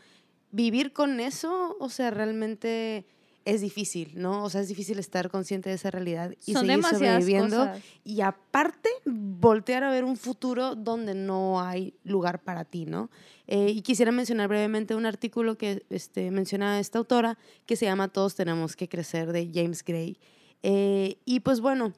Vivir 0.52 0.92
con 0.92 1.18
eso, 1.18 1.76
o 1.80 1.88
sea, 1.88 2.12
realmente 2.12 3.04
es 3.44 3.60
difícil, 3.60 4.12
¿no? 4.14 4.44
O 4.44 4.50
sea, 4.50 4.60
es 4.60 4.68
difícil 4.68 4.98
estar 4.98 5.30
consciente 5.30 5.68
de 5.68 5.76
esa 5.76 5.90
realidad 5.90 6.34
y 6.46 6.54
seguir 6.54 6.82
sobreviviendo. 6.82 7.70
Y 8.02 8.20
aparte, 8.22 8.88
voltear 9.04 9.84
a 9.84 9.90
ver 9.90 10.04
un 10.04 10.16
futuro 10.16 10.74
donde 10.74 11.14
no 11.14 11.60
hay 11.60 11.94
lugar 12.04 12.42
para 12.42 12.64
ti, 12.64 12.86
¿no? 12.86 13.10
Eh, 13.46 13.70
y 13.70 13.82
quisiera 13.82 14.12
mencionar 14.12 14.48
brevemente 14.48 14.94
un 14.94 15.04
artículo 15.04 15.58
que 15.58 15.84
este, 15.90 16.30
menciona 16.30 16.80
esta 16.80 16.98
autora 16.98 17.38
que 17.66 17.76
se 17.76 17.84
llama 17.84 18.08
Todos 18.08 18.34
tenemos 18.34 18.76
que 18.76 18.88
crecer 18.88 19.32
de 19.32 19.50
James 19.52 19.84
Gray. 19.84 20.18
Eh, 20.62 21.18
y 21.26 21.40
pues 21.40 21.60
bueno, 21.60 21.92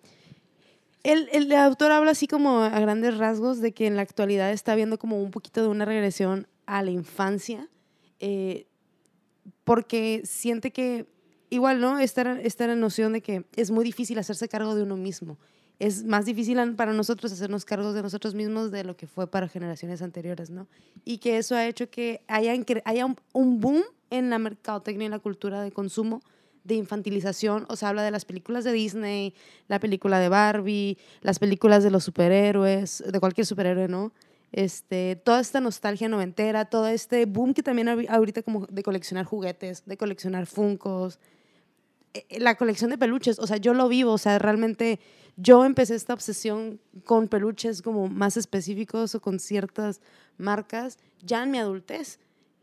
el, 1.05 1.29
el, 1.31 1.53
autor 1.53 1.93
habla 1.93 2.11
así 2.11 2.27
como 2.27 2.63
a 2.63 2.81
grandes 2.81 3.17
rasgos 3.17 3.61
de 3.61 3.73
que 3.73 3.87
en 3.87 3.95
la 3.95 4.03
actualidad 4.03 4.51
está 4.51 4.75
viendo 4.75 4.99
como 4.99 5.23
un 5.23 5.31
poquito 5.31 5.63
de 5.63 5.69
una 5.69 5.85
regresión 5.85 6.49
a 6.67 6.83
la 6.83 6.91
infancia, 6.91 7.69
eh, 8.19 8.67
porque 9.63 10.23
siente 10.25 10.73
que 10.73 11.07
igual, 11.51 11.81
¿no? 11.81 11.99
Esta, 11.99 12.41
esta 12.41 12.67
noción 12.75 13.13
de 13.13 13.21
que 13.23 13.45
es 13.57 13.71
muy 13.71 13.85
difícil 13.85 14.19
hacerse 14.19 14.49
cargo 14.49 14.75
de 14.75 14.83
uno 14.83 14.97
mismo. 14.97 15.39
Es 15.79 16.05
más 16.05 16.25
difícil 16.25 16.59
para 16.75 16.93
nosotros 16.93 17.33
hacernos 17.33 17.65
cargos 17.65 17.95
de 17.95 18.03
nosotros 18.03 18.35
mismos 18.35 18.71
de 18.71 18.85
lo 18.85 18.97
que 18.97 19.07
fue 19.07 19.31
para 19.31 19.49
generaciones 19.49 20.01
anteriores, 20.01 20.49
¿no? 20.49 20.69
Y 21.05 21.19
que 21.19 21.37
eso 21.37 21.55
ha 21.55 21.67
hecho 21.67 21.91
que 21.91 22.23
haya, 22.29 22.55
haya 22.85 23.07
un 23.33 23.61
boom 23.61 23.83
en 24.11 24.31
la 24.31 24.39
mercadotecnia 24.39 25.07
y 25.07 25.11
la 25.11 25.19
cultura 25.19 25.63
de 25.63 25.73
consumo 25.73 26.23
de 26.67 26.75
infantilización, 26.75 27.65
o 27.69 27.77
sea, 27.77 27.91
habla 27.91 28.03
de 28.03 28.11
las 28.11 28.25
películas 28.25 28.65
de 28.65 28.73
Disney, 28.73 29.35
la 29.69 29.79
película 29.79 30.19
de 30.19 30.29
Barbie, 30.29 30.99
las 31.21 31.39
películas 31.39 31.85
de 31.85 31.91
los 31.91 32.03
superhéroes, 32.03 33.05
de 33.07 33.21
cualquier 33.21 33.47
superhéroe, 33.47 33.87
¿no? 33.87 34.13
Este, 34.51 35.17
toda 35.17 35.41
esta 35.41 35.61
nostalgia 35.61 36.09
noventera, 36.09 36.65
todo 36.65 36.89
este 36.89 37.27
boom 37.27 37.55
que 37.55 37.63
también 37.63 37.89
ahorita 38.09 38.43
como 38.43 38.67
de 38.67 38.83
coleccionar 38.83 39.25
juguetes, 39.25 39.85
de 39.87 39.97
coleccionar 39.97 40.47
funcos, 40.47 41.21
la 42.31 42.55
colección 42.57 42.91
de 42.91 42.99
peluches, 42.99 43.39
o 43.39 43.47
sea, 43.47 43.57
yo 43.57 43.75
lo 43.75 43.89
vivo, 43.89 44.13
o 44.13 44.19
sea, 44.19 44.39
realmente 44.39 45.01
yo 45.37 45.65
empecé 45.65 45.95
esta 45.95 46.15
obsesión 46.15 46.81
con 47.05 47.29
peluches 47.29 47.83
como 47.83 48.09
más 48.09 48.37
específicos 48.37 49.15
o 49.15 49.21
con 49.21 49.39
ciertas 49.39 50.01
marcas 50.39 50.99
ya 51.23 51.43
en 51.43 51.51
mi 51.51 51.59
adultez. 51.59 52.19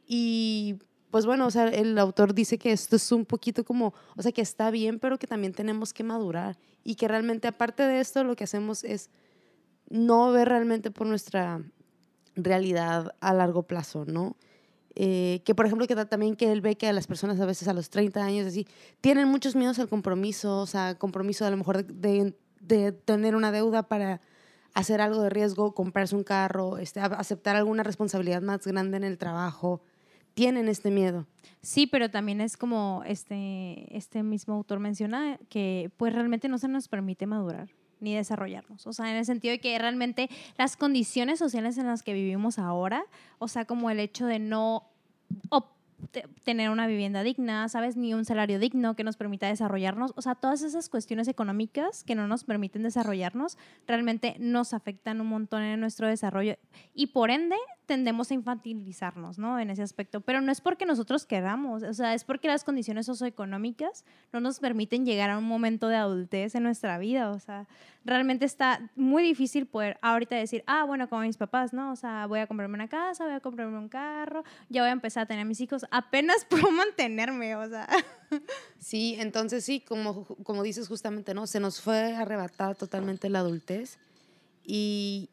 Y 0.08 0.80
pues 1.12 1.28
bueno, 1.28 1.46
o 1.46 1.52
sea, 1.52 1.68
el 1.68 1.98
autor 2.00 2.34
dice 2.34 2.58
que 2.58 2.72
esto 2.72 2.96
es 2.96 3.12
un 3.12 3.26
poquito 3.26 3.63
como, 3.63 3.94
o 4.16 4.22
sea, 4.22 4.32
que 4.32 4.42
está 4.42 4.72
bien, 4.72 4.98
pero 5.00 5.20
que 5.20 5.28
también 5.28 5.54
tenemos 5.54 5.94
que 5.94 6.04
madurar 6.04 6.58
y 6.84 6.96
que 6.96 7.08
realmente 7.08 7.48
aparte 7.48 7.84
de 7.84 8.00
esto 8.00 8.24
lo 8.24 8.36
que 8.36 8.46
hacemos 8.46 8.84
es 8.84 9.12
no 9.89 10.32
ver 10.32 10.50
realmente 10.50 10.89
por 10.89 11.06
nuestra 11.06 11.62
realidad 12.36 13.16
a 13.20 13.34
largo 13.34 13.63
plazo, 13.63 14.06
¿no? 14.06 14.36
Eh, 14.96 15.42
que 15.44 15.56
por 15.56 15.66
ejemplo 15.66 15.88
que 15.88 15.96
también 16.06 16.36
que 16.36 16.52
él 16.52 16.62
ve 16.62 16.76
que 16.76 16.88
a 16.88 16.94
las 16.94 17.08
personas 17.08 17.40
a 17.40 17.48
veces 17.48 17.68
a 17.68 17.74
los 17.74 17.90
30 17.90 18.24
años 18.24 18.46
así 18.46 18.68
tienen 19.02 19.28
muchos 19.28 19.56
miedos 19.56 19.80
al 19.80 19.90
compromiso, 19.90 20.60
o 20.60 20.68
sea, 20.68 20.96
compromiso 20.96 21.46
a 21.46 21.50
lo 21.50 21.58
mejor 21.58 21.84
de, 21.84 22.36
de, 22.62 22.92
tener 22.92 23.36
una 23.36 23.52
deuda 23.52 23.84
para 23.84 24.22
hacer 24.76 25.02
algo 25.02 25.24
de 25.24 25.32
riesgo, 25.32 25.74
comprarse 25.74 26.16
un 26.16 26.24
carro, 26.24 26.78
este, 26.78 27.00
aceptar 27.00 27.56
alguna 27.56 27.82
responsabilidad 27.82 28.44
más 28.44 28.68
grande 28.68 28.98
en 28.98 29.04
el 29.04 29.18
trabajo, 29.18 29.82
tienen 30.36 30.68
este 30.68 30.92
miedo. 30.92 31.26
Sí, 31.62 31.88
pero 31.88 32.12
también 32.12 32.40
es 32.40 32.56
como 32.56 33.02
este, 33.08 33.96
este 33.96 34.22
mismo 34.22 34.54
autor 34.54 34.80
menciona 34.80 35.40
que 35.50 35.92
pues 35.98 36.14
realmente 36.14 36.50
no 36.50 36.60
se 36.60 36.68
nos 36.68 36.88
permite 36.88 37.26
madurar 37.26 37.70
ni 38.04 38.16
desarrollarnos. 38.16 38.86
O 38.86 38.94
sea, 38.94 39.10
en 39.10 39.18
el 39.18 39.26
sentido 39.26 39.54
de 39.54 39.60
que 39.60 39.78
realmente 39.80 40.30
las 40.58 40.78
condiciones 40.78 41.39
sociales 41.39 41.78
en 41.78 41.88
las 41.88 42.04
que 42.04 42.13
vivimos 42.13 42.60
ahora, 42.60 43.04
o 43.39 43.48
sea, 43.48 43.66
como 43.66 43.89
el 43.89 44.00
hecho 44.00 44.26
de 44.26 44.39
no 44.39 44.89
tener 46.44 46.70
una 46.70 46.88
vivienda 46.88 47.24
digna, 47.24 47.68
¿sabes? 47.70 47.96
Ni 47.98 48.13
un 48.13 48.26
salario 48.26 48.60
digno 48.60 48.96
que 48.96 49.04
nos 49.04 49.18
permita 49.18 49.48
desarrollarnos. 49.48 50.13
O 50.16 50.22
sea, 50.22 50.36
todas 50.36 50.62
esas 50.62 50.89
cuestiones 50.89 51.28
económicas 51.28 52.04
que 52.04 52.16
no 52.16 52.28
nos 52.28 52.44
permiten 52.44 52.84
desarrollarnos 52.84 53.58
realmente 53.88 54.36
nos 54.39 54.74
afectan 54.74 55.22
un 55.22 55.28
montón 55.28 55.63
en 55.63 55.80
nuestro 55.80 56.08
desarrollo 56.08 56.58
y 56.94 57.08
por 57.08 57.32
ende 57.32 57.56
tendemos 57.86 58.32
a 58.32 58.34
infantilizarnos, 58.34 59.38
¿no? 59.38 59.60
En 59.60 59.69
ese 59.69 59.82
aspecto. 59.82 60.22
Pero 60.22 60.41
no 60.41 60.52
es 60.52 60.62
porque 60.62 60.86
nosotros 60.86 61.26
queramos, 61.26 61.84
o 61.84 61.93
sea, 61.93 62.13
es 62.13 62.24
porque 62.24 62.48
las 62.48 62.63
condiciones 62.63 63.06
socioeconómicas 63.06 64.06
no 64.32 64.39
nos 64.39 64.60
permiten 64.60 65.06
llegar 65.06 65.30
a 65.30 65.38
un 65.38 65.43
momento 65.43 65.88
de 65.88 65.98
adultez 65.98 66.56
en 66.56 66.63
nuestra 66.63 66.98
vida. 66.98 67.32
O 67.32 67.39
sea, 67.39 67.67
realmente 68.06 68.46
está 68.46 68.91
muy 68.96 69.24
difícil 69.24 69.65
poder 69.65 69.98
ahorita 70.02 70.36
decir, 70.36 70.63
ah, 70.67 70.86
bueno, 70.86 71.10
como 71.10 71.22
mis 71.24 71.38
papás, 71.38 71.74
¿no? 71.74 71.91
O 71.91 71.96
sea, 71.96 72.26
voy 72.28 72.39
a 72.39 72.48
comprarme 72.48 72.76
una 72.76 72.88
casa, 72.88 73.26
voy 73.26 73.34
a 73.34 73.39
comprarme 73.39 73.78
un 73.78 73.89
carro, 73.89 74.43
ya 74.69 74.82
voy 74.82 74.89
a 74.89 74.93
empezar 74.93 75.24
a 75.24 75.26
tener 75.26 75.46
mis 75.46 75.60
hijos. 75.62 75.86
Apenas 75.91 76.46
puedo 76.50 76.72
mantenerme, 76.72 77.56
o 77.56 77.67
sea. 77.67 77.88
Sí, 78.80 79.15
entonces 79.19 79.63
sí, 79.63 79.80
como, 79.82 80.26
como 80.43 80.63
dices 80.63 80.88
justamente, 80.88 81.34
¿no? 81.34 81.48
Se 81.48 81.60
nos 81.60 81.82
fue 81.82 82.15
arrebatada 82.15 82.76
totalmente 82.76 83.30
la 83.30 83.39
adultez. 83.39 84.00
Y 84.65 85.30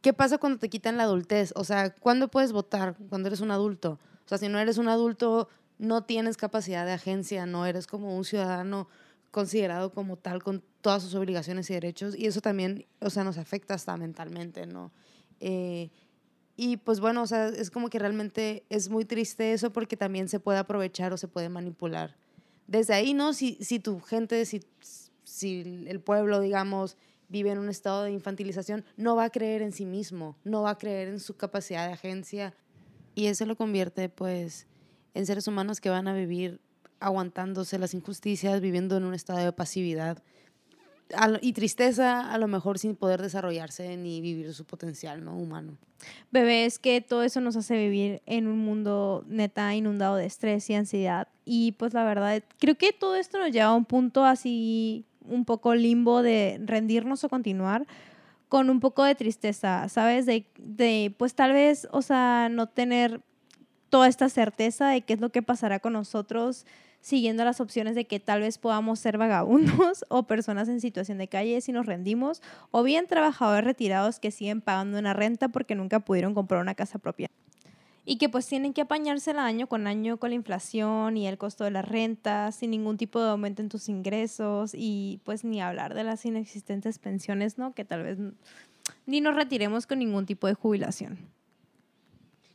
¿qué 0.00 0.12
pasa 0.12 0.38
cuando 0.38 0.58
te 0.58 0.68
quitan 0.68 0.96
la 0.96 1.04
adultez? 1.04 1.52
O 1.56 1.64
sea, 1.64 1.94
¿cuándo 1.94 2.28
puedes 2.28 2.52
votar? 2.52 2.96
Cuando 3.08 3.28
eres 3.28 3.40
un 3.40 3.50
adulto. 3.50 3.98
O 4.24 4.28
sea, 4.28 4.38
si 4.38 4.48
no 4.48 4.58
eres 4.58 4.78
un 4.78 4.88
adulto, 4.88 5.48
no 5.78 6.04
tienes 6.04 6.36
capacidad 6.36 6.84
de 6.84 6.92
agencia, 6.92 7.46
no 7.46 7.66
eres 7.66 7.86
como 7.86 8.16
un 8.16 8.24
ciudadano 8.24 8.88
considerado 9.30 9.92
como 9.92 10.16
tal 10.16 10.42
con 10.42 10.62
todas 10.80 11.02
sus 11.02 11.14
obligaciones 11.14 11.68
y 11.70 11.74
derechos 11.74 12.16
y 12.16 12.26
eso 12.26 12.40
también, 12.40 12.86
o 13.00 13.10
sea, 13.10 13.24
nos 13.24 13.38
afecta 13.38 13.74
hasta 13.74 13.96
mentalmente, 13.96 14.66
¿no? 14.66 14.90
Eh, 15.40 15.90
y 16.56 16.78
pues 16.78 16.98
bueno, 16.98 17.22
o 17.22 17.26
sea, 17.26 17.48
es 17.48 17.70
como 17.70 17.88
que 17.88 17.98
realmente 17.98 18.64
es 18.68 18.88
muy 18.88 19.04
triste 19.04 19.52
eso 19.52 19.72
porque 19.72 19.96
también 19.96 20.28
se 20.28 20.40
puede 20.40 20.58
aprovechar 20.58 21.12
o 21.12 21.16
se 21.16 21.28
puede 21.28 21.48
manipular. 21.48 22.16
Desde 22.66 22.94
ahí, 22.94 23.14
¿no? 23.14 23.32
Si, 23.32 23.58
si 23.60 23.78
tu 23.78 24.00
gente, 24.00 24.44
si, 24.44 24.60
si 25.22 25.84
el 25.86 26.00
pueblo, 26.00 26.40
digamos, 26.40 26.96
vive 27.28 27.50
en 27.50 27.58
un 27.58 27.68
estado 27.68 28.04
de 28.04 28.12
infantilización, 28.12 28.84
no 28.96 29.16
va 29.16 29.24
a 29.24 29.30
creer 29.30 29.62
en 29.62 29.72
sí 29.72 29.86
mismo, 29.86 30.36
no 30.44 30.62
va 30.62 30.70
a 30.70 30.78
creer 30.78 31.08
en 31.08 31.20
su 31.20 31.36
capacidad 31.36 31.86
de 31.86 31.94
agencia. 31.94 32.54
Y 33.14 33.26
eso 33.26 33.46
lo 33.46 33.56
convierte, 33.56 34.08
pues, 34.08 34.66
en 35.14 35.26
seres 35.26 35.48
humanos 35.48 35.80
que 35.80 35.90
van 35.90 36.08
a 36.08 36.14
vivir 36.14 36.60
aguantándose 37.00 37.78
las 37.78 37.94
injusticias, 37.94 38.60
viviendo 38.60 38.96
en 38.96 39.04
un 39.04 39.14
estado 39.14 39.44
de 39.44 39.52
pasividad 39.52 40.22
y 41.40 41.52
tristeza, 41.52 42.32
a 42.32 42.38
lo 42.38 42.48
mejor 42.48 42.78
sin 42.78 42.94
poder 42.94 43.22
desarrollarse 43.22 43.96
ni 43.96 44.20
vivir 44.20 44.52
su 44.54 44.64
potencial 44.64 45.24
¿no? 45.24 45.36
humano. 45.36 45.78
Bebé, 46.30 46.64
es 46.64 46.78
que 46.78 47.00
todo 47.00 47.22
eso 47.22 47.40
nos 47.40 47.56
hace 47.56 47.76
vivir 47.76 48.22
en 48.26 48.46
un 48.46 48.58
mundo 48.58 49.24
neta 49.26 49.74
inundado 49.74 50.16
de 50.16 50.26
estrés 50.26 50.68
y 50.70 50.74
ansiedad. 50.74 51.28
Y 51.44 51.72
pues 51.72 51.94
la 51.94 52.04
verdad, 52.04 52.42
creo 52.58 52.76
que 52.76 52.92
todo 52.92 53.16
esto 53.16 53.38
nos 53.38 53.50
lleva 53.50 53.66
a 53.66 53.74
un 53.74 53.84
punto 53.84 54.24
así 54.24 55.06
un 55.28 55.44
poco 55.44 55.74
limbo 55.74 56.22
de 56.22 56.60
rendirnos 56.64 57.24
o 57.24 57.28
continuar 57.28 57.86
con 58.48 58.70
un 58.70 58.80
poco 58.80 59.04
de 59.04 59.14
tristeza, 59.14 59.88
¿sabes? 59.88 60.26
De, 60.26 60.46
de 60.58 61.14
pues 61.18 61.34
tal 61.34 61.52
vez, 61.52 61.86
o 61.92 62.02
sea, 62.02 62.48
no 62.50 62.66
tener 62.68 63.20
toda 63.90 64.08
esta 64.08 64.28
certeza 64.28 64.88
de 64.88 65.02
qué 65.02 65.14
es 65.14 65.20
lo 65.20 65.30
que 65.30 65.42
pasará 65.42 65.80
con 65.80 65.92
nosotros 65.92 66.66
siguiendo 67.00 67.44
las 67.44 67.60
opciones 67.60 67.94
de 67.94 68.06
que 68.06 68.20
tal 68.20 68.40
vez 68.40 68.58
podamos 68.58 68.98
ser 68.98 69.18
vagabundos 69.18 70.04
o 70.08 70.24
personas 70.24 70.68
en 70.68 70.80
situación 70.80 71.18
de 71.18 71.28
calle 71.28 71.60
si 71.60 71.72
nos 71.72 71.86
rendimos, 71.86 72.42
o 72.70 72.82
bien 72.82 73.06
trabajadores 73.06 73.64
retirados 73.64 74.18
que 74.18 74.30
siguen 74.30 74.60
pagando 74.60 74.98
una 74.98 75.14
renta 75.14 75.48
porque 75.48 75.74
nunca 75.74 76.00
pudieron 76.00 76.34
comprar 76.34 76.60
una 76.60 76.74
casa 76.74 76.98
propia 76.98 77.30
y 78.10 78.16
que 78.16 78.30
pues 78.30 78.46
tienen 78.46 78.72
que 78.72 78.80
apañársela 78.80 79.44
año 79.44 79.66
con 79.66 79.86
año 79.86 80.16
con 80.16 80.30
la 80.30 80.34
inflación 80.34 81.18
y 81.18 81.28
el 81.28 81.36
costo 81.36 81.64
de 81.64 81.70
las 81.70 81.86
rentas, 81.86 82.54
sin 82.54 82.70
ningún 82.70 82.96
tipo 82.96 83.20
de 83.20 83.28
aumento 83.28 83.60
en 83.60 83.68
tus 83.68 83.90
ingresos 83.90 84.70
y 84.72 85.20
pues 85.24 85.44
ni 85.44 85.60
hablar 85.60 85.92
de 85.92 86.04
las 86.04 86.24
inexistentes 86.24 86.98
pensiones, 86.98 87.58
¿no? 87.58 87.74
Que 87.74 87.84
tal 87.84 88.04
vez 88.04 88.16
ni 89.04 89.20
nos 89.20 89.36
retiremos 89.36 89.86
con 89.86 89.98
ningún 89.98 90.24
tipo 90.24 90.46
de 90.46 90.54
jubilación. 90.54 91.18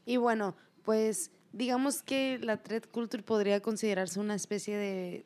Y 0.08 0.18
bueno, 0.18 0.56
pues 0.82 1.30
digamos 1.52 2.02
que 2.02 2.40
la 2.42 2.58
thread 2.58 2.86
culture 2.92 3.22
podría 3.22 3.60
considerarse 3.60 4.20
una 4.20 4.34
especie 4.34 4.76
de, 4.76 5.24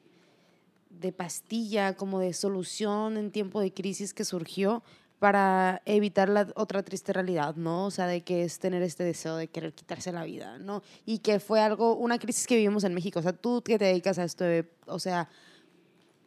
de 0.89 1.13
pastilla, 1.13 1.95
como 1.95 2.19
de 2.19 2.33
solución 2.33 3.15
en 3.15 3.31
tiempo 3.31 3.61
de 3.61 3.71
crisis 3.71 4.13
que 4.13 4.25
surgió 4.25 4.83
para 5.19 5.81
evitar 5.85 6.29
la 6.29 6.47
otra 6.55 6.83
triste 6.83 7.11
realidad, 7.11 7.55
¿no? 7.55 7.85
O 7.85 7.91
sea, 7.91 8.05
de 8.07 8.21
que 8.21 8.43
es 8.43 8.59
tener 8.59 8.83
este 8.83 9.03
deseo 9.03 9.35
de 9.35 9.47
querer 9.47 9.73
quitarse 9.73 10.11
la 10.11 10.23
vida, 10.23 10.59
¿no? 10.59 10.83
Y 11.05 11.19
que 11.19 11.39
fue 11.39 11.59
algo, 11.59 11.95
una 11.95 12.19
crisis 12.19 12.45
que 12.45 12.55
vivimos 12.55 12.83
en 12.83 12.93
México. 12.93 13.19
O 13.19 13.23
sea, 13.23 13.33
tú 13.33 13.63
que 13.63 13.79
te 13.79 13.85
dedicas 13.85 14.19
a 14.19 14.23
esto, 14.23 14.45
o 14.85 14.99
sea, 14.99 15.27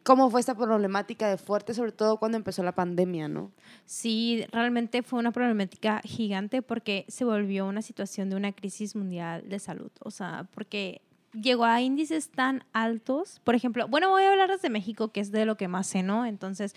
¿cómo 0.03 0.29
fue 0.29 0.41
esta 0.41 0.55
problemática 0.55 1.29
de 1.29 1.37
fuerte, 1.37 1.73
sobre 1.73 1.93
todo 1.93 2.17
cuando 2.17 2.37
empezó 2.37 2.63
la 2.63 2.73
pandemia, 2.73 3.29
¿no? 3.29 3.51
Sí, 3.85 4.45
realmente 4.51 5.03
fue 5.03 5.19
una 5.19 5.31
problemática 5.31 6.01
gigante 6.03 6.61
porque 6.61 7.05
se 7.07 7.23
volvió 7.23 7.67
una 7.67 7.81
situación 7.81 8.29
de 8.29 8.35
una 8.35 8.51
crisis 8.51 8.95
mundial 8.95 9.47
de 9.47 9.59
salud. 9.59 9.91
O 10.01 10.11
sea, 10.11 10.47
porque 10.53 11.01
llegó 11.33 11.63
a 11.63 11.81
índices 11.81 12.29
tan 12.29 12.63
altos. 12.73 13.39
Por 13.43 13.55
ejemplo, 13.55 13.87
bueno, 13.87 14.09
voy 14.09 14.23
a 14.23 14.31
hablar 14.31 14.49
desde 14.49 14.69
México, 14.69 15.09
que 15.09 15.21
es 15.21 15.31
de 15.31 15.45
lo 15.45 15.55
que 15.55 15.67
más 15.67 15.87
sé, 15.87 16.03
¿no? 16.03 16.25
Entonces, 16.25 16.75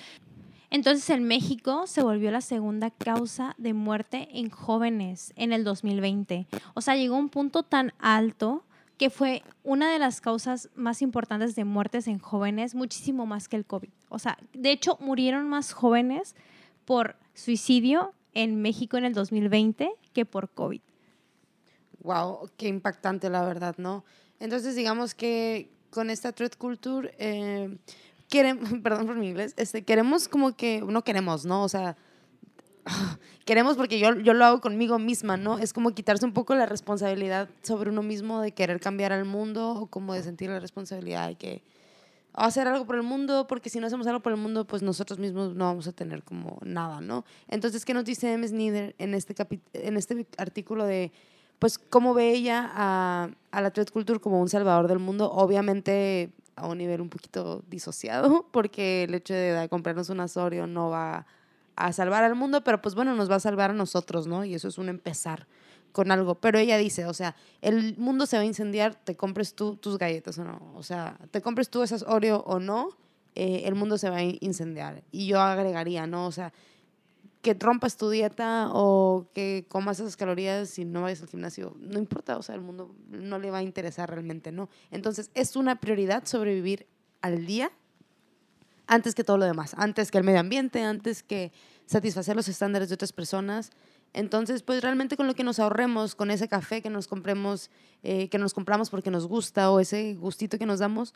entonces 0.75 1.09
en 1.11 1.23
México 1.23 1.87
se 1.87 2.03
volvió 2.03 2.33
la 2.33 2.41
segunda 2.41 2.91
causa 2.91 3.55
de 3.59 3.73
muerte 3.75 4.29
en 4.33 4.51
jóvenes 4.51 5.33
en 5.37 5.53
el 5.53 5.63
2020. 5.63 6.49
O 6.75 6.81
sea, 6.81 6.97
llegó 6.97 7.15
a 7.15 7.21
un 7.21 7.29
punto 7.29 7.63
tan 7.63 7.93
alto 8.01 8.65
que 8.99 9.09
fue 9.09 9.45
una 9.63 9.93
de 9.93 10.01
las 10.01 10.21
causas 10.21 10.71
más 10.75 11.01
importantes 11.01 11.55
de 11.55 11.65
muertes 11.65 12.09
en 12.09 12.19
jóvenes, 12.19 12.75
muchísimo 12.75 13.25
más 13.25 13.47
que 13.47 13.55
el 13.55 13.65
COVID. 13.65 13.91
O 14.09 14.19
sea, 14.19 14.37
de 14.53 14.73
hecho 14.73 14.99
murieron 15.01 15.49
más 15.49 15.73
jóvenes 15.73 16.35
por 16.85 17.15
suicidio 17.35 18.13
en 18.33 18.61
México 18.61 18.97
en 18.97 19.05
el 19.05 19.15
2020 19.15 19.93
que 20.13 20.25
por 20.27 20.51
COVID. 20.51 20.81
Wow, 22.01 22.51
qué 22.57 22.67
impactante 22.67 23.31
la 23.31 23.45
verdad, 23.45 23.77
¿no? 23.79 24.05
Entonces 24.41 24.75
digamos 24.75 25.15
que 25.15 25.71
con 25.91 26.11
esta 26.11 26.33
threat 26.33 26.57
culture 26.57 27.15
eh, 27.21 27.79
queremos, 28.35 28.69
perdón 28.83 29.07
por 29.07 29.17
mi 29.17 29.29
inglés, 29.29 29.55
este, 29.57 29.85
queremos 29.85 30.29
como 30.29 30.57
que, 30.57 30.81
no 30.81 31.05
queremos, 31.05 31.45
¿no? 31.45 31.63
O 31.63 31.69
sea, 31.69 31.97
queremos 33.45 33.77
porque 33.77 33.99
yo, 33.99 34.15
yo 34.19 34.35
lo 34.35 34.45
hago 34.45 34.61
conmigo 34.61 34.99
misma, 34.99 35.37
¿no? 35.37 35.59
Es 35.59 35.73
como 35.73 35.93
quitarse 35.93 36.27
un 36.27 36.33
poco 36.33 36.55
la 36.55 36.67
responsabilidad 36.67 37.49
sobre 37.63 37.91
uno 37.91 38.03
mismo 38.03 38.41
de 38.41 38.53
querer 38.53 38.81
cambiar 38.81 39.13
al 39.13 39.25
mundo 39.25 39.71
o 39.71 39.87
como 39.87 40.15
de 40.15 40.23
sentir 40.23 40.51
la 40.51 40.59
responsabilidad 40.59 41.29
de 41.29 41.37
que 41.37 41.63
hacer 42.33 42.67
algo 42.67 42.85
por 42.85 42.97
el 42.97 43.05
mundo, 43.05 43.47
porque 43.47 43.71
si 43.71 43.79
no 43.79 43.87
hacemos 43.87 44.09
algo 44.09 44.19
por 44.19 44.33
el 44.33 44.39
mundo, 44.39 44.67
pues 44.67 44.83
nosotros 44.83 45.21
mismos 45.21 45.55
no 45.55 45.67
vamos 45.67 45.87
a 45.87 45.93
tener 45.93 46.25
como 46.25 46.59
nada, 46.65 47.01
¿no? 47.01 47.25
Entonces, 47.47 47.85
¿qué 47.85 47.95
nos 47.95 48.05
dice 48.05 48.33
M. 48.33 48.47
Snyder 48.49 48.97
en 48.99 49.15
este, 49.15 49.37
en 49.75 49.97
este 49.97 50.27
artículo 50.37 50.85
de, 50.85 51.13
pues, 51.61 51.79
cómo 51.79 52.13
ve 52.13 52.33
ella 52.33 52.69
a, 52.75 53.29
a 53.53 53.61
la 53.61 53.71
Thread 53.71 53.91
Culture 53.91 54.19
como 54.19 54.41
un 54.41 54.49
salvador 54.49 54.89
del 54.89 54.99
mundo? 54.99 55.31
Obviamente 55.31 56.33
a 56.57 56.67
un 56.67 56.79
nivel 56.79 57.01
un 57.01 57.09
poquito 57.09 57.63
disociado, 57.69 58.47
porque 58.53 59.05
el 59.05 59.15
hecho 59.15 59.35
de 59.35 59.69
comprarnos 59.69 60.09
un 60.11 60.21
Asorio 60.21 60.67
no 60.67 60.91
va 60.91 61.27
a 61.77 61.93
salvar 61.93 62.25
al 62.25 62.35
mundo, 62.35 62.63
pero 62.63 62.81
pues 62.81 62.95
bueno, 62.95 63.15
nos 63.15 63.31
va 63.31 63.37
a 63.37 63.41
salvar 63.41 63.71
a 63.71 63.75
nosotros, 63.75 64.27
¿no? 64.27 64.45
Y 64.45 64.55
eso 64.55 64.69
es 64.69 64.79
un 64.79 64.89
empezar 64.89 65.47
con 65.93 66.11
algo. 66.11 66.35
Pero 66.37 66.59
ella 66.59 66.77
dice, 66.77 67.07
o 67.07 67.15
sea, 67.15 67.37
el 67.63 67.97
mundo 67.97 68.27
se 68.27 68.37
va 68.37 68.43
a 68.43 68.47
incendiar, 68.47 68.95
te 68.95 69.17
compres 69.17 69.55
tú 69.55 69.77
tus 69.77 69.97
galletas 69.99 70.39
o 70.39 70.45
no. 70.45 70.61
O 70.75 70.83
sea, 70.83 71.19
te 71.31 71.41
compres 71.41 71.71
tú 71.71 71.83
esas 71.83 72.03
Oreo 72.03 72.39
o 72.47 72.59
no, 72.59 72.91
eh, 73.35 73.63
el 73.65 73.75
mundo 73.75 73.99
se 73.99 74.11
va 74.11 74.19
a 74.19 74.23
incendiar. 74.23 75.03
Y 75.11 75.27
yo 75.27 75.41
agregaría, 75.41 76.07
¿no? 76.07 76.27
O 76.27 76.33
sea, 76.33 76.53
que 77.45 77.53
rompas 77.53 77.99
tu 77.99 78.09
dieta 78.09 78.71
o 78.73 79.27
que 79.35 79.67
comas 79.69 80.01
esas 80.01 80.17
calorías 80.17 80.79
y 80.79 80.87
no 80.87 81.03
vayas 81.03 81.21
al 81.21 81.29
gimnasio, 81.29 81.77
no 81.79 81.99
importa, 81.99 82.39
o 82.39 82.43
sea, 82.43 82.55
el 82.55 82.63
mundo 82.63 82.97
no 83.11 83.39
le 83.39 83.51
va 83.51 83.59
a 83.59 83.63
interesar 83.63 84.09
realmente, 84.09 84.51
¿no? 84.51 84.71
Entonces, 84.91 85.31
es 85.35 85.55
una 85.55 85.77
prioridad 85.77 86.25
sobrevivir 86.25 86.87
al 87.21 87.45
día 87.45 87.71
antes 88.87 89.15
que 89.15 89.25
todo 89.25 89.37
lo 89.37 89.45
demás, 89.45 89.75
antes 89.77 90.11
que 90.11 90.17
el 90.17 90.25
medio 90.25 90.41
ambiente, 90.41 90.83
antes 90.83 91.23
que 91.23 91.53
satisfacer 91.85 92.35
los 92.35 92.49
estándares 92.49 92.89
de 92.89 92.95
otras 92.95 93.13
personas. 93.13 93.71
Entonces, 94.15 94.63
pues 94.63 94.81
realmente 94.81 95.19
con 95.19 95.27
lo 95.27 95.35
que 95.35 95.45
nos 95.45 95.59
ahorremos, 95.59 96.15
con 96.15 96.31
ese 96.31 96.49
café 96.49 96.81
que 96.81 96.89
nos 96.89 97.09
compremos, 97.09 97.71
eh, 98.03 98.31
que 98.31 98.39
nos 98.39 98.55
compramos 98.55 98.89
porque 98.89 99.11
nos 99.11 99.27
gusta 99.27 99.71
o 99.71 99.81
ese 99.81 100.15
gustito 100.15 100.59
que 100.59 100.65
nos 100.65 100.79
damos, 100.79 101.13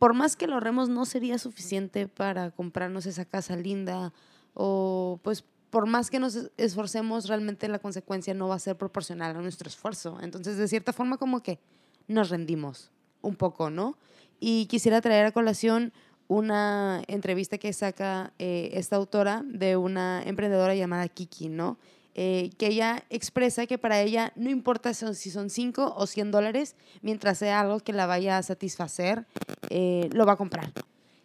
por 0.00 0.12
más 0.12 0.34
que 0.34 0.48
lo 0.48 0.54
ahorremos, 0.54 0.88
no 0.88 1.04
sería 1.04 1.38
suficiente 1.38 2.08
para 2.08 2.50
comprarnos 2.50 3.06
esa 3.06 3.24
casa 3.24 3.54
linda 3.54 4.12
o 4.54 5.20
pues 5.22 5.44
por 5.72 5.86
más 5.86 6.10
que 6.10 6.18
nos 6.18 6.50
esforcemos, 6.58 7.28
realmente 7.28 7.66
la 7.66 7.78
consecuencia 7.78 8.34
no 8.34 8.46
va 8.46 8.56
a 8.56 8.58
ser 8.58 8.76
proporcional 8.76 9.34
a 9.34 9.40
nuestro 9.40 9.70
esfuerzo. 9.70 10.18
Entonces, 10.20 10.58
de 10.58 10.68
cierta 10.68 10.92
forma, 10.92 11.16
como 11.16 11.42
que 11.42 11.60
nos 12.08 12.28
rendimos 12.28 12.90
un 13.22 13.36
poco, 13.36 13.70
¿no? 13.70 13.96
Y 14.38 14.66
quisiera 14.66 15.00
traer 15.00 15.24
a 15.24 15.32
colación 15.32 15.94
una 16.28 17.02
entrevista 17.08 17.56
que 17.56 17.72
saca 17.72 18.34
eh, 18.38 18.68
esta 18.74 18.96
autora 18.96 19.42
de 19.46 19.78
una 19.78 20.22
emprendedora 20.26 20.74
llamada 20.74 21.08
Kiki, 21.08 21.48
¿no? 21.48 21.78
Eh, 22.14 22.50
que 22.58 22.66
ella 22.66 23.04
expresa 23.08 23.66
que 23.66 23.78
para 23.78 24.02
ella 24.02 24.34
no 24.36 24.50
importa 24.50 24.92
si 24.92 25.30
son 25.30 25.48
5 25.48 25.94
o 25.96 26.06
100 26.06 26.32
dólares, 26.32 26.76
mientras 27.00 27.38
sea 27.38 27.60
algo 27.60 27.80
que 27.80 27.94
la 27.94 28.04
vaya 28.04 28.36
a 28.36 28.42
satisfacer, 28.42 29.24
eh, 29.70 30.10
lo 30.12 30.26
va 30.26 30.32
a 30.32 30.36
comprar. 30.36 30.70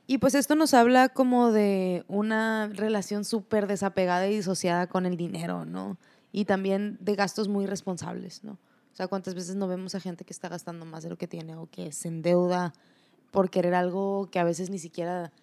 Y 0.10 0.20
pues 0.20 0.36
esto 0.36 0.56
nos 0.56 0.74
habla 0.74 1.10
como 1.10 1.52
de 1.52 2.06
una 2.08 2.70
relación 2.70 3.26
súper 3.26 3.68
desapegada 3.68 4.26
y 4.28 4.36
disociada 4.36 4.88
con 4.88 5.06
el 5.06 5.18
dinero, 5.18 5.66
¿no? 5.66 5.98
Y 6.32 6.46
también 6.46 6.98
de 7.02 7.16
gastos 7.16 7.50
muy 7.50 7.66
responsables, 7.66 8.42
¿no? 8.46 8.54
O 8.54 8.96
sea, 8.98 9.10
¿cuántas 9.10 9.36
veces 9.36 9.58
no 9.58 9.68
vemos 9.68 9.96
a 9.96 10.00
gente 10.00 10.24
que 10.24 10.32
está 10.32 10.48
gastando 10.48 10.86
más 10.86 11.04
de 11.04 11.10
lo 11.10 11.18
que 11.18 11.28
tiene 11.28 11.56
o 11.56 11.68
que 11.70 11.92
se 11.92 12.08
endeuda 12.08 12.74
por 13.32 13.50
querer 13.50 13.76
algo 13.76 14.30
que 14.32 14.40
a 14.40 14.46
veces 14.46 14.70
ni 14.70 14.80
siquiera 14.80 15.34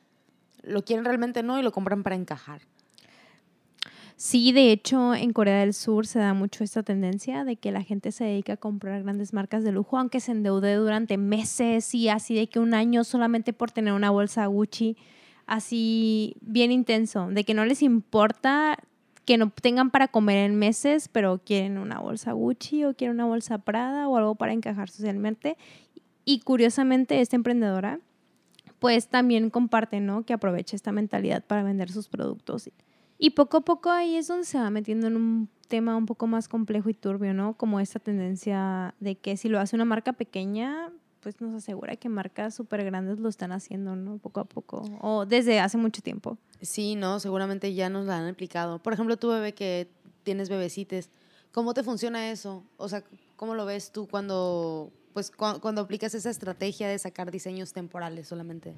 lo 0.63 0.83
quieren 0.83 1.05
realmente, 1.05 1.43
¿no? 1.43 1.59
Y 1.59 1.63
lo 1.63 1.71
compran 1.71 2.03
para 2.03 2.17
encajar. 2.17 2.63
Sí, 4.17 4.53
de 4.53 4.71
hecho, 4.71 5.15
en 5.15 5.33
Corea 5.33 5.59
del 5.59 5.75
Sur 5.75 6.07
se 6.07 6.21
da 6.21 6.35
mucho 6.35 6.63
esta 6.63 6.85
tendencia 6.85 7.45
de 7.45 7.57
que 7.57 7.73
la 7.73 7.83
gente 7.83 8.13
se 8.13 8.25
dedica 8.25 8.55
a 8.55 8.57
comprar 8.57 9.03
grandes 9.03 9.33
marcas 9.33 9.65
de 9.65 9.73
lujo, 9.73 9.99
aunque 9.99 10.21
se 10.21 10.31
endeude 10.33 10.75
durante 10.77 11.19
meses 11.19 11.93
y 11.95 12.09
así 12.09 12.35
de 12.35 12.47
que 12.47 12.61
un 12.61 12.75
año 12.75 13.03
solamente 13.03 13.53
por 13.53 13.73
tener 13.73 13.93
una 13.93 14.11
bolsa 14.11 14.47
Gucci, 14.47 14.97
así 15.47 16.37
bien 16.41 16.71
intenso, 16.71 17.29
de 17.29 17.45
que 17.45 17.55
no 17.55 17.65
les 17.65 17.83
importa 17.83 18.79
que 19.25 19.37
no 19.37 19.51
tengan 19.51 19.91
para 19.91 20.09
comer 20.09 20.39
en 20.39 20.59
meses, 20.59 21.09
pero 21.09 21.41
quieren 21.45 21.79
una 21.79 21.99
bolsa 21.99 22.33
Gucci 22.33 22.85
o 22.85 22.95
quieren 22.95 23.17
una 23.17 23.27
bolsa 23.27 23.59
Prada 23.59 24.07
o 24.09 24.17
algo 24.17 24.37
para 24.37 24.53
encajar 24.53 24.91
socialmente. 24.91 25.57
Y 26.25 26.41
curiosamente, 26.41 27.21
esta 27.21 27.37
emprendedora, 27.37 28.01
pues 28.79 29.09
también 29.09 29.51
comparte, 29.51 30.01
¿no? 30.01 30.25
Que 30.25 30.35
aprovecha 30.35 30.77
esta 30.77 30.93
mentalidad 30.93 31.43
para 31.45 31.63
vender 31.63 31.91
sus 31.91 32.09
productos. 32.09 32.71
Y 33.25 33.31
poco 33.31 33.57
a 33.57 33.61
poco 33.63 33.91
ahí 33.91 34.17
es 34.17 34.27
donde 34.27 34.45
se 34.45 34.59
va 34.59 34.69
metiendo 34.69 35.07
en 35.07 35.17
un 35.17 35.49
tema 35.69 35.97
un 35.97 36.05
poco 36.05 36.27
más 36.27 36.47
complejo 36.47 36.91
y 36.91 36.93
turbio, 36.93 37.33
¿no? 37.33 37.57
Como 37.57 37.81
esta 37.81 37.99
tendencia 37.99 38.95
de 39.01 39.15
que 39.15 39.39
si 39.39 39.49
lo 39.49 39.59
hace 39.59 39.75
una 39.77 39.87
marca 39.87 40.13
pequeña, 40.13 40.93
pues 41.21 41.41
nos 41.41 41.55
asegura 41.55 41.97
que 41.97 42.11
marcas 42.11 42.55
súper 42.55 42.85
grandes 42.85 43.19
lo 43.21 43.31
están 43.31 43.53
haciendo, 43.53 43.97
¿no? 43.97 44.19
Poco 44.19 44.41
a 44.41 44.45
poco, 44.45 44.83
o 45.01 45.25
desde 45.25 45.59
hace 45.59 45.79
mucho 45.79 46.03
tiempo. 46.03 46.37
Sí, 46.61 46.97
no, 46.97 47.19
seguramente 47.19 47.73
ya 47.73 47.89
nos 47.89 48.05
la 48.05 48.19
han 48.19 48.29
explicado. 48.29 48.79
Por 48.83 48.93
ejemplo, 48.93 49.17
tú 49.17 49.31
bebé 49.31 49.55
que 49.55 49.89
tienes 50.23 50.51
bebecites, 50.51 51.09
¿cómo 51.51 51.73
te 51.73 51.83
funciona 51.83 52.31
eso? 52.31 52.63
O 52.77 52.91
sea, 52.91 53.05
¿cómo 53.37 53.55
lo 53.55 53.65
ves 53.65 53.91
tú 53.91 54.07
cuando 54.07 54.93
pues 55.15 55.31
cuando 55.31 55.81
aplicas 55.81 56.13
esa 56.15 56.29
estrategia 56.29 56.89
de 56.89 56.99
sacar 56.99 57.31
diseños 57.31 57.73
temporales 57.73 58.27
solamente? 58.27 58.75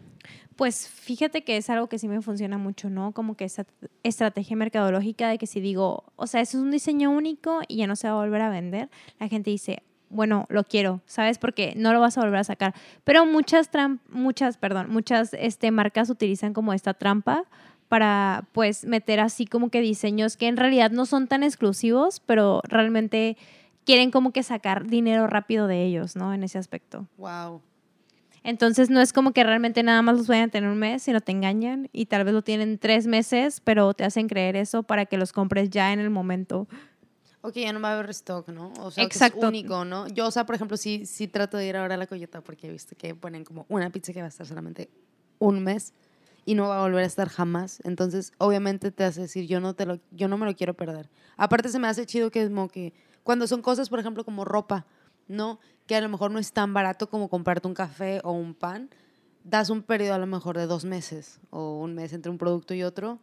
Pues 0.55 0.87
fíjate 0.87 1.45
que 1.45 1.57
es 1.57 1.71
algo 1.71 1.89
que 1.89 1.99
sí 1.99 2.09
me 2.09 2.21
funciona 2.21 2.59
mucho, 2.59 2.91
¿no? 2.91 3.13
Como 3.13 3.37
que 3.37 3.47
esa 3.47 3.67
estrategia 4.03 4.55
mercadológica 4.55 5.31
de 5.31 5.39
que 5.39 5.47
si 5.47 5.61
digo, 5.61 6.05
o 6.15 6.27
sea, 6.27 6.43
eso 6.43 6.59
es 6.59 6.63
un 6.63 6.71
diseño 6.71 7.11
único 7.11 7.63
y 7.69 7.79
ya 7.79 7.87
no 7.87 7.97
se 7.97 8.07
va 8.07 8.15
a 8.15 8.25
volver 8.25 8.43
a 8.43 8.51
vender, 8.51 8.91
la 9.19 9.29
gente 9.29 9.51
dice, 9.51 9.83
bueno, 10.11 10.45
lo 10.51 10.65
quiero, 10.65 11.01
¿sabes? 11.07 11.39
Porque 11.39 11.73
no 11.75 11.95
lo 11.95 12.01
vas 12.01 12.19
a 12.19 12.21
volver 12.21 12.41
a 12.41 12.45
sacar. 12.45 12.75
Pero 13.05 13.25
muchas, 13.25 13.71
muchas, 14.11 14.59
perdón, 14.59 14.91
muchas 14.91 15.33
este, 15.33 15.71
marcas 15.71 16.11
utilizan 16.11 16.53
como 16.53 16.75
esta 16.75 16.93
trampa 16.93 17.45
para 17.89 18.47
pues 18.53 18.85
meter 18.85 19.21
así 19.21 19.47
como 19.47 19.71
que 19.71 19.81
diseños 19.81 20.37
que 20.37 20.49
en 20.49 20.59
realidad 20.59 20.91
no 20.91 21.07
son 21.07 21.29
tan 21.29 21.43
exclusivos, 21.43 22.21
pero 22.21 22.61
realmente 22.65 23.39
quieren 23.87 24.11
como 24.11 24.33
que 24.33 24.43
sacar 24.43 24.87
dinero 24.87 25.27
rápido 25.29 25.67
de 25.69 25.85
ellos, 25.85 26.17
¿no? 26.17 26.35
En 26.35 26.43
ese 26.43 26.59
aspecto. 26.59 27.07
Wow. 27.17 27.63
Entonces 28.43 28.91
no 28.91 29.01
es 29.01 29.13
como 29.13 29.33
que 29.33 29.43
realmente 29.43 29.83
nada 29.83 30.03
más 30.03 30.17
los 30.17 30.27
vayan 30.27 30.49
a 30.49 30.53
tener 30.53 30.69
un 30.69 30.79
mes, 30.79 31.03
sino 31.03 31.21
te 31.21 31.33
engañan 31.33 31.89
y 31.93 32.07
tal 32.07 32.25
vez 32.25 32.35
lo 32.35 32.43
tienen 32.43 32.79
tres 32.79 33.07
meses, 33.07 33.61
pero 33.61 33.95
te 33.95 34.05
hacen 34.05 34.29
creer 34.29 34.57
eso 34.57 34.83
para 34.83 35.07
que 35.07 35.17
los 35.17 35.33
compres 35.33 35.71
ya 35.71 35.93
en 35.93 36.01
el 36.01 36.11
momento. 36.11 36.69
Ok, 37.41 37.55
ya 37.55 37.73
no 37.73 37.81
va 37.81 37.91
a 37.91 37.95
haber 37.95 38.11
stock, 38.11 38.49
¿no? 38.49 38.73
O 38.81 38.91
sea, 38.91 39.05
Exacto. 39.05 39.41
que 39.41 39.47
es 39.47 39.49
único, 39.49 39.85
¿no? 39.85 40.09
Yo, 40.09 40.27
o 40.27 40.31
sea, 40.31 40.47
por 40.47 40.57
ejemplo, 40.57 40.77
sí, 40.77 41.07
sí 41.07 41.29
trato 41.29 41.57
de 41.57 41.67
ir 41.67 41.77
ahora 41.77 41.95
a 41.95 41.99
la 41.99 42.07
Coyota 42.07 42.41
porque 42.41 42.67
he 42.67 42.71
visto 42.71 42.97
que 42.97 43.15
ponen 43.15 43.45
como 43.45 43.67
una 43.69 43.91
pizza 43.91 44.13
que 44.13 44.21
va 44.21 44.27
a 44.27 44.29
estar 44.29 44.47
solamente 44.47 44.91
un 45.39 45.63
mes 45.63 45.93
y 46.45 46.55
no 46.55 46.69
va 46.69 46.79
a 46.79 46.83
volver 46.83 47.05
a 47.05 47.07
estar 47.07 47.29
jamás. 47.29 47.81
Entonces, 47.85 48.33
obviamente 48.39 48.91
te 48.91 49.05
hace 49.05 49.23
decir, 49.23 49.47
yo 49.47 49.61
no, 49.61 49.75
te 49.75 49.87
lo, 49.87 49.99
yo 50.13 50.29
no 50.29 50.39
me 50.39 50.47
lo 50.47 50.55
quiero 50.55 50.75
perder. 50.75 51.09
Aparte, 51.37 51.69
se 51.69 51.79
me 51.79 51.89
hace 51.89 52.07
chido 52.07 52.31
que 52.31 52.43
es 52.43 52.49
como 52.49 52.69
que 52.69 52.93
cuando 53.27 53.49
son 53.49 53.61
cosas, 53.61 53.89
por 53.89 53.99
ejemplo, 53.99 54.25
como 54.25 54.45
ropa, 54.45 54.87
¿no? 55.27 55.59
Que 55.89 55.97
a 55.97 56.01
lo 56.01 56.09
mejor 56.09 56.31
no 56.31 56.39
es 56.39 56.53
tan 56.53 56.73
barato 56.73 57.11
como 57.11 57.29
comprarte 57.29 57.67
un 57.67 57.75
café 57.75 58.21
o 58.23 58.31
un 58.31 58.55
pan, 58.55 58.89
das 59.43 59.69
un 59.69 59.83
periodo 59.83 60.15
a 60.15 60.19
lo 60.19 60.29
mejor 60.29 60.57
de 60.57 60.67
dos 60.67 60.85
meses 60.85 61.41
o 61.51 61.81
un 61.81 61.97
mes 61.97 62.13
entre 62.13 62.31
un 62.31 62.39
producto 62.39 62.73
y 62.73 62.85
otro 62.85 63.19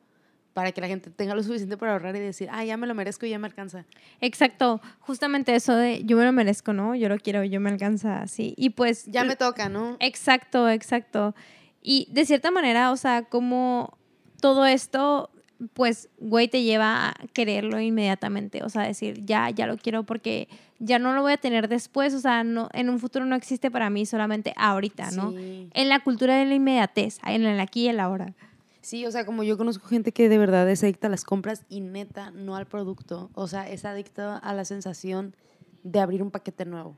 para 0.52 0.74
que 0.74 0.82
la 0.82 0.88
gente 0.88 1.10
tenga 1.10 1.34
lo 1.36 1.42
suficiente 1.42 1.78
para 1.78 1.94
ahorrar 1.94 2.18
y 2.18 2.20
decir, 2.20 2.50
ah, 2.52 2.66
ya 2.66 2.76
me 2.76 2.86
lo 2.86 2.94
merezco 2.94 3.26
y 3.26 3.30
ya 3.30 3.40
me 3.40 3.48
alcanza. 3.48 3.86
Exacto, 4.20 4.82
justamente 5.00 5.56
eso 5.56 5.74
de 5.74 6.04
yo 6.04 6.18
me 6.18 6.26
lo 6.26 6.34
merezco, 6.34 6.74
¿no? 6.74 6.96
Yo 6.96 7.08
lo 7.08 7.18
quiero, 7.18 7.46
yo 7.46 7.62
me 7.62 7.70
alcanza 7.70 8.22
así. 8.22 8.54
Y 8.58 8.72
pues... 8.72 9.06
Ya 9.06 9.24
me 9.24 9.38
toca, 9.38 9.70
¿no? 9.70 9.96
Exacto, 10.02 10.68
exacto. 10.68 11.34
Y 11.82 12.10
de 12.12 12.26
cierta 12.26 12.52
manera, 12.52 12.92
o 12.92 12.98
sea, 12.98 13.24
como 13.24 13.98
todo 14.42 14.66
esto, 14.66 15.30
pues, 15.74 16.10
güey, 16.20 16.48
te 16.48 16.64
lleva 16.64 17.10
a 17.10 17.14
quererlo 17.34 17.80
inmediatamente. 17.80 18.64
O 18.64 18.70
sea, 18.70 18.84
decir, 18.84 19.26
ya, 19.26 19.50
ya 19.50 19.68
lo 19.68 19.78
quiero 19.78 20.04
porque 20.04 20.48
ya 20.80 21.00
no 21.00 21.14
lo 21.14 21.22
voy 21.22 21.34
a 21.34 21.38
tener 21.38 21.68
después. 21.68 22.14
O 22.14 22.20
sea, 22.20 22.44
no, 22.44 22.70
en 22.74 22.90
un 22.90 23.00
futuro 23.00 23.26
no 23.26 23.36
existe 23.36 23.72
para 23.72 23.90
mí 23.90 24.06
solamente 24.06 24.54
ahorita, 24.58 25.12
¿no? 25.12 25.32
Sí. 25.32 25.70
En 25.74 25.90
la 25.90 26.00
cultura 26.02 26.36
de 26.38 26.46
la 26.46 26.56
inmediatez, 26.56 27.20
en 27.26 27.46
el 27.46 27.60
aquí 27.60 27.84
y 27.86 27.88
el 27.90 28.00
ahora. 28.00 28.34
Sí, 28.82 29.06
o 29.06 29.12
sea, 29.12 29.26
como 29.26 29.44
yo 29.44 29.58
conozco 29.58 29.88
gente 29.88 30.12
que 30.12 30.28
de 30.28 30.38
verdad 30.38 30.70
es 30.70 30.84
adicta 30.84 31.08
a 31.08 31.10
las 31.10 31.24
compras 31.24 31.64
y 31.70 31.80
neta, 31.80 32.32
no 32.32 32.58
al 32.58 32.66
producto. 32.66 33.30
O 33.34 33.48
sea, 33.48 33.70
es 33.70 33.86
adicta 33.86 34.38
a 34.38 34.54
la 34.54 34.66
sensación 34.66 35.36
de 35.84 36.00
abrir 36.02 36.22
un 36.22 36.32
paquete 36.32 36.66
nuevo. 36.66 36.98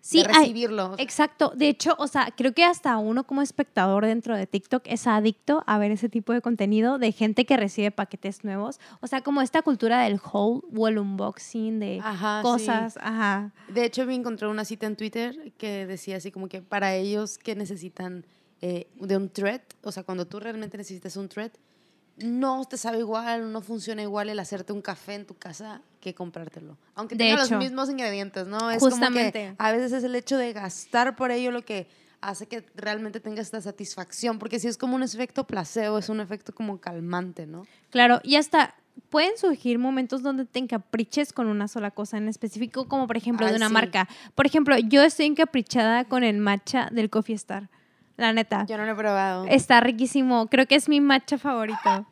Sí, 0.00 0.22
de 0.22 0.28
recibirlo. 0.28 0.94
Exacto. 0.98 1.52
De 1.54 1.68
hecho, 1.68 1.94
o 1.98 2.06
sea, 2.06 2.32
creo 2.36 2.52
que 2.54 2.64
hasta 2.64 2.96
uno 2.98 3.24
como 3.24 3.42
espectador 3.42 4.06
dentro 4.06 4.36
de 4.36 4.46
TikTok 4.46 4.82
es 4.86 5.06
adicto 5.06 5.62
a 5.66 5.78
ver 5.78 5.90
ese 5.90 6.08
tipo 6.08 6.32
de 6.32 6.40
contenido 6.40 6.98
de 6.98 7.12
gente 7.12 7.44
que 7.44 7.56
recibe 7.56 7.90
paquetes 7.90 8.44
nuevos. 8.44 8.80
O 9.00 9.06
sea, 9.06 9.20
como 9.20 9.42
esta 9.42 9.62
cultura 9.62 10.02
del 10.02 10.18
haul 10.32 10.62
o 10.74 10.88
el 10.88 10.98
unboxing 10.98 11.80
de 11.80 12.00
Ajá, 12.02 12.40
sí. 12.40 12.42
cosas. 12.42 12.96
Ajá. 13.00 13.52
De 13.68 13.84
hecho, 13.84 14.06
me 14.06 14.14
encontré 14.14 14.48
una 14.48 14.64
cita 14.64 14.86
en 14.86 14.96
Twitter 14.96 15.52
que 15.58 15.86
decía 15.86 16.16
así 16.16 16.30
como 16.30 16.48
que 16.48 16.62
para 16.62 16.94
ellos 16.94 17.36
que 17.38 17.54
necesitan 17.54 18.24
eh, 18.62 18.88
de 19.00 19.16
un 19.16 19.28
thread, 19.28 19.62
o 19.82 19.92
sea, 19.92 20.02
cuando 20.02 20.26
tú 20.26 20.40
realmente 20.40 20.76
necesitas 20.76 21.16
un 21.16 21.28
thread, 21.28 21.50
no 22.20 22.64
te 22.64 22.76
sabe 22.76 22.98
igual, 22.98 23.52
no 23.52 23.60
funciona 23.60 24.02
igual 24.02 24.28
el 24.28 24.38
hacerte 24.38 24.72
un 24.72 24.82
café 24.82 25.14
en 25.14 25.26
tu 25.26 25.34
casa 25.36 25.82
que 26.00 26.14
comprártelo. 26.14 26.76
Aunque 26.94 27.14
De 27.14 27.24
tenga 27.24 27.42
hecho. 27.42 27.54
los 27.54 27.64
mismos 27.64 27.90
ingredientes, 27.90 28.46
¿no? 28.46 28.70
Es 28.70 28.80
Justamente. 28.80 29.42
como 29.42 29.56
que 29.56 29.62
a 29.62 29.72
veces 29.72 29.92
es 29.92 30.04
el 30.04 30.14
hecho 30.14 30.36
de 30.36 30.52
gastar 30.52 31.16
por 31.16 31.30
ello 31.30 31.50
lo 31.50 31.64
que 31.64 31.88
hace 32.20 32.46
que 32.46 32.64
realmente 32.74 33.20
tengas 33.20 33.46
esta 33.46 33.60
satisfacción, 33.60 34.38
porque 34.38 34.58
si 34.58 34.68
es 34.68 34.76
como 34.76 34.94
un 34.94 35.02
efecto 35.02 35.46
placebo, 35.46 35.98
es 35.98 36.08
un 36.08 36.20
efecto 36.20 36.54
como 36.54 36.78
calmante, 36.78 37.46
¿no? 37.46 37.66
Claro, 37.90 38.20
y 38.22 38.36
hasta 38.36 38.74
pueden 39.08 39.36
surgir 39.38 39.78
momentos 39.78 40.22
donde 40.22 40.44
te 40.44 40.58
encapriches 40.58 41.32
con 41.32 41.46
una 41.46 41.68
sola 41.68 41.90
cosa 41.90 42.18
en 42.18 42.28
específico, 42.28 42.88
como 42.88 43.06
por 43.06 43.16
ejemplo 43.16 43.46
de 43.46 43.56
una 43.56 43.68
sí. 43.68 43.72
marca. 43.72 44.08
Por 44.34 44.46
ejemplo, 44.46 44.76
yo 44.78 45.02
estoy 45.02 45.26
encaprichada 45.26 46.04
con 46.04 46.22
el 46.22 46.38
matcha 46.38 46.88
del 46.92 47.08
Coffee 47.08 47.34
Star. 47.36 47.70
La 48.16 48.34
neta. 48.34 48.66
Yo 48.66 48.76
no 48.76 48.84
lo 48.84 48.92
he 48.92 48.94
probado. 48.94 49.46
Está 49.46 49.80
riquísimo. 49.80 50.48
Creo 50.48 50.66
que 50.66 50.74
es 50.74 50.90
mi 50.90 51.00
matcha 51.00 51.38
favorito. 51.38 52.06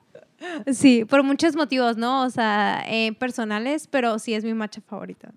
Sí, 0.72 1.04
por 1.04 1.22
muchos 1.22 1.56
motivos, 1.56 1.96
¿no? 1.96 2.22
O 2.24 2.30
sea, 2.30 2.84
eh, 2.88 3.12
personales, 3.14 3.86
pero 3.88 4.18
sí 4.18 4.34
es 4.34 4.44
mi 4.44 4.54
matcha 4.54 4.80
favorito. 4.80 5.28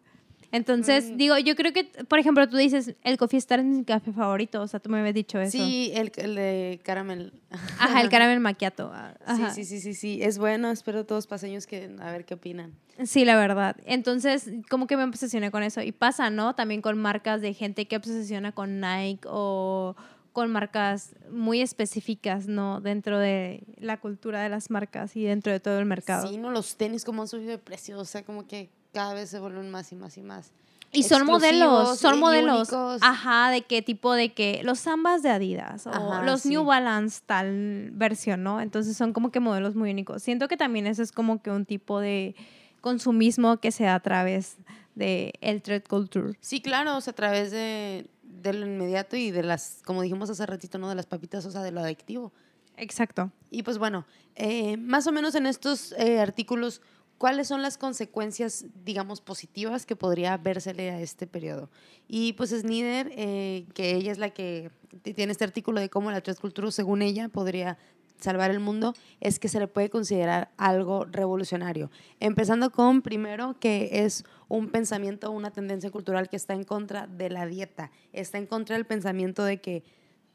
Entonces, 0.54 1.12
Mm. 1.12 1.16
digo, 1.18 1.38
yo 1.38 1.56
creo 1.56 1.72
que, 1.72 1.86
por 2.10 2.20
ejemplo, 2.20 2.48
tú 2.50 2.58
dices, 2.58 2.94
el 3.04 3.18
Coffee 3.18 3.38
Star 3.40 3.60
es 3.62 3.66
mi 3.66 3.86
café 3.86 4.12
favorito. 4.12 4.62
O 4.62 4.68
sea, 4.68 4.82
tú 4.82 4.90
me 4.90 5.00
habías 5.00 5.16
dicho 5.16 5.40
eso. 5.40 5.58
Sí, 5.58 5.92
el, 5.96 6.12
el 6.18 6.36
de 6.36 6.82
caramel. 6.84 7.32
Ajá, 7.80 8.02
el 8.02 8.10
caramel 8.10 8.42
macchiato. 8.42 8.92
ah, 8.94 9.14
sí, 9.56 9.64
sí, 9.64 9.80
sí, 9.80 9.94
sí. 9.94 10.20
Es 10.22 10.38
bueno, 10.38 10.70
espero 10.70 11.06
todos 11.06 11.26
paseños 11.26 11.68
que 11.68 11.90
a 12.02 12.12
ver 12.12 12.26
qué 12.26 12.34
opinan. 12.34 12.74
Sí, 13.06 13.24
la 13.24 13.38
verdad. 13.38 13.78
Entonces, 13.86 14.52
como 14.70 14.88
que 14.88 14.98
me 14.98 15.06
obsesioné 15.06 15.52
con 15.52 15.64
eso. 15.64 15.82
Y 15.82 15.94
pasa, 15.94 16.30
¿no? 16.30 16.54
También 16.54 16.82
con 16.82 16.98
marcas 16.98 17.40
de 17.42 17.54
gente 17.54 17.88
que 17.88 17.96
obsesiona 17.96 18.52
con 18.52 18.82
Nike 18.82 19.26
o 19.30 19.96
con 20.34 20.52
marcas 20.52 21.15
muy 21.30 21.62
específicas, 21.62 22.48
¿no? 22.48 22.82
Dentro 22.82 23.20
de 23.20 23.63
la 23.78 24.00
cultura 24.00 24.41
de 24.41 24.50
las 24.50 24.70
marcas 24.70 25.15
y 25.15 25.24
dentro 25.24 25.52
de 25.52 25.60
todo 25.60 25.80
el 25.80 25.86
mercado. 25.86 26.28
Sí, 26.28 26.38
no, 26.38 26.52
los 26.52 26.76
tenis 26.76 27.04
como 27.04 27.24
han 27.24 27.28
subido 27.28 27.52
de 27.52 27.58
precio, 27.58 28.00
o 28.00 28.06
sea, 28.06 28.24
como 28.24 28.48
que 28.48 28.70
cada 28.94 29.13
vez 29.13 29.30
se 29.30 29.39
vuelven 29.39 29.70
más 29.70 29.91
y 29.91 29.96
más 29.96 30.17
y 30.17 30.22
más. 30.22 30.52
Y 30.94 31.04
son 31.04 31.26
modelos, 31.26 32.00
son 32.00 32.20
modelos. 32.20 32.70
únicos. 32.70 33.02
Ajá, 33.02 33.50
de 33.50 33.62
qué 33.62 33.82
tipo 33.82 34.13
de 34.13 34.34
que 34.34 34.62
los 34.63 34.80
Zambas 34.80 35.24
de 35.24 35.30
Adidas 35.30 35.88
o 35.88 35.89
Ajá, 35.89 36.24
los 36.24 36.41
sí. 36.41 36.50
New 36.50 36.65
Balance 36.65 37.22
tal 37.26 37.91
versión, 37.94 38.44
¿no? 38.44 38.60
Entonces 38.60 38.98
son 38.98 39.13
como 39.13 39.32
que 39.32 39.39
modelos 39.39 39.76
muy 39.76 39.89
únicos. 39.91 40.22
Siento 40.22 40.50
que 40.50 40.58
también 40.58 40.88
eso 40.88 41.02
es 41.02 41.13
como 41.13 41.41
que 41.41 41.50
un 41.50 41.65
tipo 41.65 42.02
de 42.02 42.36
consumismo 42.82 43.58
que 43.58 43.72
se 43.72 43.86
da 43.86 43.96
a 43.96 44.00
través 44.02 44.58
de 44.96 45.34
el 45.39 45.62
trade 45.62 45.84
culture. 45.84 46.38
Sí, 46.41 46.62
claro, 46.62 46.98
o 46.98 47.02
sea, 47.02 47.12
a 47.12 47.15
través 47.15 47.52
de, 47.52 48.08
de 48.41 48.54
lo 48.54 48.65
inmediato 48.65 49.15
y 49.15 49.32
de 49.32 49.43
las, 49.43 49.82
como 49.86 50.01
dijimos 50.01 50.30
hace 50.30 50.45
ratito, 50.45 50.77
¿no? 50.77 50.89
De 50.89 50.95
las 50.95 51.06
papitas, 51.06 51.45
o 51.45 51.51
sea, 51.51 51.62
de 51.62 51.71
lo 51.71 51.82
adictivo. 51.82 52.32
Exacto. 52.77 53.32
Y 53.49 53.63
pues 53.63 53.77
bueno, 53.77 54.06
eh, 54.36 54.77
más 54.77 55.08
o 55.08 55.12
menos 55.12 55.36
en 55.36 55.45
estos 55.45 55.93
eh, 55.93 56.19
artículos, 56.19 56.82
¿cuáles 57.17 57.47
son 57.47 57.62
las 57.62 57.77
consecuencias, 57.77 58.65
digamos, 58.84 59.21
positivas 59.21 59.86
que 59.86 59.95
podría 59.95 60.36
vérsele 60.38 60.89
a 60.89 61.01
este 61.01 61.27
periodo? 61.27 61.69
Y 62.08 62.34
pues 62.34 62.49
Snyder, 62.51 63.12
eh, 63.15 63.65
que 63.73 63.95
ella 63.95 64.12
es 64.12 64.17
la 64.17 64.32
que 64.32 64.71
tiene 65.15 65.32
este 65.32 65.43
artículo 65.43 65.80
de 65.80 65.89
cómo 65.89 66.12
la 66.12 66.21
transcultura, 66.21 66.71
según 66.71 67.01
ella, 67.01 67.30
podría 67.30 67.77
salvar 68.22 68.52
el 68.52 68.60
mundo, 68.60 68.94
es 69.20 69.40
que 69.40 69.48
se 69.48 69.60
le 69.60 69.68
puede 69.68 69.90
considerar 69.90 70.52
algo 70.58 71.06
revolucionario. 71.06 71.92
Empezando 72.20 72.72
con, 72.72 73.02
primero, 73.02 73.58
que 73.60 74.06
es 74.06 74.24
un 74.48 74.70
pensamiento, 74.70 75.32
una 75.32 75.52
tendencia 75.52 75.92
cultural 75.92 76.30
que 76.30 76.36
está 76.36 76.54
en 76.54 76.64
contra 76.64 77.08
de 77.08 77.30
la 77.30 77.46
dieta, 77.46 77.92
está 78.14 78.38
en 78.38 78.46
contra 78.46 78.76
del 78.76 78.86
pensamiento 78.86 79.44
de 79.44 79.60
que 79.62 79.84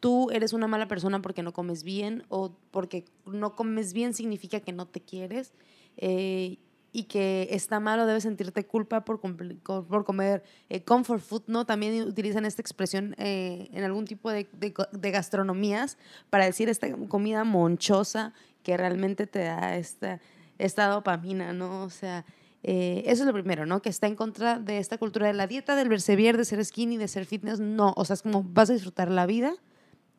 tú 0.00 0.30
eres 0.30 0.52
una 0.52 0.66
mala 0.66 0.88
persona 0.88 1.22
porque 1.22 1.42
no 1.42 1.52
comes 1.52 1.82
bien 1.82 2.24
o 2.28 2.52
porque 2.70 3.04
no 3.24 3.54
comes 3.54 3.92
bien 3.92 4.14
significa 4.14 4.60
que 4.60 4.72
no 4.72 4.86
te 4.86 5.00
quieres 5.00 5.52
eh, 5.96 6.58
y 6.96 7.02
que 7.04 7.48
está 7.50 7.78
malo, 7.78 8.06
debes 8.06 8.22
sentirte 8.22 8.64
culpa 8.64 9.04
por, 9.04 9.20
por 9.20 10.04
comer 10.06 10.42
eh, 10.70 10.82
comfort 10.82 11.20
food, 11.20 11.42
¿no? 11.46 11.66
También 11.66 12.08
utilizan 12.08 12.46
esta 12.46 12.62
expresión 12.62 13.14
eh, 13.18 13.68
en 13.72 13.84
algún 13.84 14.06
tipo 14.06 14.30
de, 14.30 14.48
de 14.52 14.72
de 14.90 15.10
gastronomías 15.10 15.98
para 16.30 16.46
decir 16.46 16.70
esta 16.70 16.90
comida 17.08 17.44
monchosa 17.44 18.32
que 18.62 18.78
realmente 18.78 19.26
te 19.26 19.40
da 19.40 19.76
esta, 19.76 20.22
esta 20.56 20.86
dopamina, 20.86 21.52
¿no? 21.52 21.82
O 21.82 21.90
sea, 21.90 22.24
eh, 22.62 23.02
eso 23.04 23.24
es 23.24 23.26
lo 23.26 23.34
primero, 23.34 23.66
¿no? 23.66 23.82
Que 23.82 23.90
está 23.90 24.06
en 24.06 24.16
contra 24.16 24.58
de 24.58 24.78
esta 24.78 24.96
cultura 24.96 25.26
de 25.26 25.34
la 25.34 25.46
dieta, 25.46 25.76
del 25.76 25.90
perseverar, 25.90 26.38
de 26.38 26.46
ser 26.46 26.64
skinny, 26.64 26.96
de 26.96 27.08
ser 27.08 27.26
fitness. 27.26 27.60
No, 27.60 27.92
o 27.94 28.06
sea, 28.06 28.14
es 28.14 28.22
como 28.22 28.42
vas 28.42 28.70
a 28.70 28.72
disfrutar 28.72 29.10
la 29.10 29.26
vida 29.26 29.52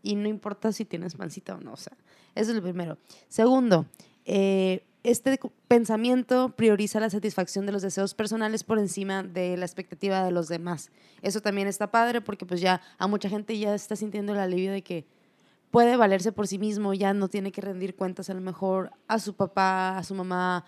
y 0.03 0.13
no 0.13 0.29
importa 0.29 0.71
si 0.71 0.85
tienes 0.85 1.15
pancita 1.15 1.55
o 1.55 1.59
no. 1.59 1.73
O 1.73 1.77
sea, 1.77 1.97
eso 2.35 2.51
es 2.51 2.55
lo 2.55 2.61
primero. 2.61 2.99
Segundo, 3.29 3.87
eh, 4.25 4.83
este 5.03 5.39
pensamiento 5.67 6.49
prioriza 6.49 6.99
la 6.99 7.09
satisfacción 7.09 7.65
de 7.65 7.71
los 7.71 7.81
deseos 7.81 8.13
personales 8.13 8.63
por 8.63 8.79
encima 8.79 9.23
de 9.23 9.55
la 9.57 9.65
expectativa 9.65 10.23
de 10.23 10.31
los 10.31 10.47
demás. 10.47 10.91
Eso 11.21 11.41
también 11.41 11.67
está 11.67 11.91
padre 11.91 12.21
porque 12.21 12.45
pues 12.45 12.61
ya 12.61 12.81
a 12.97 13.07
mucha 13.07 13.29
gente 13.29 13.57
ya 13.57 13.73
está 13.73 13.95
sintiendo 13.95 14.33
el 14.33 14.39
alivio 14.39 14.71
de 14.71 14.81
que 14.81 15.05
puede 15.71 15.97
valerse 15.97 16.31
por 16.31 16.47
sí 16.47 16.57
mismo, 16.57 16.93
ya 16.93 17.13
no 17.13 17.27
tiene 17.27 17.51
que 17.51 17.61
rendir 17.61 17.95
cuentas 17.95 18.29
a 18.29 18.33
lo 18.33 18.41
mejor 18.41 18.91
a 19.07 19.19
su 19.19 19.33
papá, 19.33 19.97
a 19.97 20.03
su 20.03 20.15
mamá, 20.15 20.65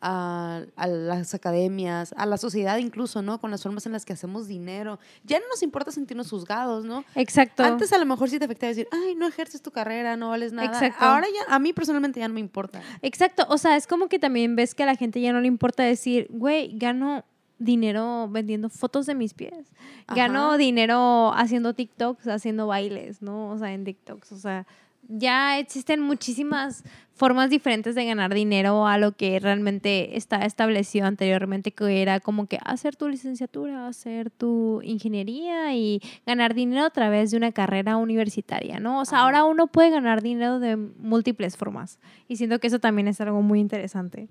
a, 0.00 0.62
a 0.76 0.86
las 0.86 1.34
academias, 1.34 2.14
a 2.16 2.26
la 2.26 2.36
sociedad 2.36 2.78
incluso, 2.78 3.22
¿no? 3.22 3.40
Con 3.40 3.50
las 3.50 3.62
formas 3.62 3.86
en 3.86 3.92
las 3.92 4.04
que 4.04 4.12
hacemos 4.12 4.46
dinero. 4.46 4.98
Ya 5.24 5.38
no 5.40 5.48
nos 5.48 5.62
importa 5.62 5.90
sentirnos 5.90 6.30
juzgados, 6.30 6.84
¿no? 6.84 7.04
Exacto. 7.14 7.62
Antes 7.64 7.92
a 7.92 7.98
lo 7.98 8.06
mejor 8.06 8.28
sí 8.30 8.38
te 8.38 8.44
afectaba 8.44 8.68
decir, 8.68 8.88
ay, 8.92 9.14
no 9.14 9.26
ejerces 9.26 9.62
tu 9.62 9.70
carrera, 9.70 10.16
no 10.16 10.30
vales 10.30 10.52
nada. 10.52 10.68
Exacto. 10.68 11.04
Ahora 11.04 11.26
ya, 11.26 11.54
a 11.54 11.58
mí 11.58 11.72
personalmente 11.72 12.20
ya 12.20 12.28
no 12.28 12.34
me 12.34 12.40
importa. 12.40 12.82
Exacto, 13.02 13.46
o 13.48 13.58
sea, 13.58 13.76
es 13.76 13.86
como 13.86 14.08
que 14.08 14.18
también 14.18 14.56
ves 14.56 14.74
que 14.74 14.82
a 14.82 14.86
la 14.86 14.96
gente 14.96 15.20
ya 15.20 15.32
no 15.32 15.40
le 15.40 15.48
importa 15.48 15.82
decir, 15.82 16.26
güey, 16.30 16.76
gano 16.76 17.24
dinero 17.58 18.28
vendiendo 18.30 18.68
fotos 18.68 19.06
de 19.06 19.14
mis 19.14 19.34
pies. 19.34 19.72
Gano 20.08 20.48
Ajá. 20.48 20.56
dinero 20.58 21.32
haciendo 21.34 21.74
TikToks, 21.74 22.28
haciendo 22.28 22.66
bailes, 22.66 23.22
¿no? 23.22 23.50
O 23.50 23.58
sea, 23.58 23.72
en 23.72 23.84
TikToks, 23.84 24.32
o 24.32 24.36
sea, 24.36 24.66
ya 25.08 25.58
existen 25.58 26.00
muchísimas 26.00 26.84
formas 27.16 27.48
diferentes 27.48 27.94
de 27.94 28.04
ganar 28.04 28.34
dinero 28.34 28.86
a 28.86 28.98
lo 28.98 29.12
que 29.12 29.40
realmente 29.40 30.16
está 30.18 30.44
establecido 30.44 31.06
anteriormente, 31.06 31.72
que 31.72 32.02
era 32.02 32.20
como 32.20 32.46
que 32.46 32.58
hacer 32.62 32.94
tu 32.94 33.08
licenciatura, 33.08 33.88
hacer 33.88 34.30
tu 34.30 34.82
ingeniería 34.82 35.74
y 35.74 36.02
ganar 36.26 36.54
dinero 36.54 36.84
a 36.84 36.90
través 36.90 37.30
de 37.30 37.38
una 37.38 37.52
carrera 37.52 37.96
universitaria, 37.96 38.80
¿no? 38.80 39.00
O 39.00 39.04
sea, 39.06 39.20
ahora 39.20 39.44
uno 39.44 39.66
puede 39.66 39.90
ganar 39.90 40.20
dinero 40.20 40.58
de 40.58 40.76
múltiples 40.76 41.56
formas 41.56 41.98
y 42.28 42.36
siento 42.36 42.58
que 42.58 42.66
eso 42.66 42.80
también 42.80 43.08
es 43.08 43.20
algo 43.20 43.40
muy 43.40 43.60
interesante. 43.60 44.28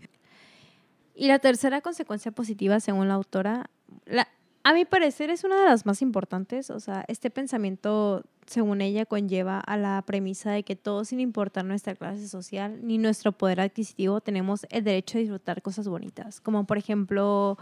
Y 1.15 1.27
la 1.27 1.39
tercera 1.39 1.81
consecuencia 1.81 2.31
positiva, 2.31 2.79
según 2.79 3.07
la 3.07 3.15
autora, 3.15 3.69
la, 4.05 4.27
a 4.65 4.73
mi 4.73 4.83
parecer 4.83 5.29
es 5.29 5.43
una 5.43 5.59
de 5.59 5.65
las 5.65 5.85
más 5.85 6.01
importantes, 6.01 6.71
o 6.71 6.79
sea, 6.79 7.05
este 7.07 7.29
pensamiento, 7.29 8.23
según 8.47 8.81
ella, 8.81 9.05
conlleva 9.05 9.59
a 9.59 9.77
la 9.77 10.01
premisa 10.01 10.49
de 10.49 10.63
que 10.63 10.75
todos, 10.75 11.09
sin 11.09 11.19
importar 11.19 11.63
nuestra 11.65 11.93
clase 11.93 12.27
social 12.27 12.79
ni 12.81 12.97
nuestro 12.97 13.31
poder 13.31 13.61
adquisitivo, 13.61 14.21
tenemos 14.21 14.65
el 14.71 14.83
derecho 14.83 15.19
a 15.19 15.21
disfrutar 15.21 15.61
cosas 15.61 15.87
bonitas, 15.87 16.41
como 16.41 16.65
por 16.65 16.79
ejemplo, 16.79 17.59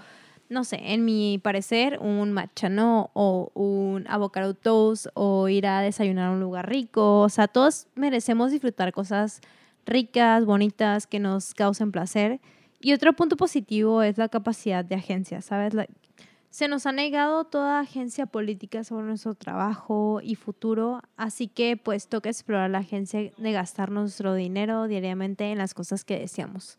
no 0.47 0.63
sé, 0.63 0.77
en 0.93 1.03
mi 1.03 1.41
parecer, 1.43 1.99
un 1.99 2.31
matcha, 2.31 2.69
¿no? 2.69 3.11
O 3.13 3.51
un 3.53 4.07
avocado 4.07 4.53
toast, 4.53 5.07
o 5.13 5.49
ir 5.49 5.67
a 5.67 5.81
desayunar 5.81 6.29
a 6.29 6.31
un 6.31 6.39
lugar 6.39 6.69
rico, 6.69 7.19
o 7.19 7.27
sea, 7.27 7.49
todos 7.49 7.87
merecemos 7.95 8.49
disfrutar 8.49 8.93
cosas 8.93 9.41
ricas, 9.85 10.45
bonitas, 10.45 11.05
que 11.05 11.19
nos 11.19 11.53
causen 11.53 11.91
placer. 11.91 12.39
Y 12.79 12.93
otro 12.93 13.11
punto 13.11 13.35
positivo 13.35 14.01
es 14.03 14.17
la 14.17 14.29
capacidad 14.29 14.85
de 14.85 14.95
agencia, 14.95 15.41
¿sabes? 15.41 15.73
Se 16.53 16.67
nos 16.67 16.85
ha 16.85 16.91
negado 16.91 17.45
toda 17.45 17.79
agencia 17.79 18.27
política 18.27 18.83
sobre 18.83 19.07
nuestro 19.07 19.33
trabajo 19.33 20.19
y 20.21 20.35
futuro, 20.35 21.01
así 21.17 21.47
que 21.47 21.77
pues 21.77 22.07
toca 22.07 22.29
explorar 22.29 22.69
la 22.69 22.77
agencia 22.77 23.33
de 23.35 23.51
gastar 23.51 23.89
nuestro 23.89 24.35
dinero 24.35 24.87
diariamente 24.87 25.45
en 25.51 25.57
las 25.57 25.73
cosas 25.73 26.05
que 26.05 26.19
deseamos. 26.19 26.77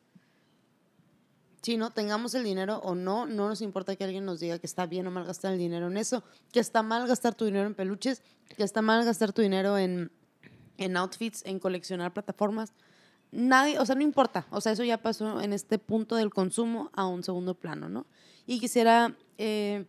Sí, 1.62 1.76
no 1.76 1.90
tengamos 1.90 2.36
el 2.36 2.44
dinero 2.44 2.76
o 2.84 2.94
no, 2.94 3.26
no 3.26 3.48
nos 3.48 3.62
importa 3.62 3.96
que 3.96 4.04
alguien 4.04 4.24
nos 4.24 4.38
diga 4.38 4.60
que 4.60 4.66
está 4.68 4.86
bien 4.86 5.08
o 5.08 5.10
mal 5.10 5.24
gastar 5.24 5.54
el 5.54 5.58
dinero 5.58 5.88
en 5.88 5.96
eso, 5.96 6.22
que 6.52 6.60
está 6.60 6.84
mal 6.84 7.08
gastar 7.08 7.34
tu 7.34 7.44
dinero 7.44 7.66
en 7.66 7.74
peluches, 7.74 8.22
que 8.56 8.62
está 8.62 8.80
mal 8.80 9.04
gastar 9.04 9.32
tu 9.32 9.42
dinero 9.42 9.76
en, 9.76 10.12
en 10.78 10.96
outfits, 10.96 11.44
en 11.46 11.58
coleccionar 11.58 12.12
plataformas. 12.12 12.74
Nadie, 13.32 13.80
o 13.80 13.86
sea, 13.86 13.96
no 13.96 14.02
importa, 14.02 14.46
o 14.50 14.60
sea, 14.60 14.70
eso 14.70 14.84
ya 14.84 14.98
pasó 14.98 15.40
en 15.40 15.52
este 15.52 15.80
punto 15.80 16.14
del 16.14 16.30
consumo 16.30 16.90
a 16.92 17.08
un 17.08 17.24
segundo 17.24 17.56
plano, 17.56 17.88
¿no? 17.88 18.06
Y 18.46 18.60
quisiera, 18.60 19.16
eh, 19.38 19.84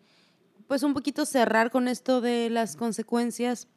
pues, 0.68 0.84
un 0.84 0.94
poquito 0.94 1.26
cerrar 1.26 1.72
con 1.72 1.88
esto 1.88 2.22
de 2.22 2.50
las 2.50 2.76
consecuencias, 2.76 3.68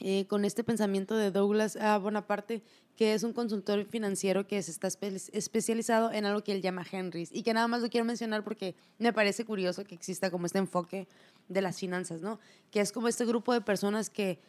eh, 0.00 0.26
con 0.26 0.44
este 0.44 0.64
pensamiento 0.64 1.16
de 1.16 1.30
Douglas. 1.30 1.78
Bonaparte, 2.00 2.62
que 2.96 3.14
es 3.14 3.22
un 3.22 3.32
consultor 3.32 3.84
financiero 3.86 4.46
que 4.46 4.62
se 4.62 4.70
está 4.70 4.88
especializado 4.88 6.12
en 6.12 6.26
algo 6.26 6.44
que 6.44 6.52
él 6.52 6.62
llama 6.62 6.84
Henrys 6.90 7.30
y 7.32 7.42
que 7.42 7.52
nada 7.52 7.66
más 7.66 7.82
lo 7.82 7.90
quiero 7.90 8.04
mencionar 8.04 8.44
porque 8.44 8.76
me 8.98 9.12
parece 9.12 9.44
curioso 9.44 9.84
que 9.84 9.94
exista 9.94 10.30
como 10.30 10.46
este 10.46 10.58
enfoque 10.58 11.08
de 11.48 11.60
las 11.60 11.78
finanzas, 11.78 12.20
¿no? 12.20 12.38
Que 12.70 12.80
es 12.80 12.92
como 12.92 13.08
este 13.08 13.24
grupo 13.24 13.52
de 13.52 13.60
personas 13.60 14.10
que 14.10 14.40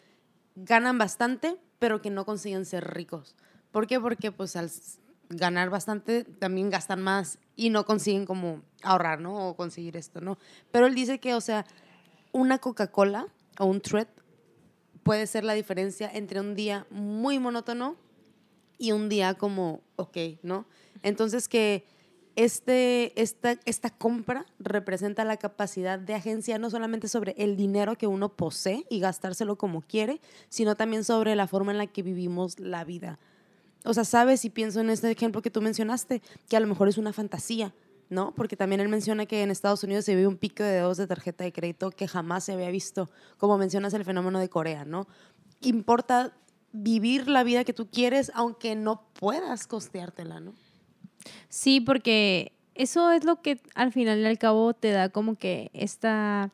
ganan 0.56 0.98
bastante, 0.98 1.58
pero 1.80 2.02
que 2.02 2.10
no 2.10 2.26
consiguen 2.26 2.66
ser 2.66 2.94
ricos. 2.94 3.36
¿Por 3.72 3.88
qué? 3.88 4.00
Porque 4.00 4.32
pues 4.32 4.56
al 4.56 4.70
ganar 5.30 5.70
bastante, 5.70 6.24
también 6.24 6.70
gastan 6.70 7.02
más 7.02 7.40
y 7.56 7.70
no 7.70 7.86
consiguen 7.86 8.26
como 8.26 8.62
ahorrar, 8.84 9.20
¿no? 9.20 9.50
O 9.50 9.56
conseguir 9.56 9.98
esto, 9.98 10.22
¿no? 10.22 10.38
Pero 10.72 10.88
él 10.88 10.96
dice 10.96 11.20
que, 11.20 11.34
o 11.34 11.42
sea, 11.42 11.66
una 12.32 12.60
Coca-Cola 12.60 13.28
o 13.60 13.66
un 13.66 13.82
Tread 13.82 14.08
puede 15.04 15.28
ser 15.28 15.44
la 15.44 15.54
diferencia 15.54 16.10
entre 16.14 16.40
un 16.40 16.56
día 16.56 16.88
muy 16.90 17.40
monótono 17.40 17.96
y 18.78 18.92
un 18.92 19.08
día 19.10 19.36
como, 19.36 19.82
ok, 19.96 20.18
¿no? 20.44 20.66
Entonces 21.04 21.48
que 21.48 21.86
este, 22.36 23.20
esta, 23.22 23.58
esta 23.66 23.90
compra 23.90 24.46
representa 24.60 25.24
la 25.24 25.38
capacidad 25.38 25.98
de 25.98 26.16
agencia 26.16 26.58
no 26.58 26.70
solamente 26.70 27.08
sobre 27.08 27.34
el 27.38 27.56
dinero 27.56 27.98
que 27.98 28.08
uno 28.08 28.36
posee 28.36 28.86
y 28.90 29.00
gastárselo 29.00 29.58
como 29.58 29.82
quiere, 29.82 30.20
sino 30.50 30.76
también 30.76 31.04
sobre 31.04 31.36
la 31.36 31.48
forma 31.48 31.72
en 31.72 31.78
la 31.78 31.88
que 31.88 32.04
vivimos 32.04 32.60
la 32.60 32.84
vida. 32.84 33.20
O 33.86 33.94
sea, 33.94 34.04
sabes, 34.04 34.44
y 34.46 34.50
pienso 34.50 34.80
en 34.82 34.90
este 34.90 35.10
ejemplo 35.10 35.42
que 35.42 35.52
tú 35.52 35.62
mencionaste, 35.62 36.22
que 36.50 36.58
a 36.58 36.60
lo 36.60 36.68
mejor 36.68 36.88
es 36.88 36.98
una 36.98 37.14
fantasía, 37.14 37.74
¿no? 38.10 38.34
Porque 38.36 38.56
también 38.56 38.82
él 38.82 38.90
menciona 38.90 39.26
que 39.26 39.44
en 39.44 39.52
Estados 39.52 39.84
Unidos 39.84 40.06
se 40.06 40.16
vive 40.16 40.28
un 40.28 40.38
pico 40.38 40.64
de 40.64 40.72
deudas 40.72 40.98
de 40.98 41.08
tarjeta 41.08 41.44
de 41.44 41.54
crédito 41.54 41.92
que 41.92 42.08
jamás 42.08 42.44
se 42.44 42.54
había 42.54 42.70
visto, 42.70 43.10
como 43.38 43.58
mencionas 43.58 43.94
el 43.94 44.04
fenómeno 44.04 44.40
de 44.40 44.50
Corea, 44.50 44.86
¿no? 44.86 45.08
Importa 45.62 46.34
vivir 46.72 47.28
la 47.28 47.44
vida 47.44 47.64
que 47.64 47.74
tú 47.74 47.90
quieres, 47.90 48.32
aunque 48.36 48.76
no 48.76 49.08
puedas 49.14 49.68
costeártela, 49.68 50.40
¿no? 50.40 50.54
Sí, 51.50 51.80
porque 51.80 52.52
eso 52.76 53.12
es 53.12 53.24
lo 53.24 53.42
que 53.42 53.62
al 53.74 53.94
final 53.94 54.20
y 54.20 54.26
al 54.26 54.38
cabo 54.38 54.74
te 54.74 54.92
da 54.92 55.10
como 55.10 55.36
que 55.36 55.72
esta 55.74 56.52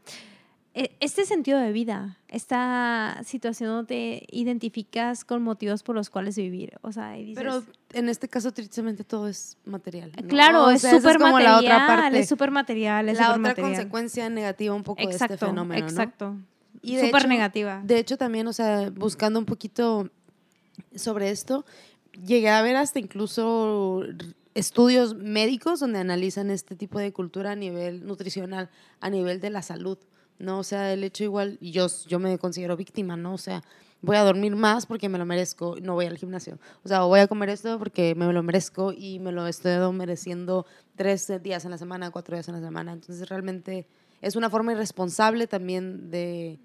este 0.73 1.25
sentido 1.25 1.59
de 1.59 1.71
vida, 1.73 2.17
esta 2.29 3.21
situación 3.25 3.69
donde 3.69 3.87
te 3.87 4.27
identificas 4.35 5.25
con 5.25 5.43
motivos 5.43 5.83
por 5.83 5.95
los 5.95 6.09
cuales 6.09 6.37
vivir. 6.37 6.77
O 6.81 6.93
sea, 6.93 7.15
Pero 7.35 7.63
en 7.91 8.07
este 8.07 8.29
caso, 8.29 8.51
tristemente, 8.53 9.03
todo 9.03 9.27
es 9.27 9.57
material. 9.65 10.11
Claro, 10.29 10.69
es 10.69 10.81
súper 10.81 11.19
material. 11.19 12.15
Es 12.15 12.29
súper 12.29 12.51
material. 12.51 13.09
Es 13.09 13.17
la 13.17 13.35
otra 13.35 13.55
consecuencia 13.55 14.29
negativa 14.29 14.73
un 14.73 14.83
poco 14.83 15.05
de 15.05 15.13
este 15.13 15.37
fenómeno. 15.37 15.85
Exacto. 15.85 16.37
Y 16.81 16.97
súper 16.99 17.27
negativa. 17.27 17.81
De 17.83 17.99
hecho, 17.99 18.17
también, 18.17 18.47
o 18.47 18.53
sea, 18.53 18.89
buscando 18.91 19.39
un 19.39 19.45
poquito 19.45 20.09
sobre 20.95 21.29
esto, 21.31 21.65
llegué 22.25 22.49
a 22.49 22.61
ver 22.61 22.77
hasta 22.77 22.99
incluso 22.99 24.03
estudios 24.55 25.15
médicos 25.15 25.79
donde 25.79 25.99
analizan 25.99 26.49
este 26.49 26.75
tipo 26.75 26.99
de 26.99 27.11
cultura 27.13 27.51
a 27.51 27.55
nivel 27.55 28.05
nutricional, 28.05 28.69
a 28.99 29.09
nivel 29.09 29.39
de 29.41 29.49
la 29.49 29.61
salud. 29.61 29.97
¿No? 30.41 30.59
O 30.59 30.63
sea, 30.63 30.93
el 30.93 31.03
hecho 31.03 31.23
igual, 31.23 31.57
yo, 31.61 31.87
yo 32.07 32.19
me 32.19 32.37
considero 32.37 32.75
víctima, 32.75 33.15
¿no? 33.15 33.33
O 33.33 33.37
sea, 33.37 33.63
voy 34.01 34.17
a 34.17 34.23
dormir 34.23 34.55
más 34.55 34.85
porque 34.85 35.09
me 35.09 35.17
lo 35.17 35.25
merezco, 35.25 35.75
no 35.81 35.93
voy 35.93 36.05
al 36.05 36.17
gimnasio. 36.17 36.57
O 36.83 36.87
sea, 36.87 37.01
voy 37.01 37.19
a 37.19 37.27
comer 37.27 37.49
esto 37.49 37.77
porque 37.77 38.15
me 38.15 38.31
lo 38.33 38.43
merezco 38.43 38.91
y 38.91 39.19
me 39.19 39.31
lo 39.31 39.47
estoy 39.47 39.91
mereciendo 39.93 40.65
tres 40.95 41.31
días 41.41 41.65
en 41.65 41.71
la 41.71 41.77
semana, 41.77 42.11
cuatro 42.11 42.35
días 42.35 42.47
en 42.47 42.55
la 42.55 42.61
semana. 42.61 42.93
Entonces, 42.93 43.29
realmente 43.29 43.87
es 44.21 44.35
una 44.35 44.49
forma 44.49 44.73
irresponsable 44.73 45.47
también 45.47 46.09
de, 46.09 46.59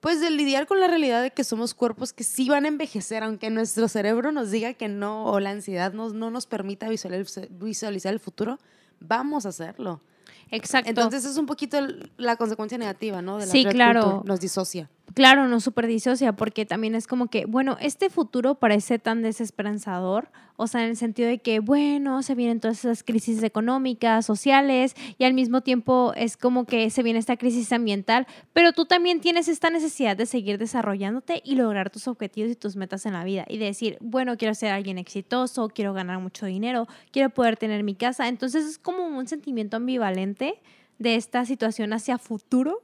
pues, 0.00 0.20
de 0.20 0.30
lidiar 0.30 0.66
con 0.66 0.80
la 0.80 0.88
realidad 0.88 1.22
de 1.22 1.30
que 1.30 1.44
somos 1.44 1.74
cuerpos 1.74 2.12
que 2.12 2.24
sí 2.24 2.48
van 2.48 2.64
a 2.64 2.68
envejecer, 2.68 3.22
aunque 3.22 3.50
nuestro 3.50 3.88
cerebro 3.88 4.32
nos 4.32 4.50
diga 4.50 4.74
que 4.74 4.88
no, 4.88 5.26
o 5.26 5.40
la 5.40 5.50
ansiedad 5.50 5.92
nos, 5.92 6.14
no 6.14 6.30
nos 6.30 6.46
permita 6.46 6.88
visualizar 6.88 8.12
el 8.12 8.20
futuro, 8.20 8.58
vamos 9.00 9.46
a 9.46 9.50
hacerlo. 9.50 10.00
Exacto. 10.50 10.88
Entonces 10.88 11.24
es 11.24 11.36
un 11.36 11.46
poquito 11.46 11.78
la 12.16 12.36
consecuencia 12.36 12.78
negativa, 12.78 13.22
¿no? 13.22 13.38
De 13.38 13.46
la 13.46 13.52
sí, 13.52 13.64
claro. 13.64 14.22
Nos 14.24 14.40
disocia. 14.40 14.90
Claro, 15.14 15.58
super 15.60 15.86
disocia, 15.86 16.34
porque 16.34 16.66
también 16.66 16.94
es 16.94 17.06
como 17.06 17.28
que, 17.28 17.46
bueno, 17.46 17.76
este 17.80 18.10
futuro 18.10 18.56
parece 18.56 18.98
tan 18.98 19.22
desesperanzador, 19.22 20.30
o 20.56 20.66
sea, 20.66 20.82
en 20.84 20.90
el 20.90 20.96
sentido 20.96 21.28
de 21.28 21.38
que, 21.38 21.60
bueno, 21.60 22.22
se 22.22 22.34
vienen 22.34 22.60
todas 22.60 22.80
esas 22.80 23.02
crisis 23.02 23.42
económicas, 23.42 24.26
sociales, 24.26 24.94
y 25.16 25.24
al 25.24 25.32
mismo 25.32 25.62
tiempo 25.62 26.12
es 26.14 26.36
como 26.36 26.66
que 26.66 26.90
se 26.90 27.02
viene 27.02 27.18
esta 27.18 27.36
crisis 27.38 27.72
ambiental, 27.72 28.26
pero 28.52 28.72
tú 28.72 28.84
también 28.84 29.20
tienes 29.20 29.48
esta 29.48 29.70
necesidad 29.70 30.16
de 30.16 30.26
seguir 30.26 30.58
desarrollándote 30.58 31.40
y 31.44 31.54
lograr 31.54 31.88
tus 31.90 32.06
objetivos 32.06 32.50
y 32.52 32.56
tus 32.56 32.76
metas 32.76 33.06
en 33.06 33.14
la 33.14 33.24
vida, 33.24 33.44
y 33.48 33.56
decir, 33.58 33.96
bueno, 34.00 34.36
quiero 34.36 34.54
ser 34.54 34.72
alguien 34.72 34.98
exitoso, 34.98 35.68
quiero 35.70 35.94
ganar 35.94 36.18
mucho 36.20 36.44
dinero, 36.46 36.86
quiero 37.12 37.30
poder 37.30 37.56
tener 37.56 37.82
mi 37.82 37.94
casa, 37.94 38.28
entonces 38.28 38.66
es 38.66 38.78
como 38.78 39.06
un 39.06 39.26
sentimiento 39.26 39.78
ambivalente 39.78 40.60
de 40.98 41.14
esta 41.14 41.44
situación 41.46 41.92
hacia 41.92 42.18
futuro 42.18 42.82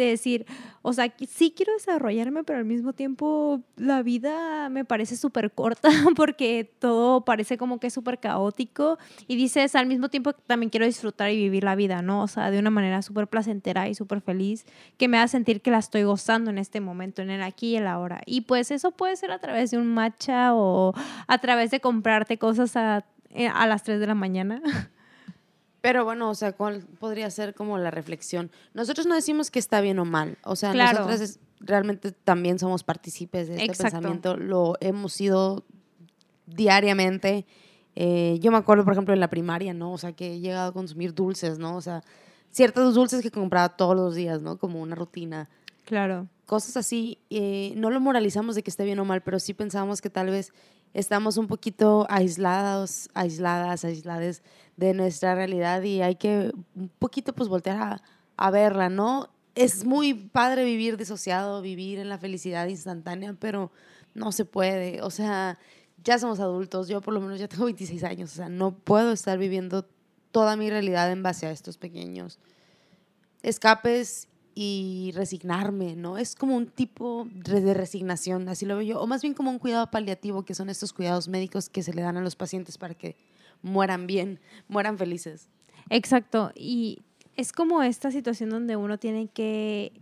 de 0.00 0.10
decir, 0.10 0.46
o 0.82 0.92
sea, 0.92 1.12
sí 1.28 1.52
quiero 1.56 1.72
desarrollarme, 1.74 2.44
pero 2.44 2.58
al 2.58 2.64
mismo 2.64 2.92
tiempo 2.92 3.60
la 3.76 4.02
vida 4.02 4.68
me 4.68 4.84
parece 4.84 5.16
súper 5.16 5.52
corta 5.52 5.90
porque 6.16 6.72
todo 6.78 7.24
parece 7.24 7.58
como 7.58 7.78
que 7.78 7.88
es 7.88 7.94
súper 7.94 8.18
caótico 8.18 8.98
y 9.26 9.36
dices, 9.36 9.74
al 9.74 9.86
mismo 9.86 10.08
tiempo 10.08 10.32
también 10.32 10.70
quiero 10.70 10.86
disfrutar 10.86 11.30
y 11.30 11.36
vivir 11.36 11.64
la 11.64 11.74
vida, 11.74 12.02
¿no? 12.02 12.22
O 12.22 12.28
sea, 12.28 12.50
de 12.50 12.58
una 12.58 12.70
manera 12.70 13.02
súper 13.02 13.28
placentera 13.28 13.88
y 13.88 13.94
súper 13.94 14.20
feliz 14.20 14.64
que 14.96 15.08
me 15.08 15.18
haga 15.18 15.28
sentir 15.28 15.60
que 15.60 15.70
la 15.70 15.78
estoy 15.78 16.04
gozando 16.04 16.50
en 16.50 16.58
este 16.58 16.80
momento, 16.80 17.22
en 17.22 17.30
el 17.30 17.42
aquí 17.42 17.70
y 17.70 17.76
el 17.76 17.86
ahora. 17.86 18.22
Y 18.26 18.42
pues 18.42 18.70
eso 18.70 18.90
puede 18.92 19.16
ser 19.16 19.30
a 19.32 19.38
través 19.38 19.70
de 19.70 19.78
un 19.78 19.86
matcha 19.86 20.54
o 20.54 20.94
a 21.26 21.38
través 21.38 21.70
de 21.70 21.80
comprarte 21.80 22.38
cosas 22.38 22.76
a, 22.76 23.04
eh, 23.30 23.48
a 23.48 23.66
las 23.66 23.82
3 23.82 24.00
de 24.00 24.06
la 24.06 24.14
mañana. 24.14 24.62
Pero 25.80 26.04
bueno, 26.04 26.30
o 26.30 26.34
sea, 26.34 26.52
¿cuál 26.52 26.82
podría 26.98 27.30
ser 27.30 27.54
como 27.54 27.78
la 27.78 27.90
reflexión? 27.90 28.50
Nosotros 28.74 29.06
no 29.06 29.14
decimos 29.14 29.50
que 29.50 29.58
está 29.58 29.80
bien 29.80 29.98
o 29.98 30.04
mal. 30.04 30.36
O 30.44 30.56
sea, 30.56 30.74
nosotros 30.74 31.38
realmente 31.60 32.12
también 32.12 32.58
somos 32.58 32.84
partícipes 32.84 33.48
de 33.48 33.56
este 33.56 33.82
pensamiento. 33.82 34.36
Lo 34.36 34.74
hemos 34.80 35.12
sido 35.12 35.64
diariamente. 36.46 37.46
Eh, 37.96 38.38
yo 38.40 38.50
me 38.50 38.58
acuerdo, 38.58 38.84
por 38.84 38.92
ejemplo, 38.92 39.14
en 39.14 39.20
la 39.20 39.30
primaria, 39.30 39.72
¿no? 39.72 39.92
O 39.92 39.98
sea, 39.98 40.12
que 40.12 40.34
he 40.34 40.40
llegado 40.40 40.70
a 40.70 40.72
consumir 40.72 41.14
dulces, 41.14 41.58
¿no? 41.58 41.76
O 41.76 41.80
sea, 41.80 42.02
ciertos 42.50 42.94
dulces 42.94 43.22
que 43.22 43.30
compraba 43.30 43.70
todos 43.70 43.96
los 43.96 44.14
días, 44.14 44.42
¿no? 44.42 44.58
Como 44.58 44.80
una 44.80 44.94
rutina. 44.94 45.48
Claro. 45.86 46.28
cosas 46.46 46.76
así, 46.76 47.18
eh, 47.30 47.72
no 47.76 47.90
lo 47.90 48.00
moralizamos 48.00 48.54
de 48.54 48.62
que 48.62 48.70
esté 48.70 48.84
bien 48.84 49.00
o 49.00 49.04
mal, 49.04 49.22
pero 49.22 49.40
sí 49.40 49.54
pensamos 49.54 50.00
que 50.00 50.08
tal 50.08 50.30
vez 50.30 50.52
estamos 50.94 51.36
un 51.36 51.46
poquito 51.46 52.06
aislados, 52.08 53.08
aisladas, 53.14 53.84
aisladas 53.84 54.42
de 54.80 54.94
nuestra 54.94 55.34
realidad 55.34 55.82
y 55.82 56.02
hay 56.02 56.16
que 56.16 56.50
un 56.74 56.88
poquito 56.98 57.34
pues 57.34 57.48
voltear 57.48 57.80
a, 57.80 58.02
a 58.36 58.50
verla, 58.50 58.88
¿no? 58.88 59.28
Es 59.54 59.84
muy 59.84 60.14
padre 60.14 60.64
vivir 60.64 60.96
disociado, 60.96 61.60
vivir 61.60 61.98
en 61.98 62.08
la 62.08 62.18
felicidad 62.18 62.66
instantánea, 62.66 63.34
pero 63.38 63.70
no 64.14 64.32
se 64.32 64.44
puede. 64.44 65.02
O 65.02 65.10
sea, 65.10 65.58
ya 66.02 66.18
somos 66.18 66.40
adultos, 66.40 66.88
yo 66.88 67.00
por 67.02 67.12
lo 67.12 67.20
menos 67.20 67.38
ya 67.38 67.46
tengo 67.48 67.66
26 67.66 68.04
años, 68.04 68.32
o 68.32 68.36
sea, 68.36 68.48
no 68.48 68.72
puedo 68.72 69.12
estar 69.12 69.38
viviendo 69.38 69.86
toda 70.32 70.56
mi 70.56 70.70
realidad 70.70 71.12
en 71.12 71.22
base 71.22 71.46
a 71.46 71.50
estos 71.50 71.76
pequeños 71.76 72.38
escapes 73.42 74.28
y 74.54 75.12
resignarme, 75.14 75.96
¿no? 75.96 76.18
Es 76.18 76.34
como 76.34 76.56
un 76.56 76.66
tipo 76.66 77.28
de 77.32 77.74
resignación, 77.74 78.48
así 78.48 78.66
lo 78.66 78.76
veo 78.76 78.94
yo, 78.94 79.00
o 79.00 79.06
más 79.06 79.22
bien 79.22 79.34
como 79.34 79.50
un 79.50 79.58
cuidado 79.58 79.90
paliativo, 79.90 80.44
que 80.44 80.54
son 80.54 80.70
estos 80.70 80.92
cuidados 80.92 81.28
médicos 81.28 81.68
que 81.68 81.82
se 81.82 81.94
le 81.94 82.02
dan 82.02 82.16
a 82.16 82.20
los 82.20 82.36
pacientes 82.36 82.78
para 82.78 82.94
que 82.94 83.16
mueran 83.62 84.06
bien, 84.06 84.40
mueran 84.68 84.98
felices. 84.98 85.48
Exacto, 85.88 86.52
y 86.54 87.02
es 87.36 87.52
como 87.52 87.82
esta 87.82 88.10
situación 88.10 88.50
donde 88.50 88.76
uno 88.76 88.98
tiene 88.98 89.28
que 89.28 89.92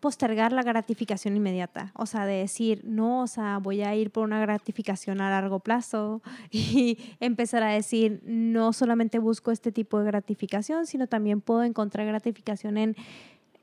postergar 0.00 0.52
la 0.52 0.62
gratificación 0.62 1.36
inmediata, 1.36 1.92
o 1.94 2.06
sea, 2.06 2.26
de 2.26 2.34
decir, 2.34 2.82
no, 2.84 3.22
o 3.22 3.26
sea, 3.26 3.58
voy 3.58 3.82
a 3.82 3.94
ir 3.94 4.10
por 4.10 4.24
una 4.24 4.40
gratificación 4.40 5.20
a 5.20 5.30
largo 5.30 5.60
plazo 5.60 6.22
y 6.50 6.98
empezar 7.20 7.62
a 7.62 7.68
decir, 7.68 8.20
no 8.24 8.72
solamente 8.72 9.18
busco 9.18 9.50
este 9.50 9.72
tipo 9.72 9.98
de 9.98 10.06
gratificación, 10.06 10.86
sino 10.86 11.06
también 11.06 11.40
puedo 11.40 11.64
encontrar 11.64 12.06
gratificación 12.06 12.78
en 12.78 12.96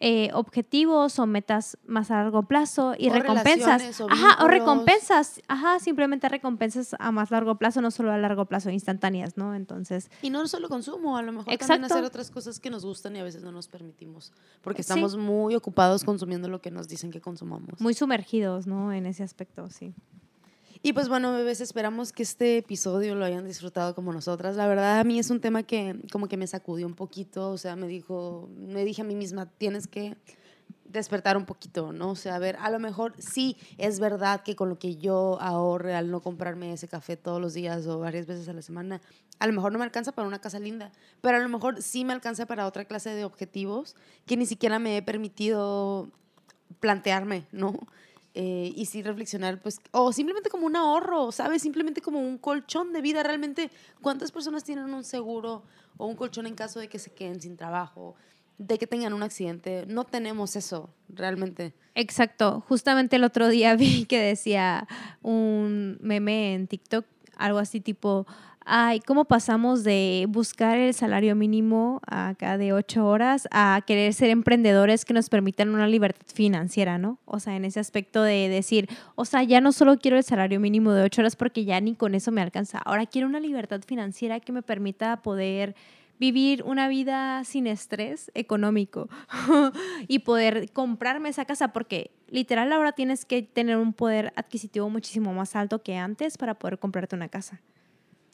eh, 0.07 0.29
objetivos 0.33 1.17
o 1.17 1.25
metas 1.25 1.79
más 1.87 2.11
a 2.11 2.21
largo 2.21 2.43
plazo 2.43 2.93
y 2.95 3.09
recompensas. 3.09 3.99
O 3.99 4.07
ajá, 4.07 4.45
o 4.45 4.47
recompensas. 4.47 5.41
Ajá, 5.47 5.79
simplemente 5.79 6.29
recompensas 6.29 6.95
a 6.99 7.11
más 7.11 7.31
largo 7.31 7.55
plazo, 7.55 7.81
no 7.81 7.89
solo 7.89 8.11
a 8.11 8.17
largo 8.19 8.45
plazo, 8.45 8.69
instantáneas, 8.69 9.35
¿no? 9.35 9.55
Entonces. 9.55 10.11
Y 10.21 10.29
no 10.29 10.47
solo 10.47 10.69
consumo, 10.69 11.17
a 11.17 11.23
lo 11.23 11.31
mejor 11.31 11.57
también 11.57 11.85
hacer 11.85 12.03
otras 12.03 12.29
cosas 12.29 12.59
que 12.59 12.69
nos 12.69 12.85
gustan 12.85 13.15
y 13.15 13.19
a 13.19 13.23
veces 13.23 13.41
no 13.41 13.51
nos 13.51 13.67
permitimos. 13.67 14.31
Porque 14.61 14.81
estamos 14.81 15.17
muy 15.17 15.55
ocupados 15.55 16.03
consumiendo 16.03 16.49
lo 16.49 16.61
que 16.61 16.69
nos 16.69 16.87
dicen 16.87 17.09
que 17.09 17.19
consumamos. 17.19 17.81
Muy 17.81 17.95
sumergidos, 17.95 18.67
¿no? 18.67 18.93
En 18.93 19.07
ese 19.07 19.23
aspecto, 19.23 19.71
sí. 19.71 19.95
Y 20.85 20.93
pues 20.93 21.09
bueno, 21.09 21.33
bebés, 21.33 21.61
esperamos 21.61 22.13
que 22.13 22.21
este 22.21 22.59
episodio 22.59 23.15
lo 23.15 23.25
hayan 23.25 23.43
disfrutado 23.43 23.95
como 23.95 24.13
nosotras. 24.13 24.55
La 24.55 24.67
verdad, 24.67 24.99
a 24.99 25.03
mí 25.03 25.17
es 25.17 25.31
un 25.31 25.41
tema 25.41 25.63
que 25.63 25.99
como 26.11 26.27
que 26.27 26.37
me 26.37 26.45
sacudió 26.45 26.85
un 26.85 26.93
poquito, 26.93 27.49
o 27.49 27.57
sea, 27.57 27.75
me 27.75 27.87
dijo, 27.87 28.51
me 28.55 28.85
dije 28.85 29.01
a 29.01 29.03
mí 29.03 29.15
misma, 29.15 29.47
tienes 29.47 29.87
que 29.87 30.15
despertar 30.83 31.37
un 31.37 31.45
poquito, 31.45 31.91
¿no? 31.91 32.11
O 32.11 32.15
sea, 32.15 32.35
a 32.35 32.37
ver, 32.37 32.55
a 32.57 32.69
lo 32.69 32.77
mejor 32.77 33.15
sí 33.17 33.57
es 33.79 33.99
verdad 33.99 34.43
que 34.43 34.55
con 34.55 34.69
lo 34.69 34.77
que 34.77 34.95
yo 34.95 35.39
ahorre 35.41 35.95
al 35.95 36.11
no 36.11 36.21
comprarme 36.21 36.71
ese 36.71 36.87
café 36.87 37.17
todos 37.17 37.41
los 37.41 37.55
días 37.55 37.87
o 37.87 37.97
varias 37.97 38.27
veces 38.27 38.47
a 38.47 38.53
la 38.53 38.61
semana, 38.61 39.01
a 39.39 39.47
lo 39.47 39.53
mejor 39.53 39.71
no 39.71 39.79
me 39.79 39.85
alcanza 39.85 40.11
para 40.11 40.27
una 40.27 40.39
casa 40.39 40.59
linda, 40.59 40.91
pero 41.19 41.37
a 41.37 41.39
lo 41.39 41.49
mejor 41.49 41.81
sí 41.81 42.05
me 42.05 42.13
alcanza 42.13 42.45
para 42.45 42.67
otra 42.67 42.85
clase 42.85 43.09
de 43.09 43.25
objetivos 43.25 43.95
que 44.27 44.37
ni 44.37 44.45
siquiera 44.45 44.77
me 44.77 44.97
he 44.97 45.01
permitido 45.01 46.11
plantearme, 46.79 47.47
¿no? 47.51 47.73
Eh, 48.37 48.73
y 48.75 48.85
sí 48.87 49.01
reflexionar, 49.01 49.61
pues, 49.61 49.79
o 49.91 50.11
simplemente 50.11 50.49
como 50.49 50.65
un 50.65 50.75
ahorro, 50.75 51.31
¿sabes? 51.31 51.61
Simplemente 51.61 52.01
como 52.01 52.19
un 52.19 52.37
colchón 52.37 52.91
de 52.91 52.99
vida. 52.99 53.23
Realmente, 53.23 53.71
¿cuántas 54.01 54.33
personas 54.33 54.65
tienen 54.65 54.93
un 54.93 55.05
seguro 55.05 55.63
o 55.95 56.05
un 56.05 56.17
colchón 56.17 56.45
en 56.45 56.53
caso 56.53 56.81
de 56.81 56.89
que 56.89 56.99
se 56.99 57.13
queden 57.13 57.39
sin 57.39 57.55
trabajo, 57.55 58.15
de 58.57 58.77
que 58.77 58.87
tengan 58.87 59.13
un 59.13 59.23
accidente? 59.23 59.85
No 59.87 60.03
tenemos 60.03 60.57
eso, 60.57 60.89
realmente. 61.07 61.73
Exacto. 61.95 62.61
Justamente 62.67 63.15
el 63.15 63.23
otro 63.23 63.47
día 63.47 63.73
vi 63.77 64.03
que 64.03 64.19
decía 64.19 64.85
un 65.21 65.97
meme 66.01 66.55
en 66.55 66.67
TikTok, 66.67 67.05
algo 67.37 67.59
así 67.59 67.79
tipo, 67.79 68.27
ay, 68.65 68.99
cómo 68.99 69.25
pasamos 69.25 69.83
de 69.83 70.25
buscar 70.27 70.77
el 70.77 70.93
salario 70.95 71.35
mínimo 71.35 72.01
acá 72.07 72.57
de 72.57 72.73
ocho 72.73 73.05
horas 73.07 73.47
a 73.51 73.81
querer 73.85 74.13
ser 74.13 74.31
emprendedores 74.31 75.05
que 75.05 75.13
nos 75.13 75.29
permitan 75.29 75.69
una 75.69 75.87
libertad 75.87 76.25
financiera, 76.33 76.97
¿no? 76.97 77.19
O 77.25 77.39
sea, 77.39 77.55
en 77.55 77.63
ese 77.63 77.79
aspecto 77.79 78.23
de 78.23 78.49
decir, 78.49 78.89
o 79.13 79.25
sea, 79.25 79.43
ya 79.43 79.61
no 79.61 79.71
solo 79.71 79.97
quiero 79.99 80.17
el 80.17 80.23
salario 80.23 80.59
mínimo 80.59 80.93
de 80.93 81.03
ocho 81.03 81.21
horas 81.21 81.35
porque 81.35 81.63
ya 81.63 81.79
ni 81.79 81.93
con 81.93 82.15
eso 82.15 82.31
me 82.31 82.41
alcanza, 82.41 82.79
ahora 82.79 83.05
quiero 83.05 83.27
una 83.27 83.39
libertad 83.39 83.81
financiera 83.85 84.39
que 84.39 84.51
me 84.51 84.63
permita 84.63 85.21
poder 85.21 85.75
vivir 86.17 86.63
una 86.63 86.87
vida 86.87 87.43
sin 87.43 87.67
estrés 87.67 88.31
económico 88.33 89.09
y 90.07 90.19
poder 90.19 90.71
comprarme 90.71 91.29
esa 91.29 91.45
casa 91.45 91.69
porque 91.69 92.11
literal 92.29 92.71
ahora 92.71 92.93
tienes 92.93 93.25
que 93.25 93.43
tener 93.43 93.77
un 93.77 93.93
poder 93.93 94.33
adquisitivo 94.35 94.89
muchísimo 94.89 95.33
más 95.33 95.55
alto 95.55 95.83
que 95.83 95.97
antes 95.97 96.37
para 96.37 96.55
poder 96.55 96.79
comprarte 96.79 97.15
una 97.15 97.27
casa. 97.27 97.61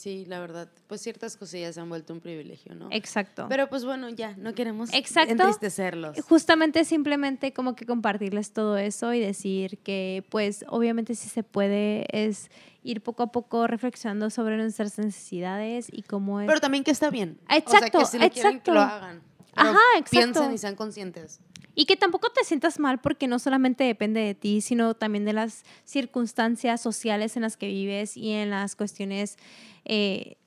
Sí, 0.02 0.26
la 0.26 0.39
verdad, 0.39 0.68
pues 0.88 0.99
ciertas 0.99 1.38
cosillas 1.38 1.76
se 1.76 1.80
han 1.80 1.88
vuelto 1.88 2.12
un 2.12 2.22
privilegio, 2.22 2.74
¿no? 2.74 2.88
Exacto. 2.89 3.45
Pero 3.47 3.70
pues 3.70 3.86
bueno, 3.86 4.10
ya, 4.10 4.36
no 4.36 4.56
queremos 4.56 4.89
entristecerlos. 4.91 6.20
Justamente 6.22 6.86
simplemente 6.86 7.54
como 7.54 7.76
que 7.76 7.86
compartirles 7.86 8.52
todo 8.52 8.80
eso 8.80 9.14
y 9.14 9.20
decir 9.20 9.78
que 9.78 10.26
pues 10.32 10.66
obviamente 10.70 11.14
si 11.14 11.30
se 11.30 11.43
puede 11.43 12.08
es 12.10 12.49
ir 12.82 13.04
poco 13.04 13.22
a 13.22 13.32
poco 13.32 13.68
reflexionando 13.68 14.32
sobre 14.32 14.58
nuestras 14.58 14.97
necesidades 14.97 15.88
y 15.91 16.02
cómo 16.02 16.41
es... 16.41 16.47
Pero 16.47 16.60
también 16.60 16.84
que 16.84 16.89
está 16.89 17.12
bien. 17.12 17.38
Exacto, 17.47 17.99
o 17.99 18.06
sea, 18.06 18.22
que 18.22 18.34
si 18.34 18.41
Quieren, 18.41 18.60
que 18.60 18.72
lo 18.72 18.82
hagan. 18.82 19.22
Ajá, 19.54 19.78
exacto. 19.97 20.10
Piensen 20.10 20.52
y 20.52 20.58
sean 20.58 20.76
conscientes. 20.76 21.41
Y 21.74 21.86
que 21.86 21.95
tampoco 21.95 22.30
te 22.30 22.43
sientas 22.43 22.80
mal 22.80 22.99
porque 22.99 23.28
no 23.28 23.39
solamente 23.39 23.84
depende 23.84 24.19
de 24.19 24.36
ti, 24.36 24.61
sino 24.61 24.93
también 24.93 25.26
de 25.26 25.34
las 25.34 25.63
circunstancias 25.86 26.82
sociales 26.82 27.36
en 27.36 27.43
las 27.43 27.57
que 27.57 27.67
vives 27.67 28.17
y 28.17 28.32
en 28.32 28.49
las 28.49 28.76
cuestiones 28.76 29.38
eh, 29.86 30.38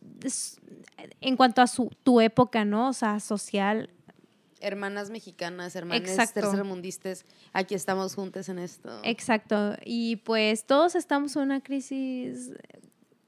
en 1.20 1.36
cuanto 1.36 1.62
a 1.62 1.66
su, 1.66 1.90
tu 2.02 2.20
época, 2.20 2.64
¿no? 2.64 2.88
O 2.88 2.92
sea, 2.92 3.20
social. 3.20 3.90
Hermanas 4.60 5.10
mexicanas, 5.10 5.76
hermanas 5.76 6.32
tercermundistas, 6.32 7.24
aquí 7.52 7.74
estamos 7.74 8.14
juntas 8.14 8.48
en 8.48 8.58
esto. 8.58 9.00
Exacto. 9.02 9.76
Y 9.84 10.16
pues 10.16 10.64
todos 10.64 10.94
estamos 10.94 11.36
en 11.36 11.42
una 11.42 11.60
crisis 11.60 12.50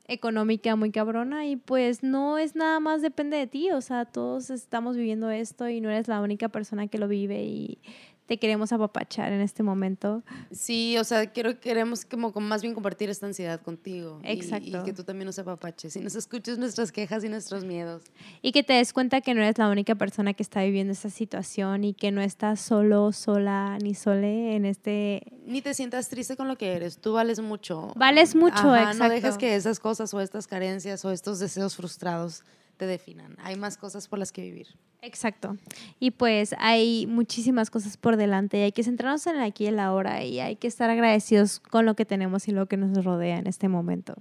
económica 0.09 0.77
muy 0.77 0.91
cabrona 0.91 1.47
y 1.47 1.57
pues 1.57 2.03
no 2.03 2.39
es 2.39 2.55
nada 2.55 2.81
más 2.81 3.03
depende 3.03 3.37
de 3.37 3.47
ti, 3.47 3.71
o 3.71 3.81
sea, 3.81 4.05
todos 4.05 4.51
estamos 4.51 4.97
viviendo 4.97 5.31
esto 5.31 5.69
y 5.69 5.81
no 5.81 5.91
eres 5.91 6.09
la 6.09 6.21
única 6.21 6.49
persona 6.49 6.87
que 6.87 6.99
lo 6.99 7.09
vive 7.09 7.45
y 7.45 7.79
te 8.27 8.39
queremos 8.39 8.73
apapachar 8.73 9.33
en 9.33 9.41
este 9.41 9.63
momento. 9.63 10.23
Sí, 10.51 10.99
o 10.99 11.05
sea, 11.05 11.27
quiero, 11.27 11.61
queremos 11.61 12.05
como, 12.05 12.33
más 12.33 12.61
bien 12.61 12.75
compartir 12.75 13.09
esta 13.09 13.27
ansiedad 13.27 13.61
contigo. 13.61 14.21
Exacto. 14.25 14.81
Y, 14.83 14.85
que 14.85 14.93
tú 14.93 15.05
también 15.05 15.27
nos 15.27 15.39
apapaches 15.39 15.95
y 15.97 16.01
nos 16.01 16.17
escuches 16.17 16.59
nuestras 16.59 16.91
quejas 16.91 17.23
y 17.25 17.29
nuestros 17.29 17.65
miedos. 17.65 18.03
Y 18.43 18.53
que 18.53 18.63
te 18.63 18.75
des 18.75 18.93
cuenta 18.93 19.21
que 19.21 19.33
no 19.35 19.43
eres 19.43 19.59
la 19.59 19.69
única 19.69 19.95
persona 19.95 20.35
que 20.35 20.43
está 20.43 20.63
viviendo 20.63 20.93
esta 20.93 21.11
situación 21.11 21.85
y 21.85 21.95
que 21.95 22.11
no 22.11 22.21
estás 22.21 22.61
solo, 22.61 23.13
sola, 23.13 23.79
ni 23.81 23.95
sole 23.95 24.57
en 24.57 24.65
este... 24.65 25.23
Ni 25.47 25.63
te 25.63 25.75
sientas 25.75 26.09
triste 26.09 26.37
con 26.37 26.49
lo 26.49 26.59
que 26.59 26.73
eres, 26.73 26.99
tú 26.99 27.13
vales 27.13 27.41
mucho. 27.41 27.93
Vales 27.95 28.35
mucho, 28.35 28.75
exacto. 28.75 29.05
No 29.05 29.09
dejes 29.09 29.39
que 29.39 29.55
esas 29.55 29.79
cosas 29.79 30.13
o 30.13 30.21
estas 30.21 30.49
carencias 30.49 31.05
o 31.05 31.13
estos 31.13 31.39
deseos 31.39 31.77
frustrados 31.77 32.43
te 32.77 32.87
definan. 32.87 33.37
Hay 33.43 33.57
más 33.57 33.77
cosas 33.77 34.09
por 34.09 34.19
las 34.19 34.33
que 34.33 34.43
vivir. 34.43 34.69
Exacto. 35.03 35.57
Y 36.01 36.11
pues 36.11 36.55
hay 36.59 37.07
muchísimas 37.07 37.71
cosas 37.71 37.97
por 37.97 38.17
delante 38.17 38.59
y 38.59 38.63
hay 38.63 38.73
que 38.73 38.83
centrarnos 38.83 39.27
en 39.27 39.37
el 39.37 39.43
aquí 39.43 39.65
y 39.65 39.69
el 39.69 39.79
ahora 39.79 40.25
y 40.25 40.41
hay 40.41 40.57
que 40.57 40.67
estar 40.67 40.91
agradecidos 40.91 41.61
con 41.61 41.87
lo 41.87 41.95
que 41.95 42.05
tenemos 42.05 42.49
y 42.49 42.53
lo 42.53 42.67
que 42.67 42.77
nos 42.77 43.05
rodea 43.05 43.39
en 43.39 43.47
este 43.47 43.69
momento. 43.69 44.15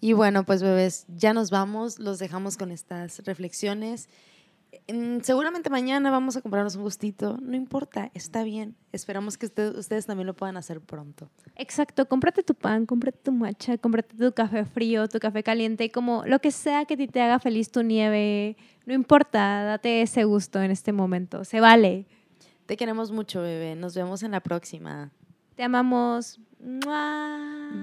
Y 0.00 0.12
bueno, 0.12 0.44
pues 0.44 0.62
bebés, 0.62 1.06
ya 1.08 1.32
nos 1.32 1.50
vamos, 1.50 1.98
los 1.98 2.18
dejamos 2.18 2.56
con 2.56 2.70
estas 2.70 3.18
reflexiones 3.24 4.08
seguramente 5.22 5.70
mañana 5.70 6.10
vamos 6.10 6.36
a 6.36 6.40
comprarnos 6.40 6.76
un 6.76 6.82
gustito. 6.82 7.36
No 7.40 7.56
importa, 7.56 8.10
está 8.14 8.42
bien. 8.42 8.76
Esperamos 8.92 9.36
que 9.36 9.46
ustedes 9.46 10.06
también 10.06 10.26
lo 10.26 10.34
puedan 10.34 10.56
hacer 10.56 10.80
pronto. 10.80 11.30
Exacto, 11.56 12.06
cómprate 12.08 12.42
tu 12.42 12.54
pan, 12.54 12.86
cómprate 12.86 13.18
tu 13.22 13.32
matcha, 13.32 13.78
cómprate 13.78 14.16
tu 14.16 14.32
café 14.32 14.64
frío, 14.64 15.08
tu 15.08 15.18
café 15.18 15.42
caliente, 15.42 15.90
como 15.90 16.24
lo 16.26 16.38
que 16.40 16.50
sea 16.50 16.84
que 16.84 16.96
te 16.96 17.20
haga 17.20 17.38
feliz 17.38 17.70
tu 17.70 17.82
nieve. 17.82 18.56
No 18.86 18.94
importa, 18.94 19.64
date 19.64 20.02
ese 20.02 20.24
gusto 20.24 20.62
en 20.62 20.70
este 20.70 20.92
momento. 20.92 21.44
Se 21.44 21.60
vale. 21.60 22.06
Te 22.66 22.76
queremos 22.76 23.10
mucho, 23.12 23.40
bebé. 23.42 23.74
Nos 23.76 23.94
vemos 23.94 24.22
en 24.22 24.32
la 24.32 24.40
próxima. 24.40 25.10
Te 25.56 25.62
amamos. 25.62 26.40
Bye. 26.60 27.78